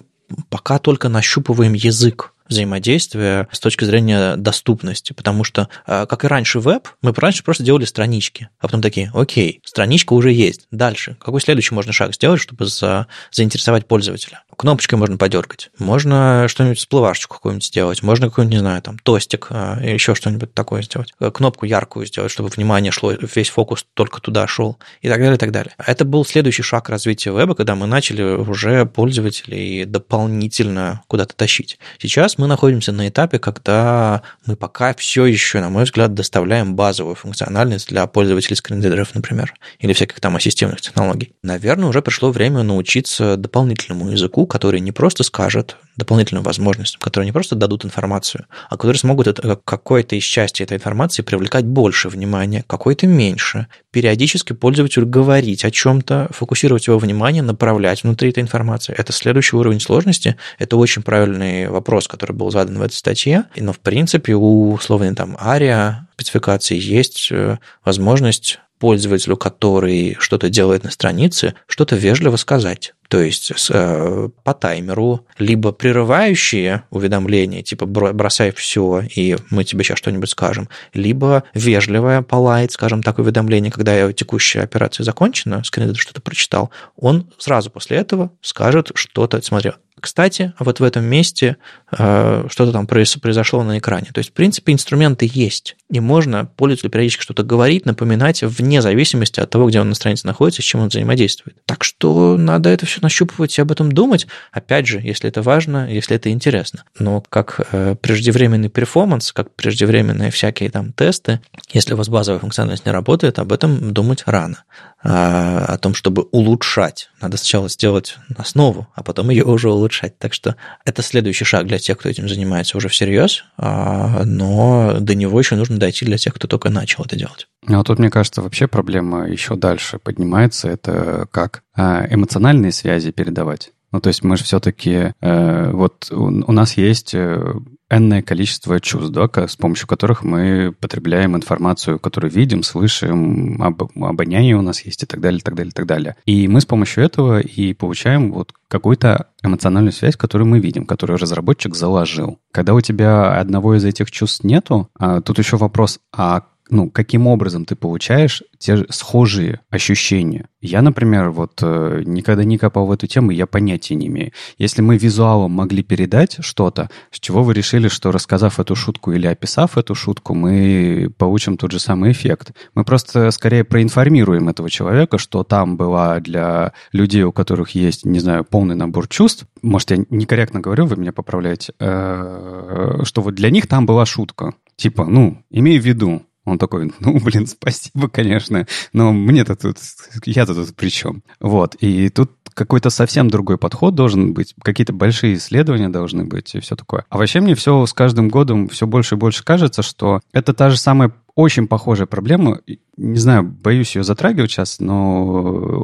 пока 0.51 0.79
только 0.79 1.09
нащупываем 1.09 1.73
язык 1.73 2.35
взаимодействия 2.49 3.49
с 3.51 3.61
точки 3.61 3.85
зрения 3.85 4.37
доступности, 4.37 5.13
потому 5.13 5.45
что, 5.45 5.69
а, 5.87 6.07
как 6.07 6.25
и 6.25 6.27
раньше 6.27 6.61
веб, 6.61 6.89
мы 7.03 7.13
раньше 7.13 7.43
просто 7.43 7.65
делали 7.65 7.85
странички, 7.85 8.49
а 8.59 8.67
потом 8.67 8.83
такие, 8.83 9.11
окей, 9.15 9.61
страничка 9.65 10.13
уже 10.13 10.33
есть, 10.33 10.67
дальше. 10.71 11.17
Какой 11.21 11.41
следующий 11.41 11.75
можно 11.75 11.93
шаг 11.93 12.15
сделать, 12.15 12.41
чтобы 12.41 12.67
за, 12.67 13.07
заинтересовать 13.31 13.87
пользователя? 13.87 14.43
Кнопочкой 14.57 14.99
можно 14.99 15.19
подергать, 15.19 15.71
можно 15.79 16.47
что-нибудь 16.49 16.79
всплывашечку 16.79 17.37
какую-нибудь 17.37 17.67
сделать, 17.67 18.03
можно 18.03 18.29
какой-нибудь, 18.31 18.55
не 18.55 18.61
знаю, 18.61 18.81
там, 18.81 18.99
тостик, 18.99 19.49
а, 19.51 19.79
еще 19.83 20.15
что-нибудь 20.15 20.55
такое 20.55 20.83
сделать, 20.83 21.13
э, 21.21 21.31
кнопку 21.31 21.67
яркую 21.67 22.07
сделать, 22.07 22.33
чтобы 22.33 22.49
внимание 22.49 22.91
шло, 22.91 23.13
весь 23.13 23.51
фокус 23.51 23.87
только 23.93 24.21
туда 24.21 24.47
шел, 24.47 24.79
и 25.03 25.09
так 25.09 25.19
далее, 25.19 25.35
и 25.35 25.39
так 25.39 25.53
далее. 25.53 25.75
Это 25.79 26.07
был 26.07 26.25
следующий 26.25 26.63
шаг 26.63 26.89
развития 26.89 27.37
веба, 27.37 27.55
когда 27.55 27.75
мы 27.75 27.87
начали 27.87 28.23
уже 28.23 28.87
пользователей 28.87 29.85
дополнительно 29.85 31.03
куда-то 31.07 31.37
тащить. 31.37 31.79
Сейчас 31.99 32.39
мы 32.39 32.47
находимся 32.47 32.93
на 32.93 33.09
этапе, 33.09 33.39
когда 33.39 34.23
мы 34.47 34.57
пока 34.57 34.95
все 34.95 35.27
еще, 35.27 35.61
на 35.61 35.69
мой 35.69 35.85
взгляд, 35.85 36.15
доставляем 36.15 36.77
базовую 36.77 37.15
функциональность 37.15 37.89
для 37.89 38.07
пользователей 38.07 38.57
скринридеров, 38.57 39.15
например, 39.15 39.55
или 39.81 39.93
всяких 39.93 40.19
там 40.21 40.37
ассистивных 40.37 40.81
технологий. 40.81 41.35
Наверное, 41.43 41.89
уже 41.89 42.01
пришло 42.01 42.31
время 42.31 42.63
научиться 42.63 43.37
дополнительному 43.37 44.11
языку, 44.11 44.46
который 44.47 44.81
не 44.81 44.93
просто 44.93 45.23
скажет 45.25 45.77
дополнительным 45.97 46.43
возможностям, 46.43 47.01
которые 47.01 47.27
не 47.27 47.33
просто 47.33 47.55
дадут 47.55 47.85
информацию, 47.85 48.47
а 48.69 48.77
которые 48.77 48.99
смогут 48.99 49.27
это, 49.27 49.59
какой-то 49.65 50.17
из 50.17 50.25
части 50.25 50.63
этой 50.63 50.77
информации 50.77 51.23
привлекать 51.23 51.65
больше 51.65 52.09
внимания, 52.09 52.65
какой-то 52.67 53.07
меньше, 53.07 53.67
периодически 53.91 54.53
пользователю 54.53 55.07
говорить 55.07 55.65
о 55.65 55.71
чем-то, 55.71 56.29
фокусировать 56.31 56.87
его 56.87 56.99
внимание, 56.99 57.43
направлять 57.43 58.03
внутри 58.03 58.31
этой 58.31 58.43
информации. 58.43 58.95
Это 58.97 59.13
следующий 59.13 59.57
уровень 59.57 59.81
сложности. 59.81 60.37
Это 60.59 60.77
очень 60.77 61.03
правильный 61.03 61.69
вопрос, 61.69 62.09
который 62.09 62.33
был 62.33 62.51
задан 62.51 62.79
в 62.79 62.83
этой 62.83 62.95
статье. 62.95 63.45
Но, 63.57 63.73
в 63.73 63.79
принципе, 63.81 64.35
у 64.35 64.73
условной 64.73 65.15
там 65.15 65.37
ария 65.41 66.07
спецификации 66.17 66.79
есть 66.79 67.29
э, 67.31 67.59
возможность 67.85 68.59
пользователю, 68.79 69.37
который 69.37 70.17
что-то 70.19 70.51
делает 70.51 70.85
на 70.85 70.91
странице, 70.91 71.55
что-то 71.67 71.97
вежливо 71.97 72.37
сказать. 72.37 72.95
То 73.09 73.21
есть 73.21 73.53
э, 73.71 74.29
по 74.43 74.55
таймеру, 74.55 75.27
либо 75.39 75.73
прерывающие 75.73 76.85
уведомления, 76.91 77.63
типа 77.63 77.87
бросай 77.87 78.53
все, 78.53 79.03
и 79.15 79.37
мы 79.51 79.65
тебе 79.65 79.85
сейчас 79.85 79.99
что-нибудь 79.99 80.31
скажем, 80.31 80.69
либо 80.93 81.45
вежливое 81.55 82.23
полайт, 82.23 82.73
скажем 82.73 83.03
так, 83.03 83.19
уведомление, 83.19 83.71
когда 83.71 84.13
текущая 84.13 84.63
операция 84.63 85.05
закончена, 85.05 85.63
скринридер 85.65 86.01
что-то 86.01 86.21
прочитал, 86.21 86.71
он 86.97 87.31
сразу 87.39 87.71
после 87.71 87.99
этого 87.99 88.31
скажет 88.41 88.91
что-то, 88.95 89.41
смотри, 89.43 89.73
кстати, 89.99 90.53
вот 90.59 90.81
в 90.81 90.83
этом 90.83 91.05
месте 91.05 91.57
э, 91.91 92.47
что-то 92.51 92.73
там 92.73 92.87
произошло 92.87 93.63
на 93.63 93.79
экране. 93.79 94.09
То 94.13 94.19
есть, 94.19 94.31
в 94.31 94.33
принципе, 94.35 94.73
инструменты 94.73 95.29
есть. 95.33 95.77
И 95.91 96.01
можно 96.01 96.45
пользователю 96.45 96.91
периодически 96.91 97.23
что-то 97.23 97.45
говорить, 97.45 97.87
напоминать, 97.87 98.43
вне 98.43 98.83
зависимости 98.83 99.41
от 99.41 99.49
того, 99.49 99.69
где 99.69 99.81
он 99.81 99.89
на 99.89 99.95
странице 99.95 100.27
находится, 100.27 100.61
с 100.61 100.65
чем 100.65 100.83
он 100.83 100.89
взаимодействует. 100.89 101.57
Так 101.65 101.83
что 101.83 102.37
надо 102.37 102.69
это 102.69 102.85
все 102.85 103.01
нащупывать 103.01 103.57
и 103.57 103.63
об 103.63 103.73
этом 103.73 103.91
думать. 103.91 104.27
Опять 104.53 104.87
же, 104.87 105.01
если 105.01 105.29
это 105.29 105.41
важно, 105.41 105.91
если 105.91 106.17
это 106.17 106.31
интересно. 106.31 106.85
Но 106.99 107.23
как 107.23 107.67
э, 107.73 107.97
преждевременный 108.01 108.69
перформанс, 108.69 109.33
как 109.33 109.55
преждевременные 109.55 110.31
всякие 110.31 110.71
там 110.71 110.93
тесты, 110.93 111.41
если 111.73 111.95
у 111.95 111.97
вас 111.97 112.09
базовая 112.09 112.41
функциональность 112.41 112.85
не 112.85 112.93
работает, 112.93 113.39
об 113.39 113.53
этом 113.53 113.93
думать 113.93 114.25
рано. 114.27 114.65
А, 115.09 115.65
о 115.69 115.79
том, 115.79 115.95
чтобы 115.95 116.23
улучшать. 116.33 117.11
Надо 117.21 117.37
сначала 117.37 117.69
сделать 117.69 118.17
основу, 118.37 118.89
а 118.95 119.05
потом 119.05 119.31
ее 119.31 119.45
уже 119.45 119.71
улучшать. 119.71 119.86
Так 120.19 120.33
что 120.33 120.57
это 120.85 121.03
следующий 121.03 121.45
шаг 121.45 121.67
для 121.67 121.79
тех, 121.79 121.99
кто 121.99 122.09
этим 122.09 122.29
занимается 122.29 122.77
уже 122.77 122.89
всерьез, 122.89 123.45
а, 123.57 124.25
но 124.25 124.99
до 125.01 125.15
него 125.15 125.39
еще 125.39 125.57
нужно 125.57 125.79
дойти 125.79 126.05
для 126.05 126.19
тех, 126.19 126.35
кто 126.35 126.49
только 126.49 126.71
начал 126.71 127.05
это 127.05 127.17
делать. 127.17 127.49
Ну, 127.67 127.81
а 127.81 127.85
тут, 127.85 127.99
мне 127.99 128.11
кажется, 128.11 128.43
вообще 128.43 128.67
проблема 128.67 129.29
еще 129.29 129.57
дальше 129.57 129.99
поднимается. 129.99 130.69
Это 130.69 131.27
как 131.31 131.63
а, 131.75 132.07
эмоциональные 132.11 132.73
связи 132.73 133.11
передавать. 133.11 133.71
Ну, 133.93 134.01
то 134.01 134.09
есть 134.09 134.23
мы 134.23 134.37
же 134.37 134.45
все-таки... 134.45 135.13
Э, 135.21 135.71
вот 135.73 136.11
у, 136.11 136.25
у 136.25 136.53
нас 136.53 136.77
есть 136.77 137.15
э, 137.15 137.55
энное 137.91 138.23
количество 138.23 138.81
чувств, 138.81 139.11
да, 139.11 139.29
с 139.47 139.57
помощью 139.57 139.87
которых 139.87 140.25
мы 140.25 140.75
потребляем 140.81 141.37
информацию, 141.37 141.99
которую 141.99 142.31
видим, 142.31 142.63
слышим, 142.63 143.63
об, 143.63 143.83
обоняние 144.03 144.57
у 144.57 144.63
нас 144.63 144.85
есть 144.85 145.03
и 145.03 145.07
так 145.07 145.21
далее, 145.21 145.41
так 145.41 145.55
далее, 145.55 145.73
так 145.73 145.87
далее. 145.87 146.17
И 146.25 146.49
мы 146.49 146.61
с 146.61 146.67
помощью 146.67 147.05
этого 147.05 147.41
и 147.41 147.73
получаем 147.75 148.33
вот 148.33 148.53
какую-то 148.69 149.29
эмоциональную 149.43 149.93
связь, 149.93 150.17
которую 150.17 150.49
мы 150.49 150.59
видим, 150.59 150.87
которую 150.87 151.19
разработчик 151.19 151.75
заложил. 151.75 152.41
Когда 152.53 152.75
у 152.75 152.81
тебя 152.81 153.39
одного 153.39 153.77
из 153.77 153.85
этих 153.85 154.11
чувств 154.11 154.43
нету, 154.43 154.89
а 154.99 155.21
тут 155.21 155.39
еще 155.39 155.57
вопрос, 155.57 156.01
а 156.13 156.43
ну, 156.69 156.91
каким 156.91 157.27
образом 157.27 157.65
ты 157.65 157.77
получаешь 157.77 158.43
те 158.59 158.85
схожие 158.91 159.61
ощущения. 159.71 160.49
Я, 160.61 160.83
например, 160.83 161.31
вот 161.31 161.61
э, 161.63 162.03
никогда 162.05 162.45
не 162.45 162.59
копал 162.59 162.87
в 162.87 162.91
эту 162.91 163.07
тему, 163.07 163.31
я 163.31 163.47
понятия 163.47 163.95
не 163.95 164.09
имею. 164.09 164.33
Если 164.59 164.83
мы 164.83 164.97
визуалом 164.97 165.53
могли 165.53 165.83
передать 165.83 166.39
что-то, 166.41 166.91
с 167.11 167.21
чего 167.21 167.45
вы 167.45 167.55
решили, 167.55 167.89
что 167.89 168.11
рассказав 168.11 168.59
эту 168.59 168.75
шутку 168.75 169.13
или 169.13 169.27
описав 169.27 169.79
эту 169.79 169.95
шутку, 169.95 170.35
мы 170.35 171.13
получим 171.19 171.57
тот 171.57 171.71
же 171.71 171.79
самый 171.79 172.13
эффект? 172.13 172.53
Мы 172.75 172.85
просто 172.85 173.31
скорее 173.31 173.63
проинформируем 173.63 174.49
этого 174.49 174.69
человека, 174.69 175.19
что 175.19 175.45
там 175.45 175.77
была 175.77 176.19
для 176.21 176.73
людей, 176.93 177.23
у 177.23 177.33
которых 177.33 177.71
есть, 177.71 178.05
не 178.05 178.19
знаю, 178.19 178.45
полный 178.45 178.75
набор 178.75 179.07
чувств. 179.07 179.47
Может, 179.63 179.91
я 179.93 180.05
некорректно 180.11 180.61
говорю, 180.61 180.87
вы 180.87 180.97
меня 180.97 181.13
поправляете, 181.13 181.75
э, 181.79 183.01
что 183.05 183.23
вот 183.23 183.35
для 183.35 183.51
них 183.51 183.69
там 183.69 183.87
была 183.87 184.05
шутка. 184.05 184.55
Типа, 184.77 185.07
ну, 185.07 185.39
имей 185.51 185.79
в 185.79 185.87
виду, 185.87 186.23
он 186.47 186.59
такой, 186.59 186.93
ну, 187.01 187.21
блин, 187.21 187.47
спасибо, 187.47 188.09
конечно, 188.09 188.67
но 188.93 189.13
мне-то 189.13 189.57
тут, 189.57 189.77
я-то 190.25 190.55
тут 190.55 190.75
при 190.75 190.89
чем? 190.89 191.23
Вот, 191.41 191.75
и 191.81 192.09
тут 192.09 192.31
какой-то 192.55 192.89
совсем 192.89 193.29
другой 193.29 193.59
подход 193.59 193.95
должен 193.95 194.33
быть, 194.33 194.55
какие-то 194.63 194.95
большие 194.95 195.35
исследования 195.35 195.91
должны 195.91 196.25
быть 196.25 196.55
и 196.55 196.61
все 196.61 196.75
такое. 196.75 197.05
А 197.11 197.19
вообще 197.19 197.41
мне 197.41 197.55
все 197.55 197.85
с 197.85 197.93
каждым 197.93 198.31
годом 198.31 198.69
все 198.69 198.87
больше 198.87 199.17
и 199.17 199.19
больше 199.19 199.45
кажется, 199.45 199.83
что 199.83 200.21
это 200.33 200.55
та 200.55 200.71
же 200.71 200.79
самая 200.79 201.13
очень 201.37 201.69
похожая 201.69 202.07
проблема. 202.07 202.61
Не 202.97 203.19
знаю, 203.19 203.45
боюсь 203.45 203.95
ее 203.95 204.03
затрагивать 204.03 204.51
сейчас, 204.51 204.81
но 204.81 205.27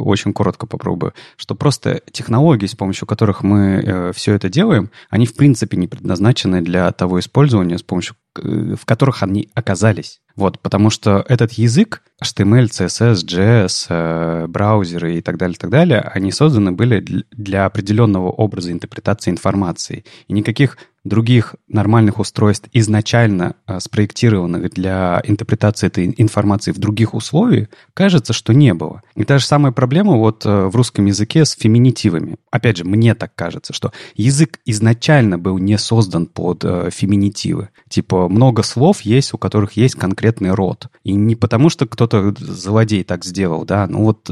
очень 0.00 0.32
коротко 0.32 0.66
попробую. 0.66 1.12
Что 1.36 1.54
просто 1.54 2.00
технологии, 2.10 2.66
с 2.66 2.74
помощью 2.74 3.06
которых 3.06 3.42
мы 3.42 3.82
э, 3.84 4.12
все 4.14 4.32
это 4.32 4.48
делаем, 4.48 4.90
они 5.10 5.26
в 5.26 5.34
принципе 5.34 5.76
не 5.76 5.88
предназначены 5.88 6.62
для 6.62 6.90
того 6.92 7.20
использования, 7.20 7.76
с 7.76 7.82
помощью 7.82 8.16
э, 8.38 8.76
в 8.80 8.86
которых 8.86 9.22
они 9.22 9.50
оказались. 9.52 10.21
Вот, 10.36 10.60
потому 10.60 10.90
что 10.90 11.24
этот 11.28 11.52
язык, 11.52 12.02
HTML, 12.22 12.66
CSS, 12.66 13.24
JS, 13.26 13.86
э, 13.88 14.46
браузеры 14.46 15.16
и 15.16 15.20
так 15.20 15.36
далее, 15.36 15.56
так 15.58 15.70
далее, 15.70 16.00
они 16.00 16.32
созданы 16.32 16.72
были 16.72 17.24
для 17.30 17.66
определенного 17.66 18.30
образа 18.30 18.72
интерпретации 18.72 19.30
информации. 19.30 20.04
И 20.28 20.32
никаких 20.32 20.78
других 21.04 21.56
нормальных 21.68 22.18
устройств, 22.20 22.68
изначально 22.72 23.56
э, 23.66 23.80
спроектированных 23.80 24.70
для 24.70 25.20
интерпретации 25.24 25.88
этой 25.88 26.14
информации 26.16 26.70
в 26.70 26.78
других 26.78 27.14
условиях, 27.14 27.68
кажется, 27.92 28.32
что 28.32 28.54
не 28.54 28.72
было. 28.72 29.02
И 29.16 29.24
та 29.24 29.38
же 29.38 29.46
самая 29.46 29.72
проблема 29.72 30.16
вот 30.16 30.46
э, 30.46 30.66
в 30.66 30.76
русском 30.76 31.06
языке 31.06 31.44
с 31.44 31.52
феминитивами. 31.52 32.36
Опять 32.50 32.76
же, 32.78 32.84
мне 32.84 33.14
так 33.14 33.34
кажется, 33.34 33.72
что 33.72 33.92
язык 34.14 34.60
изначально 34.64 35.38
был 35.38 35.58
не 35.58 35.76
создан 35.76 36.26
под 36.26 36.64
э, 36.64 36.90
феминитивы. 36.92 37.70
Типа 37.88 38.28
много 38.28 38.62
слов 38.62 39.00
есть, 39.00 39.34
у 39.34 39.38
которых 39.38 39.72
есть 39.72 39.96
конкретный 39.96 40.52
род. 40.52 40.86
И 41.02 41.12
не 41.12 41.34
потому, 41.34 41.68
что 41.68 41.86
кто-то 41.86 42.32
злодей 42.38 43.02
так 43.02 43.24
сделал, 43.24 43.64
да, 43.64 43.86
ну 43.88 44.04
вот 44.04 44.30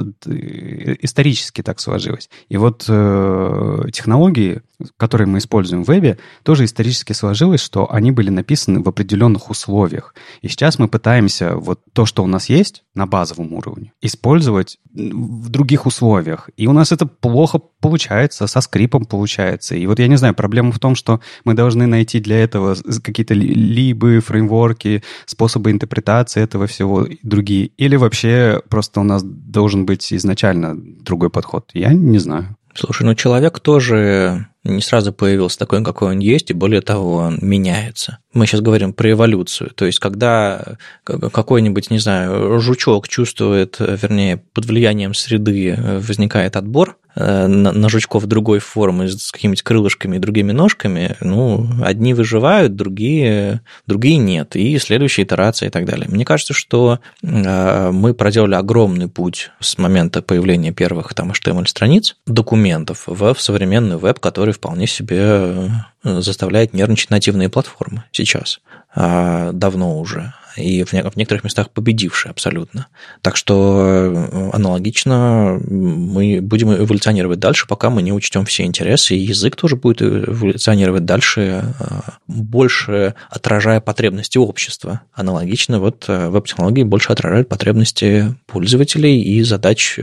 исторически 1.03 1.63
так 1.63 1.81
сложилось. 1.81 2.31
И 2.49 2.57
вот 2.57 2.83
технологии 2.83 4.63
которые 4.97 5.27
мы 5.27 5.39
используем 5.39 5.85
в 5.85 5.89
вебе, 5.89 6.19
тоже 6.43 6.65
исторически 6.65 7.13
сложилось, 7.13 7.61
что 7.61 7.93
они 7.93 8.11
были 8.11 8.31
написаны 8.31 8.83
в 8.83 8.89
определенных 8.89 9.51
условиях. 9.51 10.15
И 10.43 10.49
сейчас 10.49 10.79
мы 10.79 10.89
пытаемся 10.89 11.57
вот 11.57 11.81
то, 11.93 12.07
что 12.07 12.23
у 12.25 12.27
нас 12.27 12.49
есть 12.49 12.85
на 12.95 13.07
базовом 13.07 13.53
уровне, 13.53 13.93
использовать 14.03 14.79
в 14.93 15.49
других 15.49 15.87
условиях. 15.87 16.51
И 16.57 16.67
у 16.67 16.73
нас 16.73 16.93
это 16.93 17.07
плохо 17.07 17.61
получается, 17.81 18.47
со 18.47 18.61
скрипом 18.61 19.05
получается. 19.05 19.75
И 19.75 19.87
вот 19.87 19.99
я 19.99 20.09
не 20.09 20.17
знаю, 20.17 20.35
проблема 20.35 20.73
в 20.73 20.79
том, 20.79 20.95
что 20.95 21.21
мы 21.45 21.55
должны 21.55 21.87
найти 21.87 22.21
для 22.21 22.43
этого 22.43 22.77
какие-то 23.03 23.35
либо 23.35 24.21
фреймворки, 24.21 25.03
способы 25.27 25.71
интерпретации 25.71 26.43
этого 26.43 26.67
всего, 26.67 27.07
другие. 27.23 27.71
Или 27.77 27.97
вообще 27.97 28.61
просто 28.69 29.01
у 29.01 29.05
нас 29.05 29.23
должен 29.23 29.87
быть 29.87 30.13
изначально 30.13 30.75
другой 30.77 31.31
подход. 31.31 31.71
Я 31.73 31.93
не 31.93 32.19
знаю. 32.19 32.57
Слушай, 32.75 33.05
ну 33.05 33.15
человек 33.15 33.61
тоже 33.61 34.50
не 34.65 34.83
сразу 34.83 35.13
появился 35.13 35.59
такой, 35.59 35.83
какой 35.83 36.11
он 36.13 36.19
есть, 36.19 36.51
и 36.51 36.55
более 36.55 36.81
того, 36.81 37.17
он 37.17 37.39
меняется. 37.41 38.19
Мы 38.33 38.47
сейчас 38.47 38.61
говорим 38.61 38.93
про 38.93 39.11
эволюцию. 39.11 39.71
То 39.71 39.87
есть, 39.87 39.99
когда 39.99 40.77
какой-нибудь, 41.05 41.91
не 41.91 41.99
знаю, 41.99 42.61
жучок 42.61 43.09
чувствует, 43.09 43.77
вернее, 43.79 44.37
под 44.37 44.67
влиянием 44.67 45.15
среды 45.15 45.77
возникает 46.01 46.57
отбор, 46.57 46.97
Э, 47.17 47.47
на, 47.47 47.89
жучков 47.89 48.27
другой 48.27 48.61
формы 48.61 49.09
с 49.09 49.33
какими-то 49.33 49.65
крылышками 49.65 50.17
и 50.17 50.21
другими 50.21 50.53
ножками, 50.53 51.17
ну, 51.21 51.67
одни 51.83 52.15
выживают, 52.15 52.77
другие, 52.77 53.63
другие 53.87 54.17
нет, 54.17 54.55
и 54.55 54.79
следующая 54.79 55.23
итерация 55.23 55.69
и 55.69 55.71
так 55.71 55.87
далее. 55.87 56.07
Мне 56.09 56.25
кажется, 56.25 56.55
что 56.55 57.01
э, 57.23 57.91
мы 57.91 58.15
проделали 58.15 58.55
огромный 58.55 59.09
путь 59.09 59.51
с 59.59 59.77
момента 59.77 60.23
появления 60.23 60.73
первых 60.73 61.13
там 61.15 61.33
HTML-страниц, 61.33 62.17
документов 62.27 63.03
в 63.07 63.35
современный 63.39 63.97
веб, 63.97 64.21
который 64.21 64.50
вполне 64.53 64.87
себе 64.87 65.19
э, 65.19 65.69
заставляет 66.03 66.75
нервничать 66.75 67.11
нативные 67.11 67.49
платформы 67.49 68.05
сейчас, 68.13 68.61
а, 68.95 69.53
давно 69.53 69.99
уже 69.99 70.33
и 70.57 70.85
в 70.85 70.93
некоторых 70.93 71.45
местах 71.45 71.71
победивший 71.71 72.31
абсолютно. 72.31 72.87
Так 73.23 73.37
что 73.37 73.83
э, 73.83 74.51
аналогично 74.53 75.61
мы 75.69 76.41
будем 76.41 76.73
эволюционировать 76.73 77.39
дальше, 77.39 77.67
пока 77.67 77.91
мы 77.91 78.03
не 78.03 78.13
учтем 78.13 78.45
все 78.45 78.65
интересы, 78.65 79.15
и 79.15 79.21
язык 79.21 79.57
тоже 79.57 79.77
будет 79.77 80.03
эволюционировать 80.03 81.05
дальше, 81.05 81.75
э, 81.79 82.01
больше 82.27 83.15
отражая 83.29 83.81
потребности 83.81 84.39
общества. 84.39 85.03
Аналогично 85.13 85.81
вот 85.81 86.07
веб-технологии 86.09 86.83
больше 86.83 87.13
отражают 87.13 87.49
потребности 87.49 88.35
пользователей 88.47 89.21
и 89.21 89.43
задач 89.43 89.99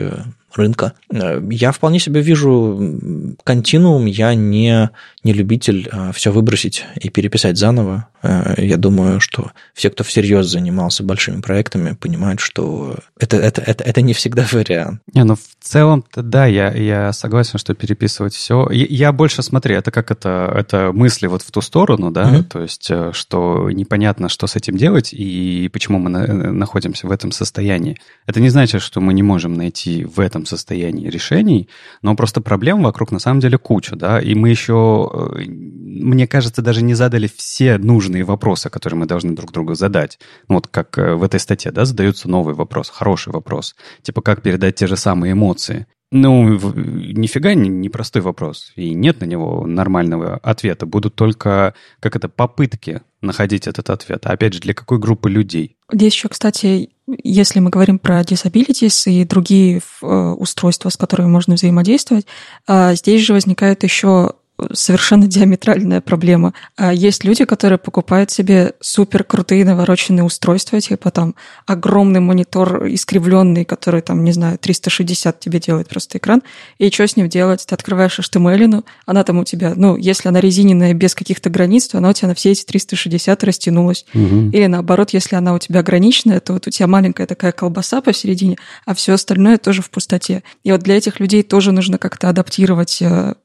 рынка. 0.54 0.94
Я 1.12 1.72
вполне 1.72 2.00
себе 2.00 2.22
вижу 2.22 3.36
континуум, 3.44 4.06
я 4.06 4.34
не, 4.34 4.90
не 5.24 5.34
любитель 5.34 5.90
все 6.14 6.32
выбросить 6.32 6.86
и 6.96 7.10
переписать 7.10 7.58
заново. 7.58 8.08
Э, 8.28 8.54
я 8.58 8.78
думаю, 8.78 9.20
что 9.20 9.52
все, 9.74 9.90
кто 9.90 10.04
всерьез 10.04 10.48
занимался 10.48 11.04
большими 11.04 11.42
проектами, 11.42 11.94
понимают, 11.94 12.40
что 12.40 12.96
это, 13.20 13.38
это, 13.38 13.62
это, 13.62 13.84
это 13.84 14.02
не 14.02 14.14
всегда 14.14 14.46
вариант. 14.52 15.02
Не, 15.14 15.24
ну 15.24 15.36
в 15.36 15.64
целом-то 15.64 16.22
да, 16.22 16.46
я, 16.46 16.72
я 16.72 17.14
согласен, 17.14 17.60
что 17.60 17.74
переписывать 17.74 18.34
все. 18.34 18.70
Я, 18.72 19.12
больше 19.12 19.44
смотри, 19.44 19.76
это 19.76 19.92
как 19.92 20.12
это, 20.12 20.52
это 20.56 20.92
мысли 20.94 21.28
вот 21.28 21.42
в 21.42 21.52
ту 21.52 21.62
сторону, 21.62 22.12
да, 22.12 22.32
mm-hmm. 22.32 22.44
то 22.44 22.62
есть 22.62 22.88
э, 22.90 23.12
что 23.14 23.70
непонятно, 23.72 24.30
что 24.30 24.48
с 24.48 24.56
этим 24.56 24.78
делать 24.78 25.14
и 25.14 25.70
почему 25.72 26.00
мы 26.00 26.10
на, 26.10 26.28
находимся 26.28 27.08
в 27.08 27.12
этом 27.12 27.32
состоянии. 27.32 27.98
Это 28.26 28.40
не 28.40 28.50
значит, 28.50 28.82
что 28.82 29.02
мы 29.02 29.14
не 29.14 29.24
можем 29.24 29.54
найти 29.54 30.06
в 30.06 30.20
этом 30.20 30.37
состоянии 30.46 31.10
решений, 31.10 31.70
но 32.02 32.16
просто 32.16 32.42
проблем 32.42 32.84
вокруг 32.84 33.12
на 33.12 33.20
самом 33.20 33.40
деле 33.40 33.58
куча, 33.58 33.96
да, 33.96 34.20
и 34.20 34.36
мы 34.36 34.50
еще, 34.50 35.10
э, 35.14 35.44
мне 35.48 36.28
кажется, 36.28 36.62
даже 36.62 36.84
не 36.84 36.94
задали 36.94 37.30
все 37.36 37.78
нужные 37.78 38.24
вопросы, 38.24 38.70
которые 38.70 39.00
мы 39.00 39.06
должны 39.06 39.36
друг 39.36 39.52
другу 39.52 39.74
задать. 39.76 40.20
Ну, 40.48 40.56
вот 40.56 40.68
как 40.68 40.98
э, 40.98 41.16
в 41.16 41.24
этой 41.24 41.40
статье, 41.40 41.72
да, 41.72 41.86
задается 41.86 42.30
новый 42.30 42.54
вопрос, 42.56 42.90
хороший 42.90 43.34
вопрос. 43.34 43.76
Типа, 44.02 44.22
как 44.22 44.42
передать 44.42 44.76
те 44.76 44.88
же 44.88 44.98
самые 44.98 45.34
эмоции. 45.34 45.88
Ну, 46.10 46.48
нифига 46.54 47.54
не 47.54 47.68
непростой 47.68 48.22
вопрос. 48.22 48.72
И 48.76 48.94
нет 48.94 49.20
на 49.20 49.26
него 49.26 49.68
нормального 49.68 50.38
ответа. 50.38 50.86
Будут 50.86 51.16
только, 51.16 51.74
как 52.00 52.16
это, 52.16 52.30
попытки 52.30 53.02
находить 53.22 53.68
этот 53.68 53.90
ответ. 53.90 54.26
Опять 54.26 54.54
же, 54.54 54.62
для 54.62 54.74
какой 54.74 55.00
группы 55.00 55.30
людей? 55.30 55.76
Здесь 55.92 56.14
еще, 56.14 56.30
кстати, 56.30 56.92
если 57.24 57.60
мы 57.60 57.70
говорим 57.70 58.00
про 58.00 58.22
disabilities 58.22 59.10
и 59.12 59.26
другие 59.26 59.82
э, 60.02 60.06
устройства, 60.06 60.90
с 60.90 60.98
которыми 60.98 61.28
можно 61.28 61.56
взаимодействовать, 61.56 62.26
а 62.68 62.96
здесь 62.96 63.22
же 63.22 63.34
возникает 63.34 63.84
еще 63.84 64.34
совершенно 64.74 65.28
диаметральная 65.28 66.02
проблема. 66.02 66.54
А 66.76 66.94
есть 66.94 67.24
люди, 67.24 67.46
которые 67.46 67.78
покупают 67.78 68.32
себе 68.32 68.74
супер 68.80 69.24
крутые 69.24 69.66
навороченные 69.66 70.24
устройства, 70.24 70.82
типа 70.82 71.12
там 71.12 71.36
огромный 71.66 72.20
монитор 72.20 72.88
искривленный, 72.88 73.66
который 73.66 74.02
там, 74.02 74.24
не 74.24 74.32
знаю, 74.32 74.58
360 74.58 75.40
тебе 75.40 75.60
делает 75.60 75.88
просто 75.90 76.18
экран, 76.18 76.42
и 76.78 76.90
что 76.90 77.08
с 77.08 77.16
ним 77.16 77.30
делать? 77.30 77.66
Ты 77.68 77.76
открываешь 77.76 78.20
HTML, 78.20 78.84
она 79.06 79.24
там 79.24 79.40
у 79.40 79.44
тебя, 79.44 79.74
ну, 79.76 79.96
если 79.96 80.30
она 80.30 80.40
резиненная 80.40 80.94
без 80.94 81.16
каких-то 81.16 81.50
границ, 81.50 81.88
то 81.88 82.00
она 82.00 82.10
у 82.10 82.14
тебя 82.14 82.30
на 82.30 82.36
все 82.36 82.52
эти 82.52 82.64
360 82.64 83.44
растянулась. 83.44 84.06
Угу. 84.14 84.52
Или 84.54 84.66
наоборот, 84.66 85.12
если 85.12 85.36
она 85.36 85.54
у 85.54 85.60
тебя 85.60 85.82
ограниченная, 85.82 86.40
то 86.40 86.54
вот 86.54 86.68
у 86.68 86.70
тебя 86.70 86.88
маленькая 86.88 87.28
такая 87.28 87.52
колбаса 87.52 88.02
посередине, 88.02 88.58
а 88.86 88.94
все 88.96 89.14
остальное 89.14 89.58
тоже 89.58 89.82
в 89.82 89.90
пустоте. 89.90 90.44
И 90.64 90.72
вот 90.72 90.82
для 90.82 90.98
этих 90.98 91.20
людей 91.20 91.44
тоже 91.44 91.72
нужно 91.72 91.98
как-то 91.98 92.30
адаптировать 92.30 93.02
э, 93.02 93.36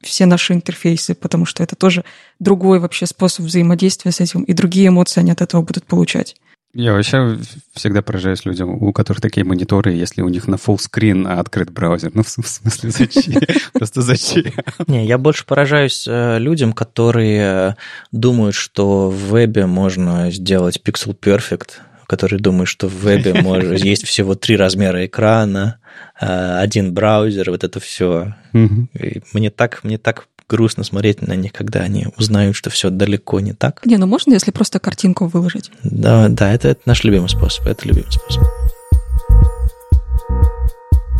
все 0.00 0.26
наши 0.26 0.54
интерфейсы, 0.54 1.14
потому 1.14 1.44
что 1.44 1.62
это 1.62 1.76
тоже 1.76 2.04
другой 2.38 2.78
вообще 2.78 3.06
способ 3.06 3.46
взаимодействия 3.46 4.12
с 4.12 4.20
этим, 4.20 4.42
и 4.42 4.52
другие 4.52 4.88
эмоции 4.88 5.20
они 5.20 5.32
от 5.32 5.42
этого 5.42 5.62
будут 5.62 5.84
получать. 5.84 6.36
Я 6.74 6.92
вообще 6.92 7.38
всегда 7.72 8.02
поражаюсь 8.02 8.44
людям, 8.44 8.70
у 8.70 8.92
которых 8.92 9.22
такие 9.22 9.44
мониторы, 9.44 9.92
если 9.92 10.20
у 10.20 10.28
них 10.28 10.46
на 10.46 10.56
full 10.56 10.76
screen 10.76 11.26
открыт 11.26 11.70
браузер. 11.70 12.10
Ну, 12.12 12.22
в 12.22 12.28
смысле, 12.28 12.90
зачем? 12.90 13.40
Просто 13.72 14.02
зачем? 14.02 14.44
Не, 14.86 15.06
я 15.06 15.16
больше 15.16 15.46
поражаюсь 15.46 16.06
э, 16.06 16.38
людям, 16.38 16.74
которые 16.74 17.76
думают, 18.12 18.54
что 18.54 19.08
в 19.08 19.30
вебе 19.30 19.64
можно 19.64 20.30
сделать 20.30 20.80
pixel 20.84 21.18
perfect, 21.18 21.70
которые 22.08 22.40
думают, 22.40 22.68
что 22.68 22.88
в 22.88 22.94
вебе 22.94 23.32
есть 23.78 24.04
всего 24.04 24.34
три 24.34 24.56
размера 24.56 25.06
экрана, 25.06 25.78
Э, 26.20 26.58
один 26.60 26.92
браузер, 26.92 27.50
вот 27.50 27.64
это 27.64 27.80
все. 27.80 28.34
Мне 28.52 29.50
так, 29.50 29.84
мне 29.84 29.98
так 29.98 30.28
грустно 30.48 30.82
смотреть 30.82 31.20
на 31.22 31.34
них, 31.34 31.52
когда 31.52 31.80
они 31.80 32.06
узнают, 32.16 32.56
что 32.56 32.70
все 32.70 32.90
далеко 32.90 33.40
не 33.40 33.52
так. 33.52 33.84
Не, 33.84 33.98
ну 33.98 34.06
можно, 34.06 34.32
если 34.32 34.50
просто 34.50 34.78
картинку 34.78 35.26
выложить? 35.26 35.70
Да, 35.82 36.28
да, 36.28 36.52
это, 36.52 36.68
это 36.68 36.80
наш 36.86 37.04
любимый 37.04 37.28
способ, 37.28 37.66
это 37.66 37.86
любимый 37.86 38.10
способ. 38.10 38.44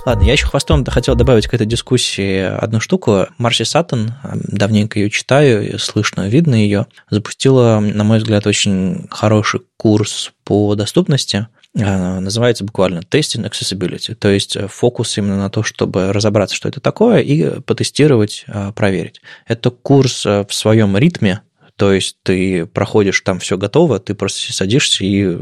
Ладно, 0.08 0.24
я 0.24 0.32
еще 0.32 0.46
хвостом 0.46 0.84
хотел 0.86 1.14
добавить 1.16 1.46
к 1.46 1.54
этой 1.54 1.66
дискуссии 1.66 2.40
одну 2.40 2.80
штуку. 2.80 3.26
Марси 3.36 3.64
Саттон, 3.64 4.14
давненько 4.34 4.98
ее 4.98 5.10
читаю, 5.10 5.78
слышно, 5.78 6.28
видно 6.28 6.54
ее, 6.54 6.86
запустила, 7.10 7.78
на 7.80 8.04
мой 8.04 8.18
взгляд, 8.18 8.46
очень 8.46 9.06
хороший 9.10 9.60
курс 9.76 10.32
по 10.44 10.74
доступности– 10.74 11.46
Э, 11.78 12.18
называется 12.18 12.64
буквально 12.64 13.00
Testing 13.00 13.48
Accessibility, 13.48 14.14
то 14.14 14.28
есть 14.28 14.56
э, 14.56 14.66
фокус 14.68 15.16
именно 15.18 15.36
на 15.36 15.50
то, 15.50 15.62
чтобы 15.62 16.12
разобраться, 16.12 16.56
что 16.56 16.68
это 16.68 16.80
такое, 16.80 17.20
и 17.20 17.60
потестировать, 17.60 18.44
э, 18.48 18.72
проверить. 18.74 19.20
Это 19.46 19.70
курс 19.70 20.24
в 20.24 20.48
своем 20.50 20.96
ритме, 20.96 21.42
то 21.76 21.92
есть 21.92 22.16
ты 22.22 22.66
проходишь, 22.66 23.20
там 23.20 23.38
все 23.38 23.56
готово, 23.56 24.00
ты 24.00 24.14
просто 24.14 24.52
садишься 24.52 25.04
и 25.04 25.36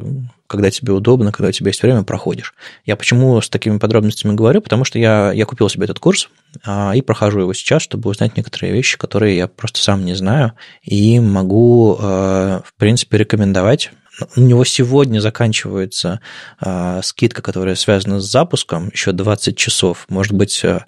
когда 0.46 0.70
тебе 0.70 0.92
удобно, 0.92 1.32
когда 1.32 1.48
у 1.48 1.52
тебя 1.52 1.68
есть 1.68 1.82
время, 1.82 2.02
проходишь. 2.02 2.54
Я 2.84 2.96
почему 2.96 3.40
с 3.40 3.48
такими 3.48 3.78
подробностями 3.78 4.34
говорю? 4.34 4.60
Потому 4.60 4.84
что 4.84 4.98
я, 4.98 5.32
я 5.32 5.44
купил 5.46 5.68
себе 5.68 5.84
этот 5.84 5.98
курс 5.98 6.28
а, 6.64 6.92
и 6.94 7.02
прохожу 7.02 7.40
его 7.40 7.54
сейчас, 7.54 7.82
чтобы 7.82 8.10
узнать 8.10 8.36
некоторые 8.36 8.72
вещи, 8.72 8.98
которые 8.98 9.36
я 9.36 9.48
просто 9.48 9.80
сам 9.80 10.04
не 10.04 10.14
знаю, 10.14 10.52
и 10.82 11.20
могу, 11.20 11.96
в 11.96 12.72
принципе, 12.78 13.18
рекомендовать 13.18 13.90
у 14.36 14.40
него 14.40 14.64
сегодня 14.64 15.20
заканчивается 15.20 16.20
э, 16.60 17.00
скидка, 17.02 17.42
которая 17.42 17.74
связана 17.74 18.20
с 18.20 18.30
запуском, 18.30 18.88
еще 18.88 19.12
20 19.12 19.56
часов. 19.56 20.06
Может 20.08 20.32
быть, 20.32 20.64
э, 20.64 20.80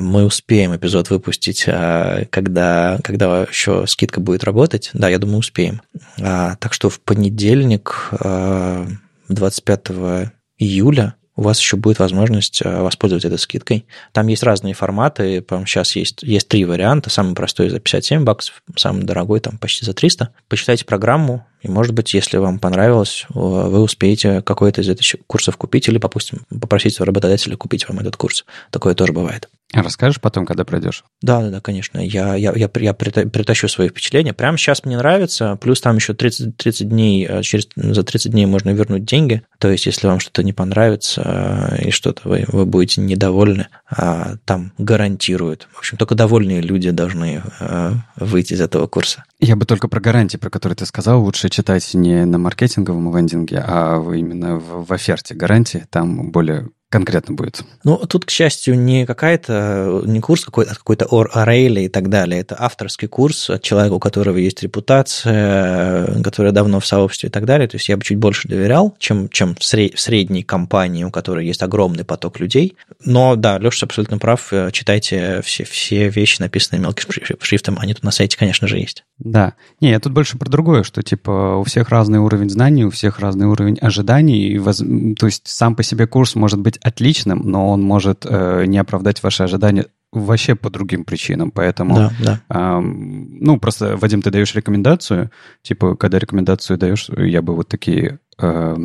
мы 0.00 0.24
успеем 0.24 0.74
эпизод 0.74 1.10
выпустить, 1.10 1.64
э, 1.66 2.26
когда, 2.30 2.98
когда 3.04 3.42
еще 3.42 3.86
скидка 3.86 4.20
будет 4.20 4.44
работать. 4.44 4.90
Да, 4.92 5.08
я 5.08 5.18
думаю, 5.18 5.38
успеем. 5.38 5.82
А, 6.20 6.56
так 6.56 6.72
что 6.72 6.88
в 6.88 7.00
понедельник, 7.00 8.08
э, 8.20 8.86
25 9.28 10.32
июля, 10.58 11.14
у 11.36 11.42
вас 11.42 11.60
еще 11.60 11.76
будет 11.76 11.98
возможность 11.98 12.62
э, 12.64 12.82
воспользоваться 12.82 13.28
этой 13.28 13.38
скидкой. 13.38 13.86
Там 14.12 14.26
есть 14.26 14.42
разные 14.42 14.74
форматы, 14.74 15.42
по 15.42 15.64
сейчас 15.66 15.94
есть, 15.94 16.22
есть 16.22 16.48
три 16.48 16.64
варианта. 16.64 17.10
Самый 17.10 17.34
простой 17.34 17.68
за 17.68 17.78
57 17.78 18.24
баксов, 18.24 18.62
самый 18.74 19.04
дорогой 19.04 19.40
там 19.40 19.58
почти 19.58 19.84
за 19.84 19.92
300. 19.92 20.30
Почитайте 20.48 20.84
программу, 20.84 21.46
и, 21.62 21.68
может 21.68 21.94
быть, 21.94 22.14
если 22.14 22.38
вам 22.38 22.58
понравилось, 22.58 23.26
вы 23.28 23.80
успеете 23.80 24.40
какой-то 24.40 24.80
из 24.80 24.88
этих 24.88 25.16
курсов 25.26 25.56
купить 25.56 25.88
или, 25.88 25.98
допустим, 25.98 26.42
попросить 26.60 27.00
работодателя 27.00 27.56
купить 27.56 27.88
вам 27.88 27.98
этот 27.98 28.16
курс. 28.16 28.44
Такое 28.70 28.94
тоже 28.94 29.12
бывает. 29.12 29.48
Расскажешь 29.74 30.20
потом, 30.20 30.46
когда 30.46 30.64
пройдешь? 30.64 31.04
Да, 31.22 31.42
да, 31.42 31.50
да, 31.50 31.60
конечно. 31.60 31.98
Я, 31.98 32.34
я, 32.36 32.52
я, 32.54 32.70
я 32.74 32.94
притащу 32.94 33.68
свои 33.68 33.88
впечатления. 33.88 34.32
Прямо 34.32 34.56
сейчас 34.56 34.84
мне 34.84 34.96
нравится. 34.96 35.56
Плюс 35.60 35.80
там 35.80 35.96
еще 35.96 36.14
30, 36.14 36.56
30 36.56 36.88
дней, 36.88 37.26
э, 37.28 37.42
через, 37.42 37.68
за 37.74 38.02
30 38.04 38.30
дней 38.30 38.46
можно 38.46 38.70
вернуть 38.70 39.04
деньги. 39.04 39.42
То 39.58 39.68
есть, 39.68 39.86
если 39.86 40.06
вам 40.06 40.20
что-то 40.20 40.44
не 40.44 40.52
понравится 40.52 41.76
э, 41.78 41.88
и 41.88 41.90
что-то 41.90 42.28
вы, 42.28 42.44
вы 42.46 42.64
будете 42.64 43.00
недовольны, 43.00 43.66
а 43.90 44.36
там 44.44 44.72
гарантируют. 44.78 45.68
В 45.72 45.78
общем, 45.78 45.98
только 45.98 46.14
довольные 46.14 46.60
люди 46.60 46.90
должны 46.90 47.42
э, 47.60 47.92
выйти 48.16 48.54
из 48.54 48.60
этого 48.60 48.86
курса. 48.86 49.24
Я 49.40 49.56
бы 49.56 49.66
только 49.66 49.88
про 49.88 50.00
гарантии, 50.00 50.36
про 50.36 50.48
которые 50.48 50.76
ты 50.76 50.86
сказал, 50.86 51.22
лучше 51.22 51.48
читать 51.48 51.92
не 51.92 52.24
на 52.24 52.38
маркетинговом 52.38 53.14
вендинге, 53.14 53.62
а 53.66 54.00
именно 54.14 54.56
в, 54.56 54.86
в 54.86 54.92
оферте 54.92 55.34
гарантии. 55.34 55.84
Там 55.90 56.30
более 56.30 56.68
конкретно 56.90 57.34
будет? 57.34 57.64
Ну, 57.84 57.96
тут, 57.98 58.24
к 58.24 58.30
счастью, 58.30 58.78
не 58.78 59.06
какая-то, 59.06 60.02
не 60.04 60.20
курс 60.20 60.44
какой-то, 60.44 60.72
а 60.72 60.74
какой-то 60.74 61.06
Орейли 61.06 61.82
и 61.82 61.88
так 61.88 62.08
далее. 62.08 62.40
Это 62.40 62.56
авторский 62.58 63.08
курс 63.08 63.50
от 63.50 63.62
человека, 63.62 63.94
у 63.94 63.98
которого 63.98 64.36
есть 64.38 64.62
репутация, 64.62 66.22
который 66.22 66.52
давно 66.52 66.80
в 66.80 66.86
сообществе 66.86 67.28
и 67.28 67.32
так 67.32 67.44
далее. 67.44 67.68
То 67.68 67.76
есть 67.76 67.88
я 67.88 67.96
бы 67.96 68.04
чуть 68.04 68.18
больше 68.18 68.48
доверял, 68.48 68.94
чем, 68.98 69.28
чем 69.28 69.54
в, 69.54 69.64
сред, 69.64 69.94
в 69.94 70.00
средней 70.00 70.42
компании, 70.42 71.04
у 71.04 71.10
которой 71.10 71.46
есть 71.46 71.62
огромный 71.62 72.04
поток 72.04 72.40
людей. 72.40 72.76
Но 73.04 73.36
да, 73.36 73.58
Леша 73.58 73.86
абсолютно 73.86 74.18
прав. 74.18 74.52
Читайте 74.72 75.40
все, 75.42 75.64
все 75.64 76.08
вещи, 76.08 76.40
написанные 76.40 76.82
мелким 76.82 77.10
шрифтом. 77.40 77.78
Они 77.80 77.94
тут 77.94 78.04
на 78.04 78.10
сайте, 78.10 78.36
конечно 78.36 78.68
же, 78.68 78.78
есть. 78.78 79.04
Да. 79.18 79.54
Не, 79.80 79.90
я 79.90 80.00
тут 80.00 80.12
больше 80.12 80.38
про 80.38 80.48
другое, 80.48 80.82
что 80.82 81.02
типа 81.02 81.56
у 81.56 81.64
всех 81.64 81.88
разный 81.88 82.18
уровень 82.18 82.50
знаний, 82.50 82.84
у 82.84 82.90
всех 82.90 83.18
разный 83.18 83.46
уровень 83.46 83.78
ожиданий. 83.80 84.48
И 84.48 84.58
воз... 84.58 84.78
То 84.78 85.26
есть 85.26 85.42
сам 85.44 85.74
по 85.74 85.82
себе 85.82 86.06
курс 86.06 86.34
может 86.34 86.60
быть 86.60 86.75
отличным, 86.82 87.42
но 87.44 87.70
он 87.70 87.82
может 87.82 88.24
э, 88.24 88.64
не 88.66 88.78
оправдать 88.78 89.22
ваши 89.22 89.42
ожидания 89.42 89.86
вообще 90.12 90.54
по 90.54 90.70
другим 90.70 91.04
причинам. 91.04 91.50
Поэтому, 91.50 91.94
да, 91.94 92.12
да. 92.20 92.40
Э, 92.48 92.80
ну, 92.80 93.58
просто, 93.58 93.96
Вадим, 93.96 94.22
ты 94.22 94.30
даешь 94.30 94.54
рекомендацию, 94.54 95.30
типа, 95.62 95.96
когда 95.96 96.18
рекомендацию 96.18 96.78
даешь, 96.78 97.08
я 97.16 97.42
бы 97.42 97.54
вот 97.54 97.68
такие 97.68 98.20
э, 98.38 98.76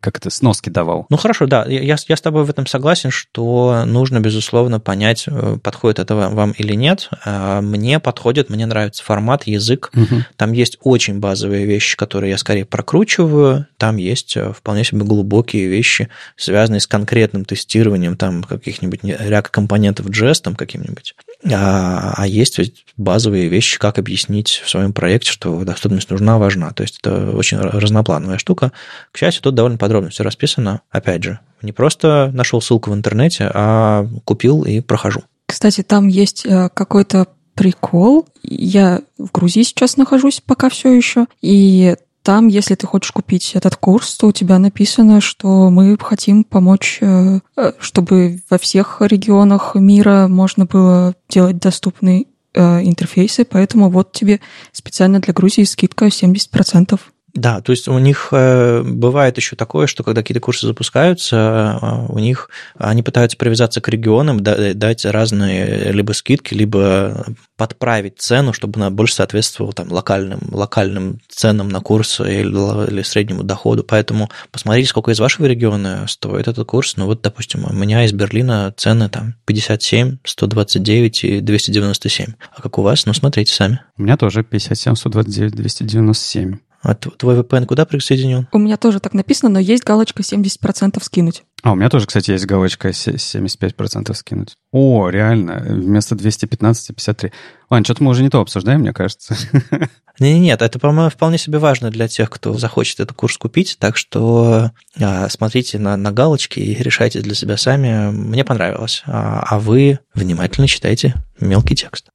как 0.00 0.18
это, 0.18 0.30
сноски 0.30 0.70
давал. 0.70 1.06
Ну 1.10 1.16
хорошо, 1.16 1.46
да, 1.46 1.64
я, 1.66 1.96
я 2.08 2.16
с 2.16 2.20
тобой 2.20 2.44
в 2.44 2.50
этом 2.50 2.66
согласен, 2.66 3.10
что 3.10 3.84
нужно, 3.86 4.20
безусловно, 4.20 4.80
понять, 4.80 5.24
э, 5.26 5.58
подходит 5.62 5.98
это 5.98 6.14
вам 6.14 6.52
или 6.52 6.74
нет. 6.74 7.10
А 7.24 7.60
мне 7.60 8.00
подходит, 8.00 8.50
мне 8.50 8.66
нравится 8.66 9.02
формат, 9.04 9.46
язык. 9.46 9.90
Угу. 9.94 10.24
Там 10.36 10.52
есть 10.52 10.78
очень 10.82 11.20
базовые 11.20 11.66
вещи, 11.66 11.96
которые 11.96 12.30
я 12.30 12.38
скорее 12.38 12.64
прокручиваю. 12.64 13.66
Там 13.76 13.96
есть 13.96 14.36
э, 14.36 14.52
вполне 14.52 14.84
себе 14.84 15.04
глубокие 15.04 15.68
вещи, 15.68 16.08
связанные 16.36 16.80
с 16.80 16.86
конкретным 16.86 17.44
тестированием 17.44 18.16
там 18.16 18.42
каких-нибудь 18.42 19.00
React 19.02 19.48
компонентов 19.50 20.06
JS 20.06 20.40
там 20.42 20.54
каким-нибудь. 20.56 21.14
А, 21.52 22.14
а 22.16 22.26
есть 22.26 22.58
базовые 22.96 23.48
вещи, 23.48 23.78
как 23.78 23.98
объяснить 23.98 24.62
в 24.64 24.70
своем 24.70 24.92
проекте, 24.92 25.30
что 25.30 25.64
доступность 25.64 26.10
нужна, 26.10 26.38
важна. 26.38 26.70
То 26.72 26.82
есть 26.82 27.00
это 27.00 27.30
очень 27.30 27.58
разноплановая 27.58 28.38
штука. 28.38 28.63
К 29.12 29.16
счастью, 29.18 29.42
тут 29.42 29.54
довольно 29.54 29.78
подробно 29.78 30.10
все 30.10 30.22
расписано. 30.22 30.82
Опять 30.90 31.24
же, 31.24 31.40
не 31.62 31.72
просто 31.72 32.30
нашел 32.32 32.60
ссылку 32.60 32.90
в 32.90 32.94
интернете, 32.94 33.50
а 33.52 34.06
купил 34.24 34.62
и 34.62 34.80
прохожу. 34.80 35.22
Кстати, 35.46 35.82
там 35.82 36.08
есть 36.08 36.46
э, 36.46 36.68
какой-то 36.72 37.28
прикол. 37.54 38.26
Я 38.42 39.02
в 39.18 39.30
Грузии 39.30 39.62
сейчас 39.62 39.96
нахожусь 39.96 40.42
пока 40.44 40.68
все 40.68 40.92
еще, 40.92 41.26
и 41.42 41.96
там, 42.22 42.48
если 42.48 42.74
ты 42.74 42.86
хочешь 42.86 43.12
купить 43.12 43.52
этот 43.54 43.76
курс, 43.76 44.16
то 44.16 44.28
у 44.28 44.32
тебя 44.32 44.58
написано, 44.58 45.20
что 45.20 45.70
мы 45.70 45.96
хотим 46.00 46.44
помочь, 46.44 46.98
э, 47.00 47.40
э, 47.56 47.72
чтобы 47.78 48.40
во 48.48 48.58
всех 48.58 48.96
регионах 49.00 49.74
мира 49.74 50.26
можно 50.28 50.66
было 50.66 51.14
делать 51.28 51.58
доступные 51.58 52.26
интерфейсы, 52.56 53.44
поэтому 53.44 53.90
вот 53.90 54.12
тебе 54.12 54.38
специально 54.70 55.18
для 55.18 55.34
Грузии 55.34 55.64
скидка 55.64 56.06
70%. 56.06 57.00
Да, 57.34 57.60
то 57.60 57.72
есть 57.72 57.88
у 57.88 57.98
них 57.98 58.28
э, 58.30 58.82
бывает 58.84 59.36
еще 59.38 59.56
такое, 59.56 59.88
что 59.88 60.04
когда 60.04 60.22
какие-то 60.22 60.40
курсы 60.40 60.68
запускаются, 60.68 61.80
э, 61.82 62.12
у 62.12 62.20
них 62.20 62.48
они 62.78 63.02
пытаются 63.02 63.36
привязаться 63.36 63.80
к 63.80 63.88
регионам, 63.88 64.40
дать 64.40 65.04
разные 65.04 65.90
либо 65.90 66.12
скидки, 66.12 66.54
либо 66.54 67.26
подправить 67.56 68.20
цену, 68.20 68.52
чтобы 68.52 68.78
она 68.78 68.90
больше 68.90 69.14
соответствовала 69.14 69.72
там, 69.72 69.90
локальным, 69.90 70.40
локальным 70.52 71.18
ценам 71.28 71.70
на 71.70 71.80
курс 71.80 72.20
или, 72.20 72.88
или 72.88 73.02
среднему 73.02 73.42
доходу. 73.42 73.82
Поэтому 73.82 74.30
посмотрите, 74.52 74.88
сколько 74.88 75.10
из 75.10 75.18
вашего 75.18 75.46
региона 75.46 76.06
стоит 76.06 76.46
этот 76.46 76.68
курс. 76.68 76.96
Ну 76.96 77.06
вот, 77.06 77.20
допустим, 77.22 77.64
у 77.68 77.72
меня 77.72 78.04
из 78.04 78.12
Берлина 78.12 78.72
цены 78.76 79.08
там 79.08 79.34
57, 79.46 80.18
129 80.22 81.24
и 81.24 81.40
297. 81.40 82.26
А 82.56 82.62
как 82.62 82.78
у 82.78 82.82
вас? 82.82 83.06
Ну, 83.06 83.12
смотрите 83.12 83.52
сами. 83.52 83.80
У 83.98 84.02
меня 84.02 84.16
тоже 84.16 84.44
57, 84.44 84.94
129, 84.94 85.56
297. 85.56 86.58
А 86.84 86.94
твой 86.94 87.40
VPN 87.40 87.64
куда 87.64 87.86
присоединен? 87.86 88.46
У 88.52 88.58
меня 88.58 88.76
тоже 88.76 89.00
так 89.00 89.14
написано, 89.14 89.50
но 89.50 89.58
есть 89.58 89.84
галочка 89.84 90.22
70% 90.22 91.02
скинуть. 91.02 91.42
А, 91.62 91.72
у 91.72 91.76
меня 91.76 91.88
тоже, 91.88 92.06
кстати, 92.06 92.30
есть 92.30 92.44
галочка 92.44 92.90
75% 92.90 94.12
скинуть. 94.12 94.56
О, 94.70 95.08
реально, 95.08 95.64
вместо 95.66 96.14
215 96.14 96.94
53. 96.94 97.32
Ладно, 97.70 97.84
что-то 97.86 98.04
мы 98.04 98.10
уже 98.10 98.22
не 98.22 98.28
то 98.28 98.40
обсуждаем, 98.40 98.80
мне 98.80 98.92
кажется. 98.92 99.34
Нет, 100.20 100.38
нет, 100.38 100.62
это, 100.62 100.78
по-моему, 100.78 101.10
вполне 101.10 101.38
себе 101.38 101.58
важно 101.58 101.90
для 101.90 102.06
тех, 102.06 102.30
кто 102.30 102.56
захочет 102.56 103.00
этот 103.00 103.16
курс 103.16 103.36
купить, 103.36 103.78
так 103.80 103.96
что 103.96 104.70
а, 105.00 105.28
смотрите 105.28 105.80
на, 105.80 105.96
на 105.96 106.12
галочки 106.12 106.60
и 106.60 106.80
решайте 106.80 107.20
для 107.20 107.34
себя 107.34 107.56
сами. 107.56 108.12
Мне 108.12 108.44
понравилось. 108.44 109.02
А, 109.06 109.42
а 109.44 109.58
вы 109.58 109.98
внимательно 110.14 110.68
читайте 110.68 111.14
мелкий 111.40 111.74
текст. 111.74 112.10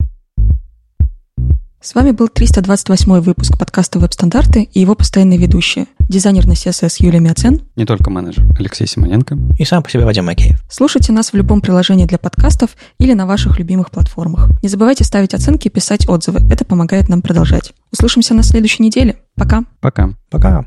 С 1.82 1.96
вами 1.96 2.12
был 2.12 2.28
328 2.28 3.22
выпуск 3.22 3.58
подкаста 3.58 4.00
«Веб-стандарты» 4.00 4.64
и 4.64 4.82
его 4.82 4.96
постоянные 4.96 5.40
ведущие. 5.40 5.86
Дизайнер 6.00 6.46
на 6.46 6.52
CSS 6.52 6.96
Юлия 7.00 7.22
Мяцен. 7.22 7.62
Не 7.78 7.86
только 7.86 8.10
менеджер 8.10 8.44
Алексей 8.60 8.86
Симоненко. 8.86 9.38
И 9.58 9.64
сам 9.64 9.82
по 9.82 9.90
себе 9.90 10.04
Вадим 10.04 10.26
Макеев. 10.26 10.62
Слушайте 10.70 11.14
нас 11.14 11.32
в 11.32 11.38
любом 11.38 11.62
приложении 11.62 12.04
для 12.04 12.18
подкастов 12.18 12.72
или 13.00 13.14
на 13.14 13.26
ваших 13.26 13.60
любимых 13.60 13.92
платформах. 13.92 14.50
Не 14.62 14.68
забывайте 14.68 15.06
ставить 15.06 15.34
оценки 15.34 15.70
и 15.70 15.72
писать 15.72 16.10
отзывы. 16.10 16.42
Это 16.52 16.66
помогает 16.66 17.08
нам 17.08 17.22
продолжать. 17.22 17.72
Услышимся 17.94 18.34
на 18.34 18.44
следующей 18.44 18.84
неделе. 18.84 19.16
Пока. 19.36 19.64
Пока. 19.80 20.10
Пока. 20.30 20.66